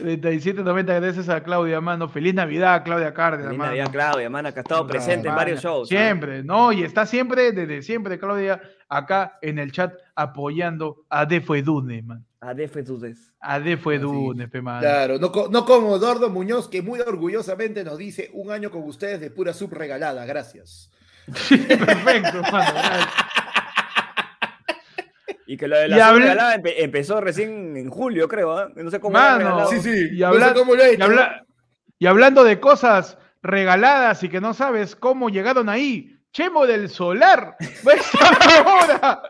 37.90, 0.00 0.84
gracias 1.00 1.28
a 1.28 1.42
Claudia, 1.42 1.80
mano. 1.80 2.08
Feliz 2.08 2.34
Navidad, 2.34 2.82
Claudia 2.84 3.12
Cárdenas, 3.12 3.46
Feliz 3.46 3.58
mano. 3.58 3.70
Navidad, 3.70 3.92
Claudia, 3.92 4.30
mano, 4.30 4.52
que 4.52 4.60
ha 4.60 4.62
estado 4.62 4.86
presente 4.86 5.28
en 5.28 5.34
varios 5.34 5.62
shows. 5.62 5.88
Siempre, 5.88 6.42
¿no? 6.42 6.72
Y 6.72 6.82
está 6.82 7.06
siempre, 7.06 7.52
desde 7.52 7.82
siempre, 7.82 8.18
Claudia, 8.18 8.60
acá 8.88 9.38
en 9.42 9.58
el 9.58 9.72
chat 9.72 9.94
apoyando 10.14 11.04
a 11.08 11.26
Defo 11.26 11.54
Edune, 11.54 12.02
man. 12.02 12.24
A 12.42 12.54
DF 12.54 12.82
Dudes. 12.84 13.34
A 13.40 13.60
Defo 13.60 13.92
Edune, 13.92 14.48
pe, 14.48 14.62
man. 14.62 14.80
Claro, 14.80 15.18
no, 15.18 15.30
no 15.50 15.64
como 15.66 15.96
Eduardo 15.96 16.30
Muñoz, 16.30 16.68
que 16.68 16.80
muy 16.80 16.98
orgullosamente 17.00 17.84
nos 17.84 17.98
dice 17.98 18.30
un 18.32 18.50
año 18.50 18.70
con 18.70 18.82
ustedes 18.84 19.20
de 19.20 19.30
pura 19.30 19.52
sub 19.52 19.74
regalada. 19.74 20.24
Gracias. 20.24 20.90
Perfecto, 21.26 22.40
mano. 22.50 22.72
gracias. 22.72 23.08
Y 25.52 25.56
que 25.56 25.66
lo 25.66 25.76
de 25.76 25.88
la 25.88 26.12
regalada 26.12 26.54
empe- 26.56 26.74
empezó 26.76 27.20
recién 27.20 27.76
en 27.76 27.90
julio, 27.90 28.28
creo. 28.28 28.56
¿ah? 28.56 28.68
No 28.76 28.88
sé 28.88 29.00
cómo 29.00 29.18
era 29.18 29.32
Mano, 29.32 29.38
regalado. 29.38 29.70
Sí, 29.70 29.80
sí. 29.80 30.08
Y 30.12 30.20
no 30.20 30.26
habla- 30.28 30.48
sé 30.50 30.54
cómo 30.54 30.74
lo 30.76 30.82
he 30.84 30.90
Y, 30.92 30.94
hecho. 30.94 31.04
habla- 31.04 31.44
y 31.98 32.06
hablando 32.06 32.44
de 32.44 32.60
cosas 32.60 33.18
regaladas 33.42 34.22
y 34.22 34.28
que 34.28 34.40
no 34.40 34.54
sabes 34.54 34.94
cómo 34.94 35.28
llegaron 35.28 35.68
ahí, 35.68 36.16
Chemo 36.32 36.66
del 36.68 36.88
Solar 36.88 37.56
va 37.84 37.92
a 37.92 37.96
estar 37.96 38.64
ahora 38.64 39.22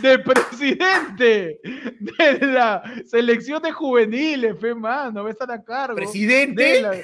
de 0.00 0.18
presidente 0.20 1.58
de 1.64 2.38
la 2.46 2.80
selección 3.06 3.60
de 3.62 3.72
juveniles, 3.72 4.56
fe 4.60 4.76
mano, 4.76 5.24
va 5.24 5.28
a 5.28 5.32
estar 5.32 5.50
a 5.50 5.60
cargo. 5.64 5.96
Presidente. 5.96 6.62
de 6.62 6.82
la- 6.82 6.94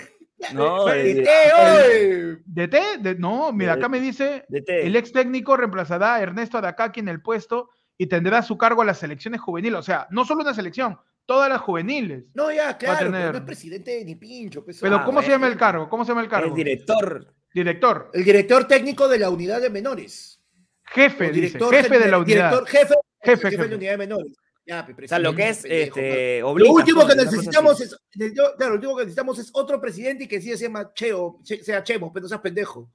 No, 0.55 0.85
de, 0.87 1.11
¡Eh, 1.11 1.15
de- 1.15 2.33
oye! 2.37 2.39
¿De 2.47 2.69
té? 2.69 2.83
De- 3.01 3.17
no, 3.17 3.51
mira, 3.53 3.73
acá 3.73 3.89
me 3.89 3.99
dice, 3.99 4.45
de 4.49 4.63
el 4.69 4.95
ex 4.95 5.11
técnico 5.11 5.57
reemplazará 5.57 6.15
a 6.15 6.23
Ernesto 6.23 6.57
Adacaki 6.59 7.01
en 7.01 7.09
el 7.09 7.21
puesto 7.21 7.71
y 7.99 8.07
tendrá 8.07 8.39
a 8.39 8.43
su 8.43 8.57
cargo 8.57 8.81
a 8.83 8.85
las 8.85 8.99
selecciones 8.99 9.41
juveniles. 9.41 9.79
O 9.81 9.83
sea, 9.83 10.07
no 10.11 10.25
solo 10.25 10.43
una 10.43 10.55
selección, 10.55 10.99
todas 11.27 11.51
las 11.51 11.61
juveniles. 11.61 12.25
No, 12.33 12.51
ya, 12.53 12.79
claro, 12.79 13.11
pero 13.11 13.33
no 13.33 13.39
es 13.39 13.45
presidente 13.45 14.03
ni 14.05 14.15
pincho. 14.15 14.65
pues, 14.65 14.79
Pero 14.81 14.97
Ah, 14.97 15.05
¿cómo 15.05 15.21
se 15.21 15.29
llama 15.29 15.49
el 15.49 15.57
cargo? 15.59 15.89
¿Cómo 15.91 16.05
se 16.05 16.13
llama 16.13 16.23
el 16.23 16.29
cargo? 16.29 16.49
Es 16.51 16.55
director. 16.55 17.35
Director. 17.53 18.11
El 18.15 18.25
director 18.25 18.65
técnico 18.69 19.09
de 19.09 19.19
la 19.19 19.31
unidad 19.31 19.61
de 19.61 19.69
menores. 19.71 20.41
Jefe, 20.85 21.25
dice, 21.31 21.35
director 21.35 21.75
jefe 21.75 21.99
de 21.99 22.09
la 22.11 22.19
unidad. 22.19 22.51
Director 22.51 22.67
jefe 22.69 22.95
de 22.95 23.01
Jefe, 23.21 23.37
jefe 23.37 23.45
de 23.51 23.57
jefe. 23.57 23.69
la 23.69 23.77
unidad 23.77 23.91
de 23.93 23.99
menores. 23.99 24.33
Ya, 24.65 24.87
O 25.03 25.09
sea, 25.09 25.19
lo 25.19 25.35
que 25.35 25.49
es 25.49 25.65
este, 25.65 26.41
Lo 26.41 26.51
último 26.53 27.01
que 27.07 27.15
cosa 27.15 27.15
necesitamos 27.15 27.81
es, 27.81 27.97
claro, 28.59 28.69
lo 28.69 28.75
último 28.75 28.97
que 28.97 29.05
necesitamos 29.05 29.39
es 29.39 29.49
otro 29.55 29.81
presidente 29.81 30.25
y 30.25 30.29
que 30.29 30.43
sí 30.43 30.51
se 30.59 30.65
llama 30.65 30.93
Cheo, 30.93 31.41
che- 31.43 31.65
sea 31.65 31.83
Chemo, 31.83 32.13
pero 32.13 32.25
no 32.25 32.29
seas 32.29 32.43
pendejo. 32.43 32.91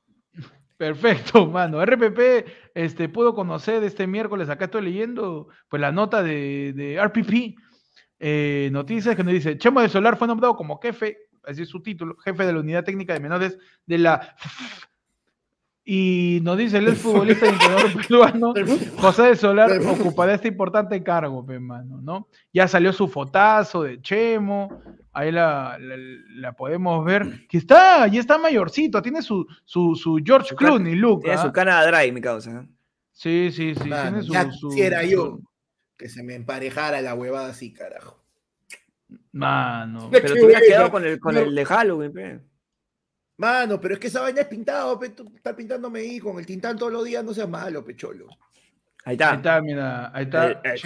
Perfecto, 0.78 1.47
mano. 1.51 1.84
RPP 1.84 2.19
este, 2.74 3.09
pudo 3.09 3.34
conocer 3.34 3.84
este 3.84 4.07
miércoles, 4.07 4.49
acá 4.49 4.65
estoy 4.65 4.84
leyendo, 4.84 5.47
pues 5.69 5.82
la 5.82 5.91
nota 5.91 6.24
de, 6.24 6.74
de 6.74 7.03
RPP, 7.03 7.57
eh, 8.19 8.69
noticias 8.71 9.15
que 9.15 9.24
nos 9.24 9.34
dice, 9.34 9.57
Chemo 9.57 9.82
de 9.82 9.89
Solar 9.89 10.17
fue 10.17 10.28
nombrado 10.28 10.55
como 10.55 10.80
jefe, 10.80 11.17
así 11.43 11.63
es 11.63 11.69
su 11.69 11.82
título, 11.82 12.15
jefe 12.17 12.45
de 12.45 12.53
la 12.53 12.59
Unidad 12.59 12.84
Técnica 12.84 13.13
de 13.13 13.19
Menores 13.19 13.57
de 13.86 13.97
la... 13.97 14.36
Y 15.86 16.39
nos 16.43 16.57
dice 16.57 16.78
el 16.78 16.95
futbolista 16.95 17.45
y 17.45 17.49
entrenador 17.49 18.07
peruano, 18.07 18.53
José 18.99 19.24
de 19.24 19.36
Solar 19.36 19.69
ocupará 19.86 20.34
este 20.34 20.47
importante 20.47 21.03
cargo, 21.03 21.45
pe, 21.45 21.59
mano, 21.59 21.99
¿no? 22.01 22.30
Ya 22.53 22.69
salió 22.69 22.93
su 22.93 23.09
fotazo 23.09 23.84
de 23.84 24.01
Chemo, 24.01 24.82
ahí 25.14 25.32
la, 25.32 25.78
la- 25.80 25.95
la 26.36 26.53
podemos 26.53 27.05
ver, 27.05 27.47
que 27.47 27.57
está, 27.57 28.07
ya 28.07 28.20
está 28.20 28.38
mayorcito, 28.38 29.01
tiene 29.01 29.22
su, 29.22 29.45
su, 29.64 29.95
su 29.95 30.20
George 30.26 30.49
Su 30.49 30.55
Clooney 30.55 30.95
look. 30.95 31.22
Tiene 31.22 31.38
¿ah? 31.38 31.41
su 31.43 31.51
Canada 31.51 31.86
Dry, 31.89 32.11
mi 32.11 32.20
causa. 32.22 32.66
Sí, 33.11 33.51
sí, 33.51 33.76
sí, 33.76 33.88
Mano, 33.89 34.20
tiene 34.20 34.24
su... 34.24 34.34
ya 34.34 34.51
su- 34.51 34.70
quisiera 34.70 35.03
yo 35.03 35.39
que 35.97 36.09
se 36.09 36.24
me 36.24 36.36
emparejara 36.36 36.99
la 37.01 37.14
huevada 37.14 37.49
así, 37.49 37.72
carajo. 37.72 38.20
Mano. 39.32 40.09
Pero 40.11 40.34
te 40.34 40.43
hubieras 40.43 40.64
quedado 40.68 40.91
con 40.91 41.05
el, 41.05 41.20
con 41.20 41.36
No. 41.36 41.41
el 41.41 41.55
de 41.55 41.66
Halloween, 41.66 42.14
pe. 42.14 42.39
Mano, 43.38 43.80
pero 43.80 43.95
es 43.95 43.99
que 43.99 44.07
esa 44.07 44.22
vaina 44.22 44.41
es 44.41 44.47
pintado, 44.47 44.99
pe, 44.99 45.09
tú 45.09 45.32
estás 45.36 45.53
pintándome 45.55 45.99
ahí 46.01 46.20
con 46.20 46.38
el 46.39 46.45
tintán 46.45 46.78
todos 46.78 46.91
los 46.91 47.03
días, 47.03 47.24
no 47.24 47.34
seas 47.34 47.49
malo, 47.49 47.84
pecholo. 47.84 48.28
Ahí 49.05 49.14
está. 49.14 49.32
Ahí 49.32 49.38
está, 49.38 49.61
mira, 49.61 50.11
ahí 50.16 50.24
está. 50.26 50.51
Eh, 50.51 50.59
eh. 50.64 50.78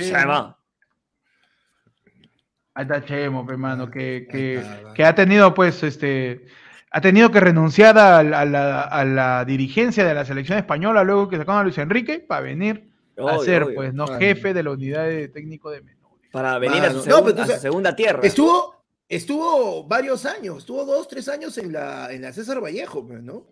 Ahí 2.77 2.83
está 2.83 3.03
Chemo, 3.03 3.45
pe, 3.45 3.57
mano, 3.57 3.89
que, 3.89 4.27
que, 4.29 4.63
que 4.93 5.03
ha 5.03 5.15
tenido, 5.15 5.53
pues, 5.53 5.81
este, 5.81 6.45
ha 6.91 7.01
tenido 7.01 7.31
que 7.31 7.39
renunciar 7.39 7.97
a, 7.97 8.21
la- 8.21 8.41
a 8.41 8.45
la, 8.45 8.81
a 8.83 9.03
la 9.03 9.45
dirigencia 9.45 10.05
de 10.05 10.13
la 10.13 10.23
selección 10.25 10.59
española 10.59 11.03
luego 11.03 11.27
que 11.27 11.37
sacaron 11.37 11.61
a 11.61 11.63
Luis 11.63 11.77
Enrique 11.79 12.19
para 12.19 12.41
venir 12.41 12.91
a 13.17 13.39
ser, 13.39 13.63
obvio. 13.63 13.75
pues, 13.75 13.93
no 13.95 14.05
jefe 14.07 14.53
de 14.53 14.61
la 14.63 14.71
unidad 14.71 15.05
de 15.05 15.27
técnico 15.27 15.71
de 15.71 15.81
menores. 15.81 16.29
Para 16.31 16.59
venir 16.59 16.83
a 16.83 16.91
su, 16.91 17.09
no, 17.09 17.17
a 17.17 17.45
segunda 17.57 17.95
tierra. 17.95 18.19
Estuvo, 18.21 18.75
estuvo 19.09 19.83
varios 19.87 20.25
años, 20.27 20.59
estuvo 20.59 20.85
dos, 20.85 21.07
tres 21.07 21.27
años 21.29 21.57
en 21.57 21.73
la, 21.73 22.11
en 22.13 22.21
la 22.21 22.31
César 22.31 22.61
Vallejo, 22.61 23.07
pues, 23.07 23.23
¿no? 23.23 23.47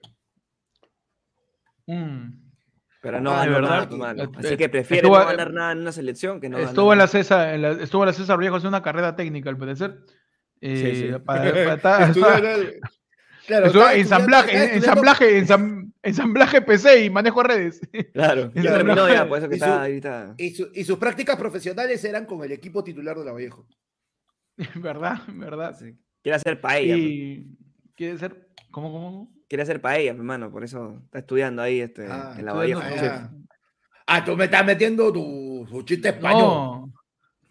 Mm. 1.87 2.44
Pero 3.05 3.21
no 3.21 3.29
Ah, 3.31 3.37
ganó 3.37 3.43
de 3.43 3.49
verdad. 3.61 3.69
nada, 3.69 3.89
tu 3.89 3.97
mano. 3.97 4.31
Así 4.35 4.57
que 4.57 4.67
prefiere 4.67 5.01
estuvo- 5.03 5.19
no 5.19 5.25
ganar 5.27 5.53
nada 5.53 5.71
en 5.73 5.77
una 5.77 5.91
selección 5.91 6.41
que 6.41 6.49
no 6.49 6.57
ganar 6.57 6.69
estuvo 6.71 6.91
en 6.91 6.97
la 6.97 7.03
nada. 7.03 7.07
César, 7.11 7.53
en 7.53 7.61
la- 7.61 7.71
estuvo 7.73 8.01
en 8.01 8.07
la 8.07 8.13
César 8.13 8.39
Viejo 8.39 8.55
haciendo 8.55 8.75
una 8.75 8.83
carrera 8.83 9.15
técnica, 9.15 9.49
al 9.51 9.57
parecer. 9.57 9.99
Eh, 10.59 11.11
sí. 11.13 11.19
para- 11.23 11.41
para- 11.53 11.73
está- 11.75 12.07
está- 12.09 12.55
el- 12.55 12.79
claro, 13.45 13.65
estuvo 13.67 13.89
ensamblaje, 13.89 14.75
ensamblaje, 14.75 15.39
ensam- 15.45 15.91
ensamblaje 16.01 16.61
PC 16.63 17.05
y 17.05 17.09
manejo 17.11 17.43
de 17.43 17.47
redes. 17.47 17.81
Claro, 18.11 18.51
ya 18.55 18.73
terminó 18.73 19.07
ya, 19.07 19.27
por 19.27 19.37
eso 19.37 19.49
que 19.49 19.57
Y 19.57 19.59
su- 19.59 19.65
está. 19.65 20.33
Y, 20.37 20.49
su- 20.51 20.71
y 20.73 20.83
sus 20.83 20.97
prácticas 20.97 21.35
profesionales 21.37 22.03
eran 22.05 22.25
con 22.25 22.43
el 22.43 22.51
equipo 22.53 22.83
titular 22.83 23.15
de 23.19 23.25
la 23.25 23.33
Vallejo. 23.33 23.67
¿Verdad? 24.75 25.19
¿Verdad? 25.27 25.75
Sí. 25.77 25.93
Quiere 26.23 26.37
hacer 26.37 26.59
paella. 26.59 26.95
pe. 26.95 26.99
Y 27.01 27.47
quiere 27.95 28.17
ser. 28.17 28.47
¿Cómo, 28.71 28.91
cómo? 28.91 29.34
Quiere 29.47 29.63
hacer 29.63 29.79
paella, 29.79 30.13
mi 30.13 30.19
hermano, 30.19 30.51
por 30.51 30.63
eso 30.63 31.01
está 31.05 31.19
estudiando 31.19 31.61
ahí 31.61 31.79
este, 31.79 32.07
Ah, 32.09 32.35
en 32.37 32.45
la 32.45 32.95
chef. 32.95 33.13
Ah, 34.07 34.23
tú 34.23 34.35
me 34.35 34.45
estás 34.45 34.65
metiendo 34.65 35.11
tu, 35.11 35.65
tu 35.69 35.83
chiste 35.83 36.09
español. 36.09 36.41
No. 36.41 36.93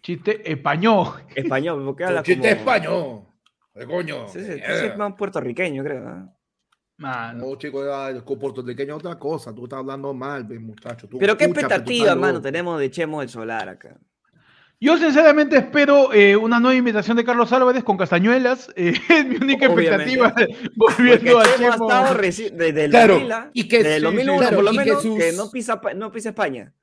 Chiste 0.01 0.51
español. 0.51 1.07
Español, 1.35 1.83
porque 1.85 2.03
tu 2.03 2.07
habla 2.09 2.23
chiste 2.23 2.49
como... 2.49 2.59
español. 2.59 3.25
¿Qué 3.73 3.85
coño? 3.85 4.27
Sí, 4.27 4.39
sí, 4.39 4.51
tú 4.51 4.73
sí 4.79 4.85
es 4.85 4.97
más 4.97 5.13
puertorriqueño, 5.15 5.83
creo. 5.83 6.29
Mano. 6.97 7.45
No, 7.45 7.55
chico, 7.57 7.83
el 8.07 8.23
puertorriqueño 8.23 8.93
es 8.93 8.99
otra 8.99 9.19
cosa. 9.19 9.53
Tú 9.53 9.65
estás 9.65 9.79
hablando 9.79 10.13
mal, 10.13 10.47
muchacho. 10.59 11.09
Tú, 11.09 11.17
Pero 11.19 11.35
qué 11.35 11.45
expectativa, 11.45 12.15
mano, 12.15 12.41
tenemos 12.41 12.79
de 12.79 12.89
Chemo 12.89 13.19
del 13.19 13.29
Solar 13.29 13.67
acá. 13.67 13.97
Yo 14.85 14.97
sinceramente 14.97 15.57
espero 15.57 16.13
eh, 16.13 16.35
una 16.35 16.59
nueva 16.59 16.75
invitación 16.75 17.17
de 17.17 17.23
Carlos 17.25 17.51
Álvarez 17.51 17.83
con 17.83 17.97
castañuelas. 17.97 18.69
eh, 18.75 18.93
es 19.09 19.25
mi 19.25 19.35
única 19.37 19.67
Obviamente. 19.67 20.13
expectativa 20.13 20.35
volviendo 20.75 21.39
a 21.39 21.43
Chemo 21.55 21.89
ha 21.89 22.01
estado 22.19 22.21
desde 22.53 22.85
el 22.85 22.91
Claro, 22.91 23.13
2000, 23.15 23.33
y 23.53 23.67
que- 23.67 23.77
desde 23.77 23.95
el 23.95 24.01
sí, 24.01 24.05
2001 24.05 24.37
claro, 24.39 24.55
por 24.57 24.63
lo 24.65 24.71
que 24.71 24.77
menos, 24.77 25.01
que, 25.01 25.01
sus- 25.31 25.37
no, 25.37 25.49
pisa, 25.51 25.81
pa- 25.81 25.93
no 25.95 26.11
pisa 26.11 26.29
España. 26.29 26.73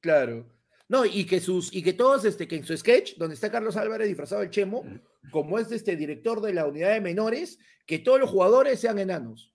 Claro. 0.00 0.46
No, 0.88 1.04
y 1.04 1.24
que 1.24 1.40
sus, 1.40 1.72
y 1.74 1.82
que 1.82 1.92
todos, 1.92 2.24
este, 2.24 2.48
que 2.48 2.56
en 2.56 2.64
su 2.64 2.76
sketch, 2.76 3.16
donde 3.16 3.34
está 3.34 3.50
Carlos 3.50 3.76
Álvarez 3.76 4.08
disfrazado 4.08 4.40
del 4.40 4.50
Chemo, 4.50 4.84
como 5.30 5.58
es 5.58 5.70
este 5.72 5.96
director 5.96 6.40
de 6.40 6.52
la 6.54 6.66
unidad 6.66 6.92
de 6.92 7.00
menores, 7.00 7.58
que 7.86 7.98
todos 7.98 8.20
los 8.20 8.28
jugadores 8.30 8.80
sean 8.80 8.98
enanos. 8.98 9.54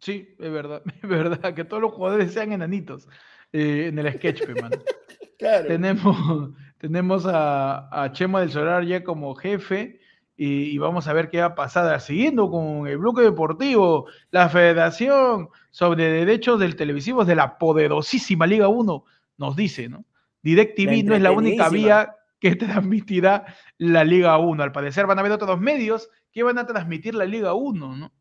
Sí, 0.00 0.34
es 0.38 0.50
verdad, 0.52 0.82
es 1.02 1.08
verdad, 1.08 1.54
que 1.54 1.64
todos 1.64 1.82
los 1.82 1.92
jugadores 1.92 2.32
sean 2.32 2.52
enanitos 2.52 3.08
eh, 3.52 3.86
en 3.88 3.98
el 3.98 4.12
sketch, 4.14 4.44
pe, 4.44 4.54
mano. 4.60 4.76
Claro. 5.38 5.66
tenemos, 5.66 6.50
tenemos 6.78 7.26
a, 7.26 8.04
a 8.04 8.12
Chemo 8.12 8.40
del 8.40 8.50
Solar 8.50 8.84
ya 8.84 9.04
como 9.04 9.34
jefe 9.34 10.00
y, 10.36 10.64
y 10.64 10.78
vamos 10.78 11.08
a 11.08 11.12
ver 11.12 11.28
qué 11.30 11.40
va 11.40 11.46
a 11.46 11.54
pasar. 11.54 12.00
Siguiendo 12.00 12.50
con 12.50 12.86
el 12.86 12.98
bloque 12.98 13.22
deportivo, 13.22 14.06
la 14.30 14.48
Federación 14.48 15.48
sobre 15.70 16.08
Derechos 16.10 16.60
del 16.60 16.76
Televisivos 16.76 17.26
de 17.26 17.36
la 17.36 17.58
poderosísima 17.58 18.46
Liga 18.46 18.68
1 18.68 19.04
nos 19.38 19.56
dice, 19.56 19.88
¿no? 19.88 20.04
DirecTV 20.42 21.04
no 21.04 21.14
es 21.14 21.22
la 21.22 21.32
única 21.32 21.68
vía 21.68 22.14
que 22.38 22.54
transmitirá 22.56 23.46
la 23.78 24.04
Liga 24.04 24.38
1. 24.38 24.62
Al 24.62 24.72
parecer 24.72 25.06
van 25.06 25.18
a 25.18 25.20
haber 25.20 25.32
otros 25.32 25.58
medios 25.60 26.08
que 26.32 26.42
van 26.42 26.58
a 26.58 26.66
transmitir 26.66 27.14
la 27.14 27.24
Liga 27.24 27.54
1, 27.54 27.96
¿no? 27.96 28.12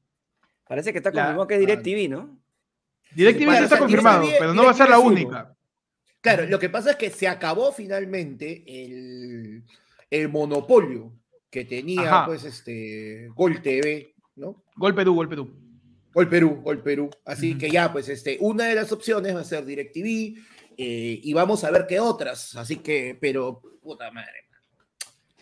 Parece 0.67 0.91
que 0.91 0.97
está 0.99 1.11
La- 1.11 1.21
confirmado 1.23 1.47
que 1.47 1.53
es 1.55 1.59
DirecTV, 1.59 2.09
¿no? 2.09 2.39
DirecTV 3.13 3.49
sí 3.51 3.63
está 3.63 3.67
sea, 3.67 3.79
confirmado, 3.79 4.25
pero 4.39 4.53
no 4.53 4.63
va 4.65 4.71
a 4.71 4.73
ser 4.73 4.89
la 4.89 4.99
única. 4.99 5.54
Claro, 6.25 6.47
lo 6.47 6.57
que 6.57 6.69
pasa 6.69 6.89
es 6.89 6.95
que 6.95 7.11
se 7.11 7.27
acabó 7.27 7.71
finalmente 7.71 8.63
el, 8.65 9.63
el 10.09 10.29
monopolio 10.29 11.13
que 11.51 11.65
tenía 11.65 12.01
Ajá. 12.01 12.25
pues 12.25 12.43
este 12.43 13.27
Gol 13.35 13.61
TV, 13.61 14.15
¿no? 14.35 14.63
Gol 14.75 14.95
Perú, 14.95 15.13
gol 15.13 15.29
Perú. 15.29 15.55
Gol 16.11 16.27
Perú, 16.27 16.61
Gol 16.63 16.81
Perú. 16.81 17.11
Así 17.25 17.55
que 17.59 17.69
ya, 17.69 17.93
pues 17.93 18.09
este, 18.09 18.37
una 18.39 18.65
de 18.65 18.73
las 18.73 18.91
opciones 18.91 19.35
va 19.35 19.41
a 19.41 19.43
ser 19.43 19.65
DirecTV 19.65 20.39
eh, 20.77 21.19
y 21.21 21.33
vamos 21.33 21.63
a 21.63 21.69
ver 21.69 21.85
qué 21.87 21.99
otras. 21.99 22.55
Así 22.55 22.77
que, 22.77 23.15
pero, 23.21 23.61
puta 23.83 24.09
madre. 24.11 24.47
man. 24.49 24.59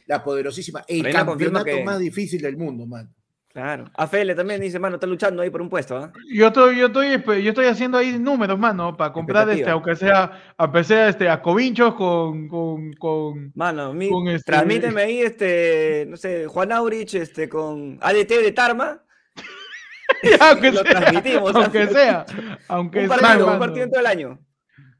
La 0.07 0.21
poderosísima. 0.21 0.83
El 0.85 1.09
campeonato 1.13 1.63
que- 1.63 1.83
más 1.85 1.99
difícil 1.99 2.41
del 2.41 2.57
mundo, 2.57 2.85
man. 2.85 3.09
Claro. 3.53 3.85
AFL 3.95 4.33
también 4.35 4.59
dice, 4.59 4.79
mano, 4.79 4.95
está 4.95 5.05
luchando 5.05 5.43
ahí 5.43 5.51
por 5.51 5.61
un 5.61 5.69
puesto, 5.69 5.95
¿ah? 5.95 6.11
Yo 6.33 6.47
estoy, 6.47 6.75
yo 6.79 6.87
estoy, 6.87 7.11
yo 7.43 7.49
estoy 7.49 7.67
haciendo 7.67 7.99
ahí 7.99 8.17
números, 8.17 8.57
mano, 8.57 8.97
para 8.97 9.13
comprar 9.13 9.47
este, 9.51 9.69
aunque 9.69 9.95
sea, 9.95 10.53
aunque 10.57 10.83
sea 10.83 11.09
este, 11.09 11.29
a 11.29 11.39
Covinchos 11.39 11.93
con, 11.93 12.47
con, 12.47 12.93
con, 12.93 13.51
Mano, 13.53 13.93
mi- 13.93 14.09
Con 14.09 14.27
este- 14.27 14.51
transmíteme 14.51 15.01
ahí, 15.03 15.19
este, 15.21 16.07
no 16.09 16.17
sé, 16.17 16.47
Juan 16.47 16.71
Aurich, 16.71 17.13
este, 17.13 17.47
con 17.47 17.99
ADT 18.01 18.29
de 18.41 18.51
Tarma. 18.53 19.03
aunque 20.39 20.71
Lo 20.71 20.81
sea, 20.81 20.91
transmitimos, 20.91 21.55
aunque 21.55 21.81
¿ah? 21.83 21.87
sea, 21.89 22.25
aunque 22.69 23.01
Un 23.01 23.07
sea, 23.09 23.17
partido, 23.19 23.45
un 23.45 23.51
mano. 23.51 23.59
partido 23.59 23.83
en 23.85 23.91
todo 23.91 23.99
el 23.99 24.07
año. 24.07 24.39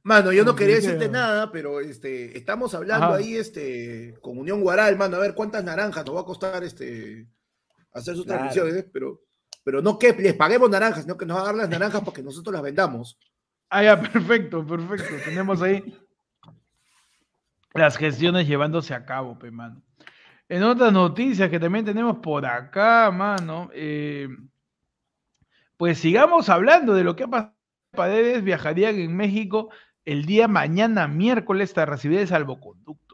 Mano, 0.04 0.32
yo 0.34 0.43
no 0.43 0.56
quería 0.56 0.76
decirte 0.76 1.08
nada, 1.10 1.51
pero 1.51 1.80
este, 1.80 2.38
estamos 2.38 2.76
hablando 2.76 3.06
Ajá. 3.08 3.16
ahí 3.16 3.36
este, 3.36 4.14
con 4.22 4.38
Unión 4.38 4.62
Guaral, 4.62 4.97
mano, 4.97 5.16
a 5.16 5.20
ver 5.22 5.34
cuántas 5.34 5.64
naranjas 5.64 6.06
nos 6.06 6.16
va 6.18 6.22
a 6.22 6.26
costar 6.26 6.64
este, 6.64 7.26
hacer 7.94 8.16
sus 8.16 8.26
Claro. 8.26 8.41
transmisiones, 8.41 8.86
pero, 8.91 9.22
pero 9.64 9.82
no 9.82 9.98
que 10.00 10.14
les 10.14 10.34
paguemos 10.34 10.70
naranjas, 10.70 11.04
sino 11.04 11.18
que 11.18 11.26
nos 11.26 11.44
dar 11.44 11.56
las 11.56 11.70
naranjas 11.70 12.02
para 12.02 12.14
que 12.14 12.24
nosotros 12.24 12.54
las 12.54 12.62
vendamos. 12.64 13.18
Ah, 13.70 13.84
ya, 13.84 14.00
perfecto, 14.02 14.66
perfecto. 14.66 15.16
Tenemos 15.26 15.62
ahí 15.62 15.84
las 17.74 17.98
gestiones 17.98 18.48
llevándose 18.48 18.94
a 18.94 19.06
cabo, 19.06 19.38
pe, 19.39 19.50
mano. 19.52 19.82
En 20.50 20.62
otras 20.64 20.94
noticias 20.94 21.50
que 21.50 21.60
también 21.60 21.86
tenemos 21.86 22.18
por 22.18 22.46
acá, 22.46 23.10
mano, 23.12 23.70
eh, 23.74 24.28
pues 25.78 25.98
sigamos 25.98 26.50
hablando 26.50 26.94
de 26.94 27.04
lo 27.04 27.16
que 27.16 27.24
ha 27.24 27.28
pasado. 27.28 27.54
Paredes 27.91 28.44
viajaría 28.44 28.89
en 28.89 29.16
México 29.16 29.70
el 30.06 30.26
día 30.26 30.48
mañana, 30.48 31.08
miércoles, 31.08 31.74
tras 31.74 31.88
recibir 31.88 32.20
el 32.20 32.28
salvoconducto. 32.28 33.12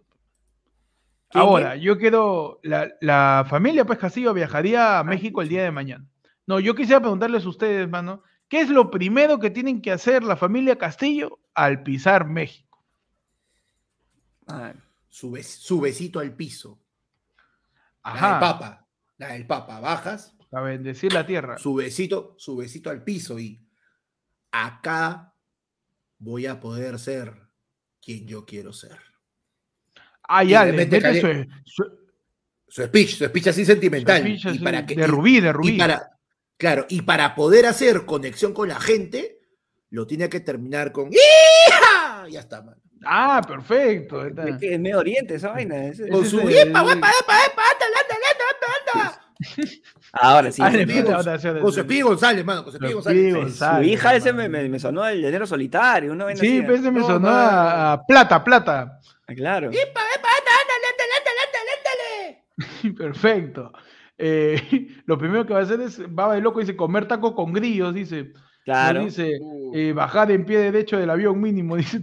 ¿Quién, 1.30 1.44
Ahora, 1.44 1.76
yo 1.76 1.98
quiero, 1.98 2.60
la, 2.64 2.90
la 3.02 3.46
familia 3.48 3.86
pues 3.86 4.00
Castillo 4.00 4.34
viajaría 4.34 4.98
a 5.00 5.04
México 5.04 5.42
el 5.42 5.50
día 5.50 5.64
de 5.64 5.72
mañana. 5.72 6.06
No, 6.48 6.60
yo 6.60 6.74
quisiera 6.74 7.00
preguntarles 7.02 7.46
a 7.46 7.50
ustedes, 7.50 7.88
mano, 7.88 8.24
¿qué 8.48 8.62
es 8.62 8.70
lo 8.70 8.90
primero 8.90 9.38
que 9.40 9.52
tienen 9.52 9.82
que 9.82 9.92
hacer 9.92 10.24
la 10.24 10.36
familia 10.36 10.78
Castillo 10.80 11.40
al 11.54 11.84
pisar 11.84 12.26
México? 12.26 12.84
Ah, 14.48 14.74
Su, 15.10 15.32
bes- 15.32 15.44
su 15.60 15.80
besito 15.80 16.20
al 16.20 16.36
piso. 16.36 16.80
La 18.04 18.14
del 18.14 18.24
Ajá, 18.24 18.40
papa. 18.40 18.88
La 19.18 19.28
del 19.34 19.46
papa. 19.46 19.80
Bajas, 19.80 20.36
a 20.52 20.62
bendecir 20.62 21.14
la 21.14 21.28
tierra. 21.28 21.60
su 21.60 21.76
besito, 21.76 22.34
su 22.40 22.56
besito 22.58 22.90
al 22.90 23.04
piso 23.04 23.38
y 23.38 23.62
acá 24.52 25.36
voy 26.18 26.48
a 26.48 26.60
poder 26.60 26.98
ser 26.98 27.36
quien 28.02 28.26
yo 28.28 28.46
quiero 28.48 28.74
ser. 28.74 28.98
Ah, 30.32 30.44
Y 30.44 30.50
ya, 30.50 30.64
le 30.66 30.72
le 30.72 30.78
mete 30.78 31.02
mete 31.02 31.22
su, 31.66 31.84
su- 31.84 31.92
Su 32.68 32.84
speech, 32.84 33.18
su 33.18 33.26
speech 33.26 33.48
así 33.48 33.66
sentimental. 33.66 34.28
y 34.28 34.60
para 34.60 34.86
que, 34.86 34.94
de 34.96 35.08
rubí, 35.08 35.40
de 35.42 35.50
y 35.50 35.52
rubí. 35.52 35.78
para, 35.78 36.08
claro, 36.56 36.86
y 36.88 37.02
para 37.02 37.34
poder 37.34 37.66
hacer 37.66 38.06
conexión 38.06 38.54
con 38.54 38.68
la 38.70 38.80
gente, 38.80 39.40
lo 39.90 40.06
tiene 40.06 40.30
que 40.30 40.40
terminar 40.42 40.92
con 40.92 41.10
¡Hija! 41.12 42.28
Ya 42.30 42.42
está, 42.42 42.62
mano. 42.62 42.78
Ah, 43.06 43.42
perfecto. 43.48 44.24
está. 44.26 44.48
Es 44.48 44.58
que 44.58 44.74
es 44.76 44.80
Medio 44.80 45.00
Oriente 45.00 45.34
esa 45.36 45.50
vaina. 45.50 45.86
ese- 45.88 46.08
Con 46.10 46.24
su 46.26 46.42
es 46.48 46.58
¡Epa, 46.68 46.82
epa, 46.82 46.92
epa, 46.94 47.10
epa! 47.48 47.64
¡Ándale, 47.72 47.96
ándale, 48.02 48.26
ándale, 48.30 49.10
ándale! 49.58 49.82
Ahora 50.12 50.52
sí. 50.52 50.62
Con. 50.62 51.62
Con 51.62 51.74
su 51.74 51.86
González, 52.04 52.46
mano, 52.46 52.64
con 52.66 52.74
su 52.74 52.80
González. 52.80 53.34
González. 53.34 53.88
Su 53.88 53.94
hija 53.94 54.16
ese 54.16 54.34
me, 54.34 54.44
hermano. 54.46 54.64
me, 54.64 54.70
me 54.70 54.80
sonó 54.80 55.08
el 55.08 55.22
llanero 55.22 55.48
solitario, 55.48 56.12
una 56.12 56.26
vaina 56.26 56.40
Sí, 56.40 56.58
así. 56.60 56.62
pues 56.68 56.82
ese 56.82 56.92
me 56.92 57.00
No, 57.00 57.08
sonó 57.08 57.30
a 57.32 58.04
plata, 58.08 58.44
plata. 58.44 59.00
Ah, 59.28 59.34
Claro. 59.36 59.68
¡Epa, 59.72 59.80
epa, 59.80 60.28
ándale, 60.28 60.88
ándale, 60.90 61.14
ándale, 61.18 61.40
ándale, 61.46 61.72
ándale! 61.78 62.44
Perfecto. 62.97 63.72
Eh, 64.18 64.62
lo 65.05 65.18
primero 65.18 65.45
que 65.45 65.53
va 65.53 65.60
a 65.60 65.64
hacer 65.64 65.80
es, 65.82 66.01
va 66.01 66.34
de 66.34 66.41
loco, 66.41 66.60
dice, 66.60 66.76
comer 66.76 67.07
taco 67.07 67.36
con 67.36 67.53
grillos, 67.53 67.93
dice. 67.93 68.34
Claro. 68.66 68.99
No 68.99 69.05
dice, 69.05 69.38
Uh. 69.41 69.72
eh, 69.76 69.93
bajar 69.93 70.32
en 70.32 70.45
pie 70.45 70.60
derecho 70.60 70.97
del 70.97 71.10
avión 71.10 71.39
mínimo, 71.41 71.76
dice. 71.78 72.01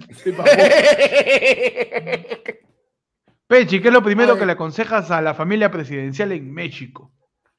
Pechi, 3.47 3.81
¿qué 3.81 3.89
es 3.89 3.95
lo 3.95 4.03
primero 4.03 4.33
Ay. 4.35 4.39
que 4.41 4.47
le 4.47 4.53
aconsejas 4.53 5.11
a 5.11 5.23
la 5.23 5.35
familia 5.35 5.71
presidencial 5.71 6.33
en 6.33 6.53
México? 6.53 7.13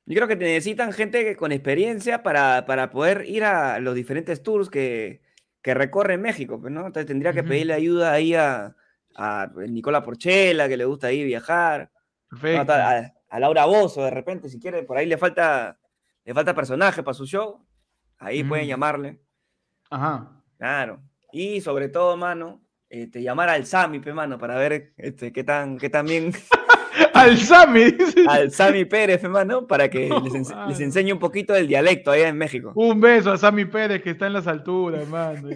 Yo 0.06 0.16
creo 0.16 0.28
que 0.28 0.36
necesitan 0.36 0.92
gente 0.92 1.24
que- 1.24 1.36
con 1.36 1.52
experiencia 1.52 2.24
para, 2.24 2.66
para 2.66 2.90
poder 2.90 3.24
ir 3.28 3.44
a 3.44 3.80
los 3.80 3.96
diferentes 3.96 4.42
tours 4.44 4.70
que, 4.70 5.22
que 5.62 5.74
recorre 5.74 6.18
México, 6.18 6.60
pues, 6.60 6.74
¿no? 6.74 6.82
Entonces 6.88 7.06
tendría 7.06 7.34
que 7.34 7.44
pedirle 7.44 7.74
ayuda 7.74 8.12
ahí 8.14 8.34
a, 8.34 8.76
a 9.16 9.50
Nicola 9.68 10.04
Porchela, 10.04 10.68
que 10.68 10.78
le 10.78 10.86
gusta 10.86 11.08
ahí 11.08 11.24
viajar. 11.24 11.92
Perfecto. 12.30 12.74
a, 12.74 13.12
a 13.30 13.40
Laura 13.40 13.66
Bozo, 13.66 14.04
de 14.04 14.12
repente, 14.12 14.50
si 14.50 14.60
quiere, 14.60 14.84
por 14.84 14.98
ahí 14.98 15.06
le 15.06 15.18
falta, 15.18 15.80
le 16.26 16.34
falta 16.34 16.54
personaje 16.54 17.04
para 17.04 17.14
su 17.14 17.26
show, 17.26 17.66
ahí 18.20 18.44
pueden 18.44 18.66
Mm. 18.66 18.70
llamarle, 18.70 19.22
Ajá. 19.90 20.42
claro. 20.58 21.02
Y 21.32 21.62
sobre 21.62 21.90
todo, 21.90 22.16
mano, 22.18 22.62
este, 22.90 23.22
llamar 23.22 23.50
al 23.50 23.66
Sami, 23.66 24.00
pe, 24.00 24.14
mano, 24.14 24.38
para 24.38 24.56
ver 24.56 24.94
este, 24.98 25.32
qué 25.34 25.44
tan, 25.44 25.78
qué 25.78 25.90
tan 25.90 26.06
bien 26.06 26.32
Al 27.14 27.38
Sami, 27.38 27.96
al 28.28 28.52
Sami 28.52 28.86
Pérez, 28.86 29.20
pe, 29.22 29.28
mano, 29.28 29.66
para 29.68 29.90
que 29.90 30.10
les, 30.68 30.80
enseñe 30.80 31.12
un 31.14 31.20
poquito 31.20 31.54
del 31.54 31.68
dialecto 31.68 32.12
allá 32.12 32.28
en 32.28 32.38
México. 32.38 32.72
Un 32.76 33.00
beso 33.02 33.32
a 33.32 33.38
Sammy 33.38 33.66
Pérez 33.66 34.02
que 34.04 34.12
está 34.12 34.28
en 34.28 34.34
las 34.34 34.48
alturas, 34.48 35.02
hermano. 35.02 35.50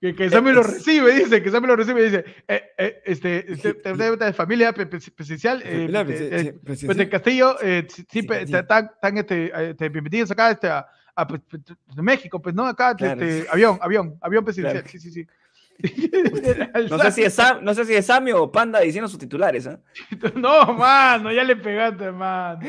Que, 0.00 0.14
que 0.14 0.30
Sammy 0.30 0.52
lo 0.52 0.62
recibe, 0.62 1.12
dice, 1.14 1.42
que 1.42 1.50
Sammy 1.50 1.66
lo 1.66 1.76
recibe, 1.76 2.02
dice, 2.02 2.24
eh, 2.48 2.62
eh, 2.78 3.02
este, 3.04 3.44
este, 3.52 3.74
te- 3.74 3.92
te- 3.94 4.16
de 4.16 4.32
familia 4.32 4.72
pre- 4.72 4.86
pre- 4.86 4.98
presidencial, 5.14 5.60
eh, 5.62 5.86
eh, 5.92 6.28
eh, 6.32 6.54
pues 6.64 6.96
de 6.96 7.08
Castillo, 7.08 7.56
eh, 7.60 7.86
sí, 7.88 8.26
están, 8.30 8.90
están, 8.94 9.18
este, 9.18 9.88
bienvenidos 9.90 10.30
acá 10.30 10.52
este, 10.52 10.68
a, 10.68 10.86
a, 11.14 11.26
pues, 11.26 11.42
pues, 11.50 11.62
México, 11.98 12.40
pues, 12.40 12.54
¿no? 12.54 12.66
Acá, 12.66 12.94
Claro. 12.94 13.20
este, 13.22 13.46
avión, 13.50 13.78
avión, 13.82 14.16
avión 14.22 14.42
presidencial, 14.42 14.82
Claro. 14.84 14.90
sí, 14.98 14.98
sí, 14.98 15.10
sí. 15.10 15.26
No 16.88 16.98
sé, 16.98 17.10
si 17.12 17.22
es 17.22 17.34
Sam, 17.34 17.58
no 17.62 17.74
sé 17.74 17.84
si 17.84 17.94
es 17.94 18.06
Sammy 18.06 18.32
o 18.32 18.50
Panda 18.50 18.80
diciendo 18.80 19.08
sus 19.08 19.18
titulares, 19.18 19.66
¿ah? 19.66 19.80
No, 20.34 20.72
mano, 20.74 21.32
ya 21.32 21.44
le 21.44 21.56
pegaste, 21.56 22.10
mano. 22.12 22.60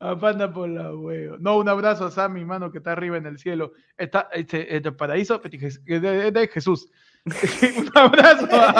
A 0.00 0.18
Panda 0.18 0.52
por 0.52 0.68
la 0.68 0.94
huevo. 0.94 1.36
No, 1.38 1.58
un 1.58 1.68
abrazo 1.68 2.06
a 2.06 2.10
Sammy, 2.10 2.44
mano, 2.44 2.70
que 2.70 2.78
está 2.78 2.92
arriba 2.92 3.16
en 3.16 3.26
el 3.26 3.38
cielo. 3.38 3.72
Está 3.96 4.28
este, 4.32 4.76
este 4.76 4.92
paraíso 4.92 5.38
de, 5.38 6.28
es 6.28 6.32
de 6.32 6.48
Jesús. 6.48 6.88
un 7.24 7.90
abrazo 7.94 8.48
a, 8.52 8.70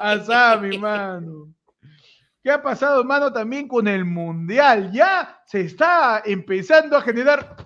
a, 0.00 0.12
a 0.12 0.20
Sammy, 0.24 0.78
mano. 0.78 1.52
¿Qué 2.42 2.50
ha 2.50 2.60
pasado, 2.60 3.04
mano, 3.04 3.32
también 3.32 3.68
con 3.68 3.86
el 3.86 4.04
Mundial? 4.04 4.90
Ya 4.90 5.40
se 5.46 5.60
está 5.60 6.22
empezando 6.24 6.96
a 6.96 7.02
generar 7.02 7.56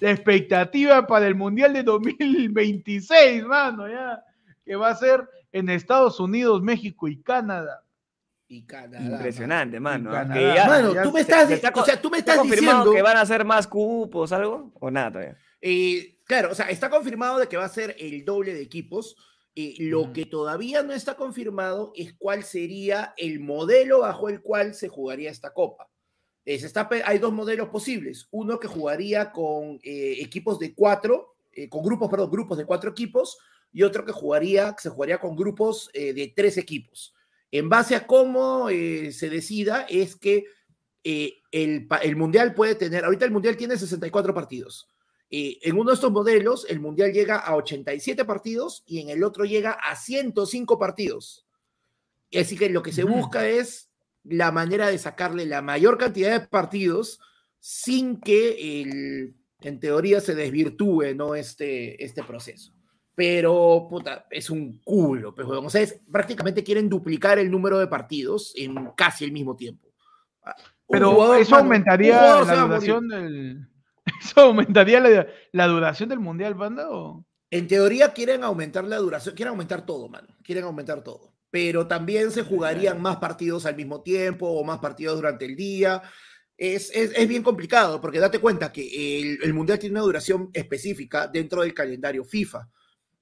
la 0.00 0.10
expectativa 0.10 1.06
para 1.06 1.26
el 1.26 1.34
Mundial 1.34 1.72
de 1.72 1.82
2026, 1.82 3.44
mano, 3.44 3.88
ya. 3.88 4.22
Que 4.64 4.76
va 4.76 4.90
a 4.90 4.96
ser 4.96 5.28
en 5.52 5.68
Estados 5.70 6.18
Unidos, 6.20 6.62
México 6.62 7.08
y 7.08 7.22
Canadá. 7.22 7.82
Y 8.48 8.64
Canadá. 8.64 9.04
Impresionante, 9.04 9.80
mano. 9.80 10.10
Canadá. 10.10 10.34
Que 10.34 10.54
ya- 10.54 10.66
Mano, 10.66 10.94
ya 10.94 11.02
tú 11.02 11.12
me 11.12 11.20
estás, 11.20 11.48
se 11.48 11.54
está 11.54 11.72
o 11.74 11.84
sea, 11.84 12.00
tú 12.00 12.10
me 12.10 12.18
¿Está 12.18 12.32
estás 12.34 12.48
diciendo 12.50 12.92
que 12.92 13.02
van 13.02 13.16
a 13.16 13.22
hacer 13.22 13.44
más 13.44 13.66
cupos, 13.66 14.32
algo? 14.32 14.72
¿O 14.80 14.90
nada 14.90 15.10
todavía? 15.12 15.36
Eh, 15.60 16.18
claro, 16.24 16.52
o 16.52 16.54
sea, 16.54 16.68
está 16.70 16.90
confirmado 16.90 17.38
de 17.38 17.48
que 17.48 17.56
va 17.56 17.64
a 17.64 17.68
ser 17.68 17.96
el 17.98 18.24
doble 18.24 18.54
de 18.54 18.62
equipos. 18.62 19.16
Eh, 19.58 19.74
lo 19.78 20.12
que 20.12 20.26
todavía 20.26 20.82
no 20.82 20.92
está 20.92 21.14
confirmado 21.14 21.92
es 21.96 22.12
cuál 22.18 22.44
sería 22.44 23.14
el 23.16 23.40
modelo 23.40 24.00
bajo 24.00 24.28
el 24.28 24.42
cual 24.42 24.74
se 24.74 24.88
jugaría 24.88 25.30
esta 25.30 25.52
copa. 25.54 25.88
Eh, 26.46 26.60
se 26.60 26.66
está 26.66 26.88
hay 27.04 27.18
dos 27.18 27.32
modelos 27.32 27.68
posibles. 27.68 28.28
Uno 28.30 28.60
que 28.60 28.68
jugaría 28.68 29.32
con 29.32 29.80
eh, 29.82 30.18
equipos 30.20 30.60
de 30.60 30.74
cuatro, 30.74 31.34
eh, 31.52 31.68
con 31.68 31.82
grupos, 31.82 32.08
perdón, 32.08 32.30
grupos 32.30 32.56
de 32.56 32.64
cuatro 32.64 32.88
equipos, 32.90 33.36
y 33.72 33.82
otro 33.82 34.04
que 34.04 34.12
jugaría, 34.12 34.72
que 34.72 34.82
se 34.82 34.90
jugaría 34.90 35.18
con 35.18 35.36
grupos 35.36 35.90
de 35.92 36.32
tres 36.34 36.56
equipos. 36.56 37.12
En 37.50 37.68
base 37.68 37.94
a 37.94 38.06
cómo 38.06 38.68
se 38.68 39.28
decida, 39.28 39.82
es 39.82 40.16
que 40.16 40.46
el, 41.02 41.86
el 42.02 42.16
Mundial 42.16 42.54
puede 42.54 42.74
tener, 42.74 43.04
ahorita 43.04 43.26
el 43.26 43.32
Mundial 43.32 43.54
tiene 43.54 43.76
64 43.76 44.32
partidos. 44.32 44.88
En 45.28 45.76
uno 45.76 45.90
de 45.90 45.94
estos 45.94 46.10
modelos, 46.10 46.64
el 46.70 46.80
Mundial 46.80 47.12
llega 47.12 47.36
a 47.36 47.54
87 47.54 48.24
partidos 48.24 48.82
y 48.86 49.00
en 49.00 49.10
el 49.10 49.22
otro 49.22 49.44
llega 49.44 49.72
a 49.72 49.94
105 49.94 50.78
partidos. 50.78 51.46
Así 52.34 52.56
que 52.56 52.70
lo 52.70 52.82
que 52.82 52.92
se 52.92 53.04
busca 53.04 53.46
es 53.46 53.90
la 54.28 54.52
manera 54.52 54.88
de 54.88 54.98
sacarle 54.98 55.46
la 55.46 55.62
mayor 55.62 55.98
cantidad 55.98 56.38
de 56.40 56.46
partidos 56.46 57.20
sin 57.60 58.20
que 58.20 58.82
el, 58.82 59.34
en 59.60 59.80
teoría 59.80 60.20
se 60.20 60.34
desvirtúe 60.34 61.14
¿no? 61.14 61.34
este, 61.34 62.02
este 62.04 62.22
proceso. 62.22 62.72
Pero, 63.14 63.86
puta, 63.88 64.26
es 64.30 64.50
un 64.50 64.80
culo. 64.84 65.34
Pues, 65.34 65.48
o 65.48 65.70
sea, 65.70 65.80
es- 65.80 66.00
prácticamente 66.12 66.62
quieren 66.62 66.88
duplicar 66.88 67.38
el 67.38 67.50
número 67.50 67.78
de 67.78 67.86
partidos 67.86 68.52
en 68.56 68.90
casi 68.96 69.24
el 69.24 69.32
mismo 69.32 69.56
tiempo. 69.56 69.88
Ah, 70.44 70.54
Pero 70.88 71.12
jugador, 71.12 71.40
eso 71.40 71.56
aumentaría 71.56 72.18
jugador 72.18 72.46
la 72.46 72.60
duración 72.62 73.08
del. 73.08 73.68
¿Eso 74.22 74.40
aumentaría 74.42 75.00
la, 75.00 75.26
la 75.52 75.66
duración 75.66 76.08
del 76.10 76.20
mundial, 76.20 76.54
banda? 76.54 76.90
O? 76.90 77.24
En 77.50 77.66
teoría 77.66 78.12
quieren 78.12 78.44
aumentar 78.44 78.84
la 78.84 78.98
duración, 78.98 79.34
quieren 79.34 79.50
aumentar 79.52 79.86
todo, 79.86 80.08
mano. 80.08 80.28
Quieren 80.44 80.64
aumentar 80.64 81.02
todo. 81.02 81.32
Pero 81.56 81.86
también 81.86 82.30
se 82.32 82.42
jugarían 82.42 83.00
más 83.00 83.16
partidos 83.16 83.64
al 83.64 83.76
mismo 83.76 84.02
tiempo 84.02 84.46
o 84.46 84.62
más 84.62 84.78
partidos 84.78 85.16
durante 85.16 85.46
el 85.46 85.56
día. 85.56 86.02
Es, 86.54 86.90
es, 86.94 87.12
es 87.16 87.26
bien 87.26 87.42
complicado 87.42 87.98
porque 87.98 88.18
date 88.18 88.40
cuenta 88.40 88.70
que 88.70 88.82
el, 89.22 89.38
el 89.42 89.54
Mundial 89.54 89.78
tiene 89.78 89.94
una 89.94 90.02
duración 90.02 90.50
específica 90.52 91.28
dentro 91.28 91.62
del 91.62 91.72
calendario 91.72 92.24
FIFA. 92.24 92.68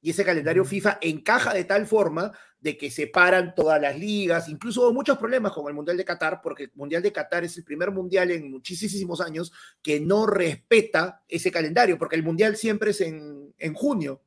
Y 0.03 0.11
ese 0.11 0.25
calendario 0.25 0.65
FIFA 0.65 0.99
encaja 1.01 1.55
de 1.55 1.63
tal 1.63 1.87
forma 1.87 2.33
de 2.59 2.77
que 2.77 2.91
separan 2.91 3.55
todas 3.55 3.81
las 3.81 3.97
ligas. 3.97 4.49
Incluso 4.49 4.83
hubo 4.83 4.93
muchos 4.93 5.17
problemas 5.17 5.53
con 5.53 5.69
el 5.69 5.75
Mundial 5.75 5.97
de 5.97 6.05
Qatar, 6.05 6.41
porque 6.43 6.65
el 6.65 6.73
Mundial 6.75 7.05
de 7.05 7.13
Qatar 7.13 7.45
es 7.45 7.57
el 7.57 7.63
primer 7.63 7.93
Mundial 7.93 8.33
en 8.33 8.51
muchísimos 8.51 9.21
años 9.21 9.53
que 9.81 10.01
no 10.01 10.27
respeta 10.27 11.23
ese 11.29 11.53
calendario, 11.53 11.99
porque 11.99 12.17
el 12.17 12.25
Mundial 12.25 12.57
siempre 12.57 12.91
es 12.91 13.01
en, 13.01 13.55
en 13.59 13.75
junio. 13.75 14.23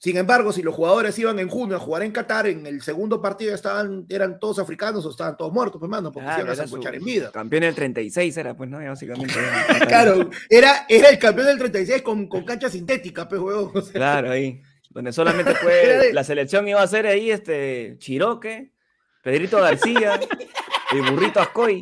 Sin 0.00 0.16
embargo, 0.16 0.50
si 0.50 0.62
los 0.62 0.74
jugadores 0.74 1.18
iban 1.18 1.38
en 1.40 1.48
junio 1.50 1.76
a 1.76 1.78
jugar 1.78 2.02
en 2.02 2.10
Qatar, 2.10 2.46
en 2.46 2.64
el 2.64 2.80
segundo 2.80 3.20
partido 3.20 3.54
estaban, 3.54 4.06
eran 4.08 4.40
todos 4.40 4.58
africanos 4.58 5.04
o 5.04 5.10
estaban 5.10 5.36
todos 5.36 5.52
muertos, 5.52 5.78
pues, 5.78 5.90
mano, 5.90 6.10
porque 6.10 6.26
se 6.26 6.34
iban 6.36 6.48
a 6.48 6.52
era 6.54 6.62
sancochar 6.66 6.94
en 6.94 7.04
vida. 7.04 7.30
Campeón 7.30 7.64
del 7.64 7.74
36 7.74 8.34
era, 8.38 8.56
pues, 8.56 8.70
¿no? 8.70 8.78
Básicamente. 8.78 9.34
Claro, 9.88 10.30
era, 10.48 10.86
era 10.88 11.10
el 11.10 11.18
campeón 11.18 11.48
del 11.48 11.58
36 11.58 12.00
con, 12.00 12.28
con 12.28 12.44
cancha 12.44 12.70
sintética, 12.70 13.28
pues, 13.28 13.42
huevón. 13.42 13.72
O 13.74 13.82
sea, 13.82 13.92
Claro, 13.92 14.30
ahí. 14.30 14.62
Donde 14.88 15.12
solamente 15.12 15.50
Era 15.60 15.60
fue. 15.60 16.12
La 16.14 16.24
selección 16.24 16.66
iba 16.66 16.80
a 16.80 16.86
ser 16.86 17.06
ahí, 17.06 17.30
este. 17.30 17.96
Chiroque, 17.98 18.72
Pedrito 19.22 19.60
García, 19.60 20.18
y 20.92 21.00
Burrito 21.10 21.40
Ascoy. 21.40 21.80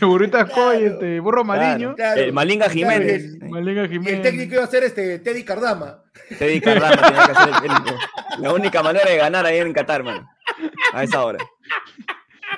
Burrito 0.00 0.38
Ascoy, 0.38 0.78
Claro. 0.78 0.94
este, 0.94 1.20
Burro 1.20 1.44
Mariño, 1.44 1.94
Claro. 1.94 2.20
El 2.20 2.32
Malinga 2.32 2.68
Jiménez. 2.68 3.24
el- 3.40 4.06
el 4.08 4.22
técnico 4.22 4.54
iba 4.54 4.64
a 4.64 4.66
ser 4.66 4.84
este, 4.84 5.18
Teddy 5.20 5.44
Cardama. 5.44 6.02
Teddy 6.38 6.60
Cardano 6.60 7.00
tenía 7.00 7.26
que 7.28 7.34
ser 7.34 7.48
el 7.48 7.60
técnico. 7.60 7.98
La 8.38 8.52
única 8.52 8.82
manera 8.82 9.08
de 9.08 9.16
ganar 9.16 9.46
ahí 9.46 9.58
en 9.58 9.72
Qatar, 9.72 10.02
mano. 10.02 10.28
A 10.92 11.04
esa 11.04 11.24
hora. 11.24 11.38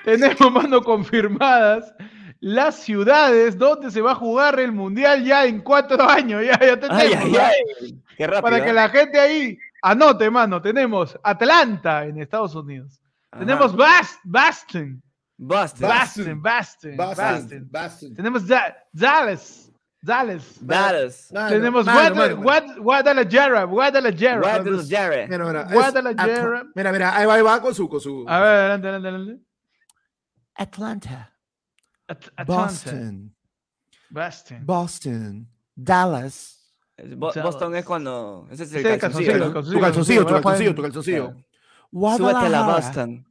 Tenemos, 0.05 0.51
mano, 0.53 0.83
confirmadas 0.83 1.95
las 2.41 2.77
ciudades 2.83 3.57
donde 3.57 3.91
se 3.91 4.01
va 4.01 4.13
a 4.13 4.17
jugar 4.17 4.59
el 4.59 4.73
mundial 4.73 5.25
ya 5.25 5.45
en 5.47 5.61
cuatro 5.61 6.09
años. 6.09 6.43
Ya, 6.45 6.59
ya 6.59 6.81
tenemos. 6.81 7.03
Ay, 7.03 7.13
ay. 7.37 7.99
Qué 8.17 8.27
rápido. 8.27 8.43
Para 8.43 8.65
que 8.65 8.71
¿eh? 8.71 8.75
la 8.75 8.89
gente 8.89 9.21
ahí 9.21 9.59
anote, 9.83 10.29
mano. 10.31 10.61
Tenemos 10.61 11.17
Atlanta 11.23 12.05
en 12.05 12.19
Estados 12.21 12.55
Unidos. 12.55 13.01
Ajá. 13.31 13.41
Tenemos 13.45 13.77
Bas- 13.77 14.19
Boston. 14.25 15.03
Boston. 15.47 15.89
Boston. 15.89 16.43
Boston, 16.43 16.43
Boston, 16.43 16.97
Boston, 16.97 17.37
Boston. 17.37 17.69
Boston. 17.71 18.15
Tenemos 18.15 18.47
Da- 18.47 18.77
Dallas. 18.93 19.69
Dallas. 20.05 20.59
Dallas. 20.61 21.29
Tenemos 21.49 21.87
Guad- 21.87 22.77
Guadalajara, 22.79 23.65
Guadalajara. 23.65 24.41
Guadalajara. 24.41 25.27
Mira, 25.29 25.45
mira, 25.45 25.63
es 25.63 25.73
Guadalajara. 25.73 26.65
Mira, 26.75 26.93
mira, 26.93 27.17
ahí 27.17 27.27
va, 27.27 27.35
ahí 27.35 27.43
va 27.43 27.61
con 27.61 27.75
su, 27.75 27.89
con 27.89 28.01
su. 28.01 28.25
A 28.29 28.41
ver, 28.41 28.49
adelante, 28.49 28.89
adelante, 28.89 29.09
adelante. 29.09 29.45
Atlanta, 30.55 31.33
At- 32.09 32.25
Atlanta. 32.37 32.45
Boston, 32.63 33.35
Boston. 34.11 34.67
Boston, 34.67 35.49
Dallas, 35.75 36.59
Es 36.97 37.17
Bo- 37.17 37.33
Dallas. 37.33 37.45
Boston 37.45 37.77
es 37.77 37.85
cuando. 37.85 38.49
Ese 38.51 38.65
es 38.65 38.75
el 38.75 38.87
es 38.87 39.01
calzoncillo, 39.01 39.33
Tu 39.33 39.53
calzoncillo, 39.81 40.27
tu 40.27 40.33
calzoncillo, 40.35 40.75
tu 40.75 40.83
calzoncillo. 40.83 41.35
Súbete 41.91 42.47
a 42.47 42.49
la 42.49 42.63
Boston. 42.67 43.27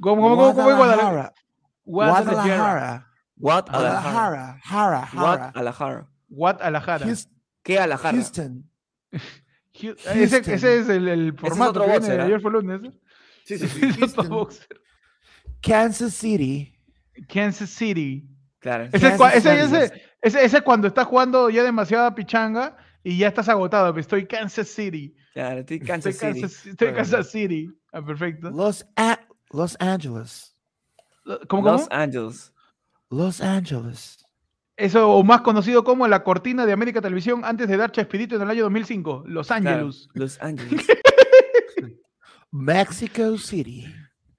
¿Cómo, 0.00 0.22
cómo, 0.22 0.36
cómo, 0.36 0.54
cómo 0.54 0.70
es 0.70 0.76
Guadalajara? 0.76 1.32
Guadalajara, 1.84 2.42
Guadalajara. 2.44 3.06
Guadalajara, 3.36 4.58
Jara, 4.62 5.06
Jara, 5.06 6.08
Guadalajara. 6.28 7.06
¿Qué 7.62 7.78
Alajara? 7.78 8.16
Houston, 8.16 8.70
Ese, 10.14 10.38
ese 10.38 10.78
es 10.78 10.88
el, 10.88 11.08
el 11.08 11.28
es 11.28 11.40
formato 11.40 11.70
otro 11.70 11.82
que 11.84 11.88
viene 11.90 11.98
boxer, 12.00 12.16
de 12.16 12.22
¿ah? 12.22 12.26
ayer 12.26 12.40
fue 12.40 12.50
lunes. 12.50 12.80
¿eh? 12.84 12.92
Sí, 13.44 13.58
sí, 13.58 13.68
sí. 13.68 13.90
Kansas 15.62 16.14
City, 16.14 16.74
Kansas 17.28 17.70
City. 17.70 18.26
Claro. 18.60 18.84
Ese 18.84 18.98
Kansas 19.00 19.34
ese, 19.34 19.50
City. 19.50 19.76
ese, 19.76 20.02
ese, 20.22 20.44
ese 20.44 20.56
es 20.58 20.62
cuando 20.62 20.86
estás 20.86 21.06
jugando 21.06 21.48
ya 21.50 21.62
demasiada 21.62 22.14
pichanga 22.14 22.76
y 23.02 23.18
ya 23.18 23.28
estás 23.28 23.48
agotado. 23.48 23.92
pero 23.92 24.00
Estoy 24.00 24.26
Kansas 24.26 24.68
City. 24.68 25.14
Claro, 25.32 25.60
estoy 25.60 25.76
Estoy 25.78 25.88
Kansas 25.88 26.14
City. 26.16 26.40
Kansas, 26.40 26.66
estoy 26.66 26.92
Kansas 26.92 27.30
City. 27.30 27.70
Ah, 27.92 28.02
perfecto. 28.02 28.50
Los, 28.50 28.86
A- 28.96 29.20
Los 29.52 29.76
Angeles, 29.80 30.54
¿Cómo, 31.48 31.62
cómo? 31.62 31.72
Los 31.72 31.88
Angeles. 31.90 32.52
Los 33.10 33.40
Angeles, 33.40 34.24
Eso, 34.76 35.10
o 35.10 35.22
más 35.24 35.40
conocido 35.42 35.82
como 35.84 36.06
la 36.08 36.22
cortina 36.22 36.64
de 36.64 36.72
América 36.72 37.00
Televisión 37.00 37.44
antes 37.44 37.66
de 37.68 37.76
dar 37.76 37.90
Chespirito 37.92 38.36
en 38.36 38.42
el 38.42 38.50
año 38.50 38.62
2005. 38.64 39.24
Los 39.26 39.48
Claro, 39.48 39.68
Ángeles. 39.70 40.08
Los 40.14 40.40
Angeles. 40.40 40.86
Mexico 42.52 43.36
City, 43.38 43.86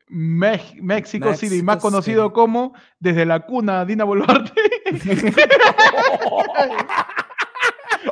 Mex- 0.10 0.76
México 0.82 1.34
City, 1.36 1.62
más 1.64 1.76
Mexico 1.78 1.90
conocido 1.92 2.24
City. 2.26 2.34
como 2.34 2.74
desde 3.00 3.26
la 3.26 3.40
cuna 3.42 3.86
Dina 3.86 4.04
Boluarte. 4.04 4.52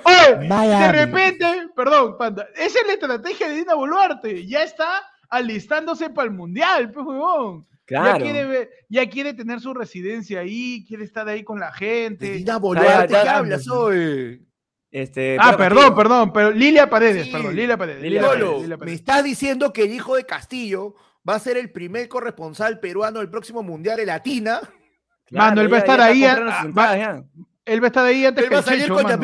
Oye, 0.03 0.35
de 0.47 0.91
repente, 0.91 1.69
perdón, 1.75 2.15
panda, 2.17 2.47
esa 2.55 2.79
es 2.79 2.87
la 2.87 2.93
estrategia 2.93 3.49
de 3.49 3.55
Dina 3.55 3.73
Boluarte. 3.73 4.45
Ya 4.47 4.63
está 4.63 5.01
alistándose 5.29 6.09
para 6.09 6.27
el 6.27 6.33
mundial, 6.33 6.91
pues, 6.91 7.05
huevón. 7.05 7.65
Ya, 7.89 8.01
Claro. 8.01 8.23
quiere 8.23 8.45
ver- 8.45 8.69
ya 8.87 9.09
quiere 9.09 9.33
tener 9.33 9.59
su 9.61 9.73
residencia 9.73 10.41
ahí, 10.41 10.85
quiere 10.87 11.03
estar 11.03 11.27
ahí 11.27 11.43
con 11.43 11.59
la 11.59 11.71
gente. 11.71 12.31
Dina 12.33 12.57
Boluarte, 12.57 13.13
ya, 13.13 13.19
¿qué 13.21 13.25
ya. 13.25 13.37
hablas 13.37 13.67
hoy? 13.67 14.45
Este, 14.91 15.37
Ah, 15.39 15.55
perdón, 15.57 15.95
perdón, 15.95 16.31
pero 16.33 16.51
Lilia 16.51 16.89
Paredes, 16.89 17.25
Sí. 17.25 17.31
perdón, 17.31 17.55
Lilia 17.55 17.77
Paredes. 17.77 18.01
Lilia 18.01 18.21
Paredes, 18.21 18.39
Lolo, 18.41 18.57
Paredes, 18.77 18.79
me 18.85 18.93
estás 18.93 19.23
diciendo 19.23 19.71
que 19.73 19.83
el 19.83 19.93
hijo 19.93 20.15
de 20.15 20.23
Castillo 20.25 20.95
va 21.27 21.35
a 21.35 21.39
ser 21.39 21.57
el 21.57 21.71
primer 21.71 22.07
corresponsal 22.09 22.79
peruano 22.79 23.19
del 23.19 23.29
próximo 23.29 23.61
Mundial 23.63 23.97
de 23.97 24.05
Latina. 24.05 24.59
Mano, 25.31 25.61
él 25.61 25.71
va 25.71 25.77
a 25.77 25.79
ya- 25.79 25.85
estar 25.85 25.99
ya 25.99 26.05
ahí, 26.05 26.23
ah, 26.25 26.71
ya. 26.97 27.23
Él 27.65 27.81
va 27.81 27.85
a 27.85 27.87
estar 27.87 28.05
ahí 28.05 28.25
antes 28.25 28.43
Él 28.43 28.49
que 28.49 28.55
va 28.55 28.59
a 28.59 28.61
el 28.61 28.65
salir 28.65 28.81
Checho, 28.81 28.93
con 28.95 29.03
mano. 29.03 29.17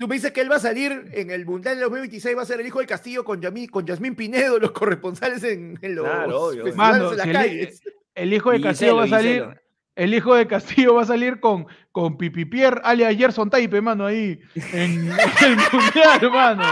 Tú 0.00 0.08
me 0.08 0.14
dices 0.14 0.32
que 0.32 0.40
él 0.40 0.50
va 0.50 0.56
a 0.56 0.60
salir 0.60 1.10
en 1.12 1.30
el 1.30 1.44
Mundial 1.44 1.74
de 1.76 1.82
2026, 1.82 2.34
va 2.34 2.40
a 2.40 2.46
ser 2.46 2.58
el 2.58 2.66
hijo 2.66 2.80
de 2.80 2.86
Castillo 2.86 3.22
con 3.22 3.38
Yamil, 3.38 3.70
con 3.70 3.84
Yasmín 3.84 4.14
Pinedo, 4.16 4.58
los 4.58 4.70
corresponsales 4.72 5.44
en, 5.44 5.78
en 5.82 5.94
los 5.94 6.06
Claro, 6.06 6.40
obvio, 6.40 6.62
obvio. 6.62 6.64
festivales 6.64 6.98
Mano, 7.02 7.10
en 7.12 7.16
las 7.18 7.26
que 7.26 7.32
le- 7.34 7.38
calles. 7.38 7.82
El 8.14 8.32
hijo 8.32 8.50
de 8.50 8.60
Castillo 8.62 8.96
va 8.96 9.04
a 9.04 9.08
salir. 9.08 9.60
El 9.94 10.14
hijo 10.14 10.34
de 10.34 10.46
Castillo 10.46 10.94
va 10.94 11.02
a 11.02 11.04
salir 11.04 11.38
con, 11.38 11.66
con 11.92 12.16
Pipi 12.16 12.46
Pierre, 12.46 12.80
alias 12.82 13.14
Gerson 13.14 13.50
Taipe, 13.50 13.82
mano, 13.82 14.06
ahí 14.06 14.40
en, 14.72 15.10
en 15.10 15.12
el 15.12 15.58
mundial, 15.72 16.30
mano. 16.32 16.64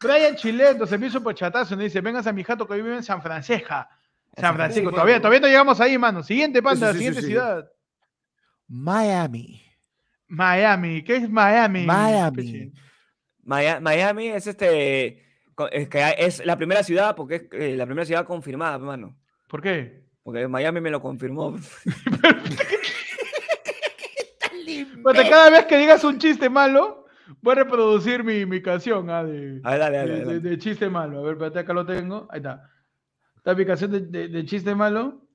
Brian 0.00 0.34
Chilento 0.36 0.86
se 0.86 0.94
envió 0.94 1.10
un 1.22 1.34
chatazo 1.34 1.74
y 1.74 1.84
dice: 1.84 2.00
Vengas 2.00 2.26
a 2.26 2.32
mi 2.32 2.42
jato 2.42 2.66
que 2.66 2.74
vive 2.76 2.96
en 2.96 3.02
San 3.02 3.20
Francisco. 3.20 3.74
San 4.34 4.54
Francisco, 4.54 4.90
todavía, 4.90 5.18
todavía 5.18 5.40
no 5.40 5.46
llegamos 5.48 5.78
ahí, 5.80 5.98
mano. 5.98 6.22
Siguiente 6.22 6.62
panda, 6.62 6.92
Sí, 6.92 6.92
sí, 6.92 6.98
sí, 6.98 7.04
siguiente 7.04 7.20
sí. 7.20 7.26
ciudad. 7.28 7.70
Miami, 8.68 9.62
Miami. 10.28 11.02
¿Qué 11.02 11.16
es 11.16 11.30
Miami? 11.30 11.84
Miami, 11.86 13.80
Miami 13.82 14.28
es 14.28 14.46
este. 14.46 15.22
Es, 15.72 15.88
que 15.88 16.14
es 16.18 16.44
la 16.44 16.56
primera 16.56 16.82
ciudad, 16.82 17.14
porque 17.16 17.36
es 17.36 17.44
eh, 17.52 17.76
la 17.76 17.86
primera 17.86 18.04
ciudad 18.04 18.26
confirmada, 18.26 18.74
hermano. 18.76 19.16
¿Por 19.48 19.62
qué? 19.62 20.04
Porque 20.22 20.46
Miami 20.48 20.80
me 20.80 20.90
lo 20.90 21.00
confirmó. 21.00 21.56
Porque 25.02 25.28
cada 25.30 25.50
vez 25.50 25.66
que 25.66 25.78
digas 25.78 26.02
un 26.02 26.18
chiste 26.18 26.50
malo, 26.50 27.06
voy 27.40 27.52
a 27.52 27.56
reproducir 27.62 28.24
mi, 28.24 28.44
mi 28.44 28.60
canción 28.60 29.08
ah, 29.10 29.22
de, 29.22 29.60
A 29.62 29.70
ver, 29.70 29.78
dale, 29.80 29.96
dale, 29.98 30.12
de, 30.12 30.18
de- 30.18 30.24
dale. 30.24 30.40
de 30.40 30.58
chiste 30.58 30.88
malo. 30.90 31.20
A 31.20 31.22
ver, 31.22 31.32
espérate, 31.34 31.60
acá 31.60 31.72
lo 31.72 31.86
tengo. 31.86 32.26
Ahí 32.30 32.38
está. 32.38 32.68
Está 33.36 33.54
mi 33.54 33.64
canción 33.64 33.92
de, 33.92 34.00
de- 34.00 34.28
de 34.28 34.44
chiste 34.44 34.74
malo. 34.74 35.25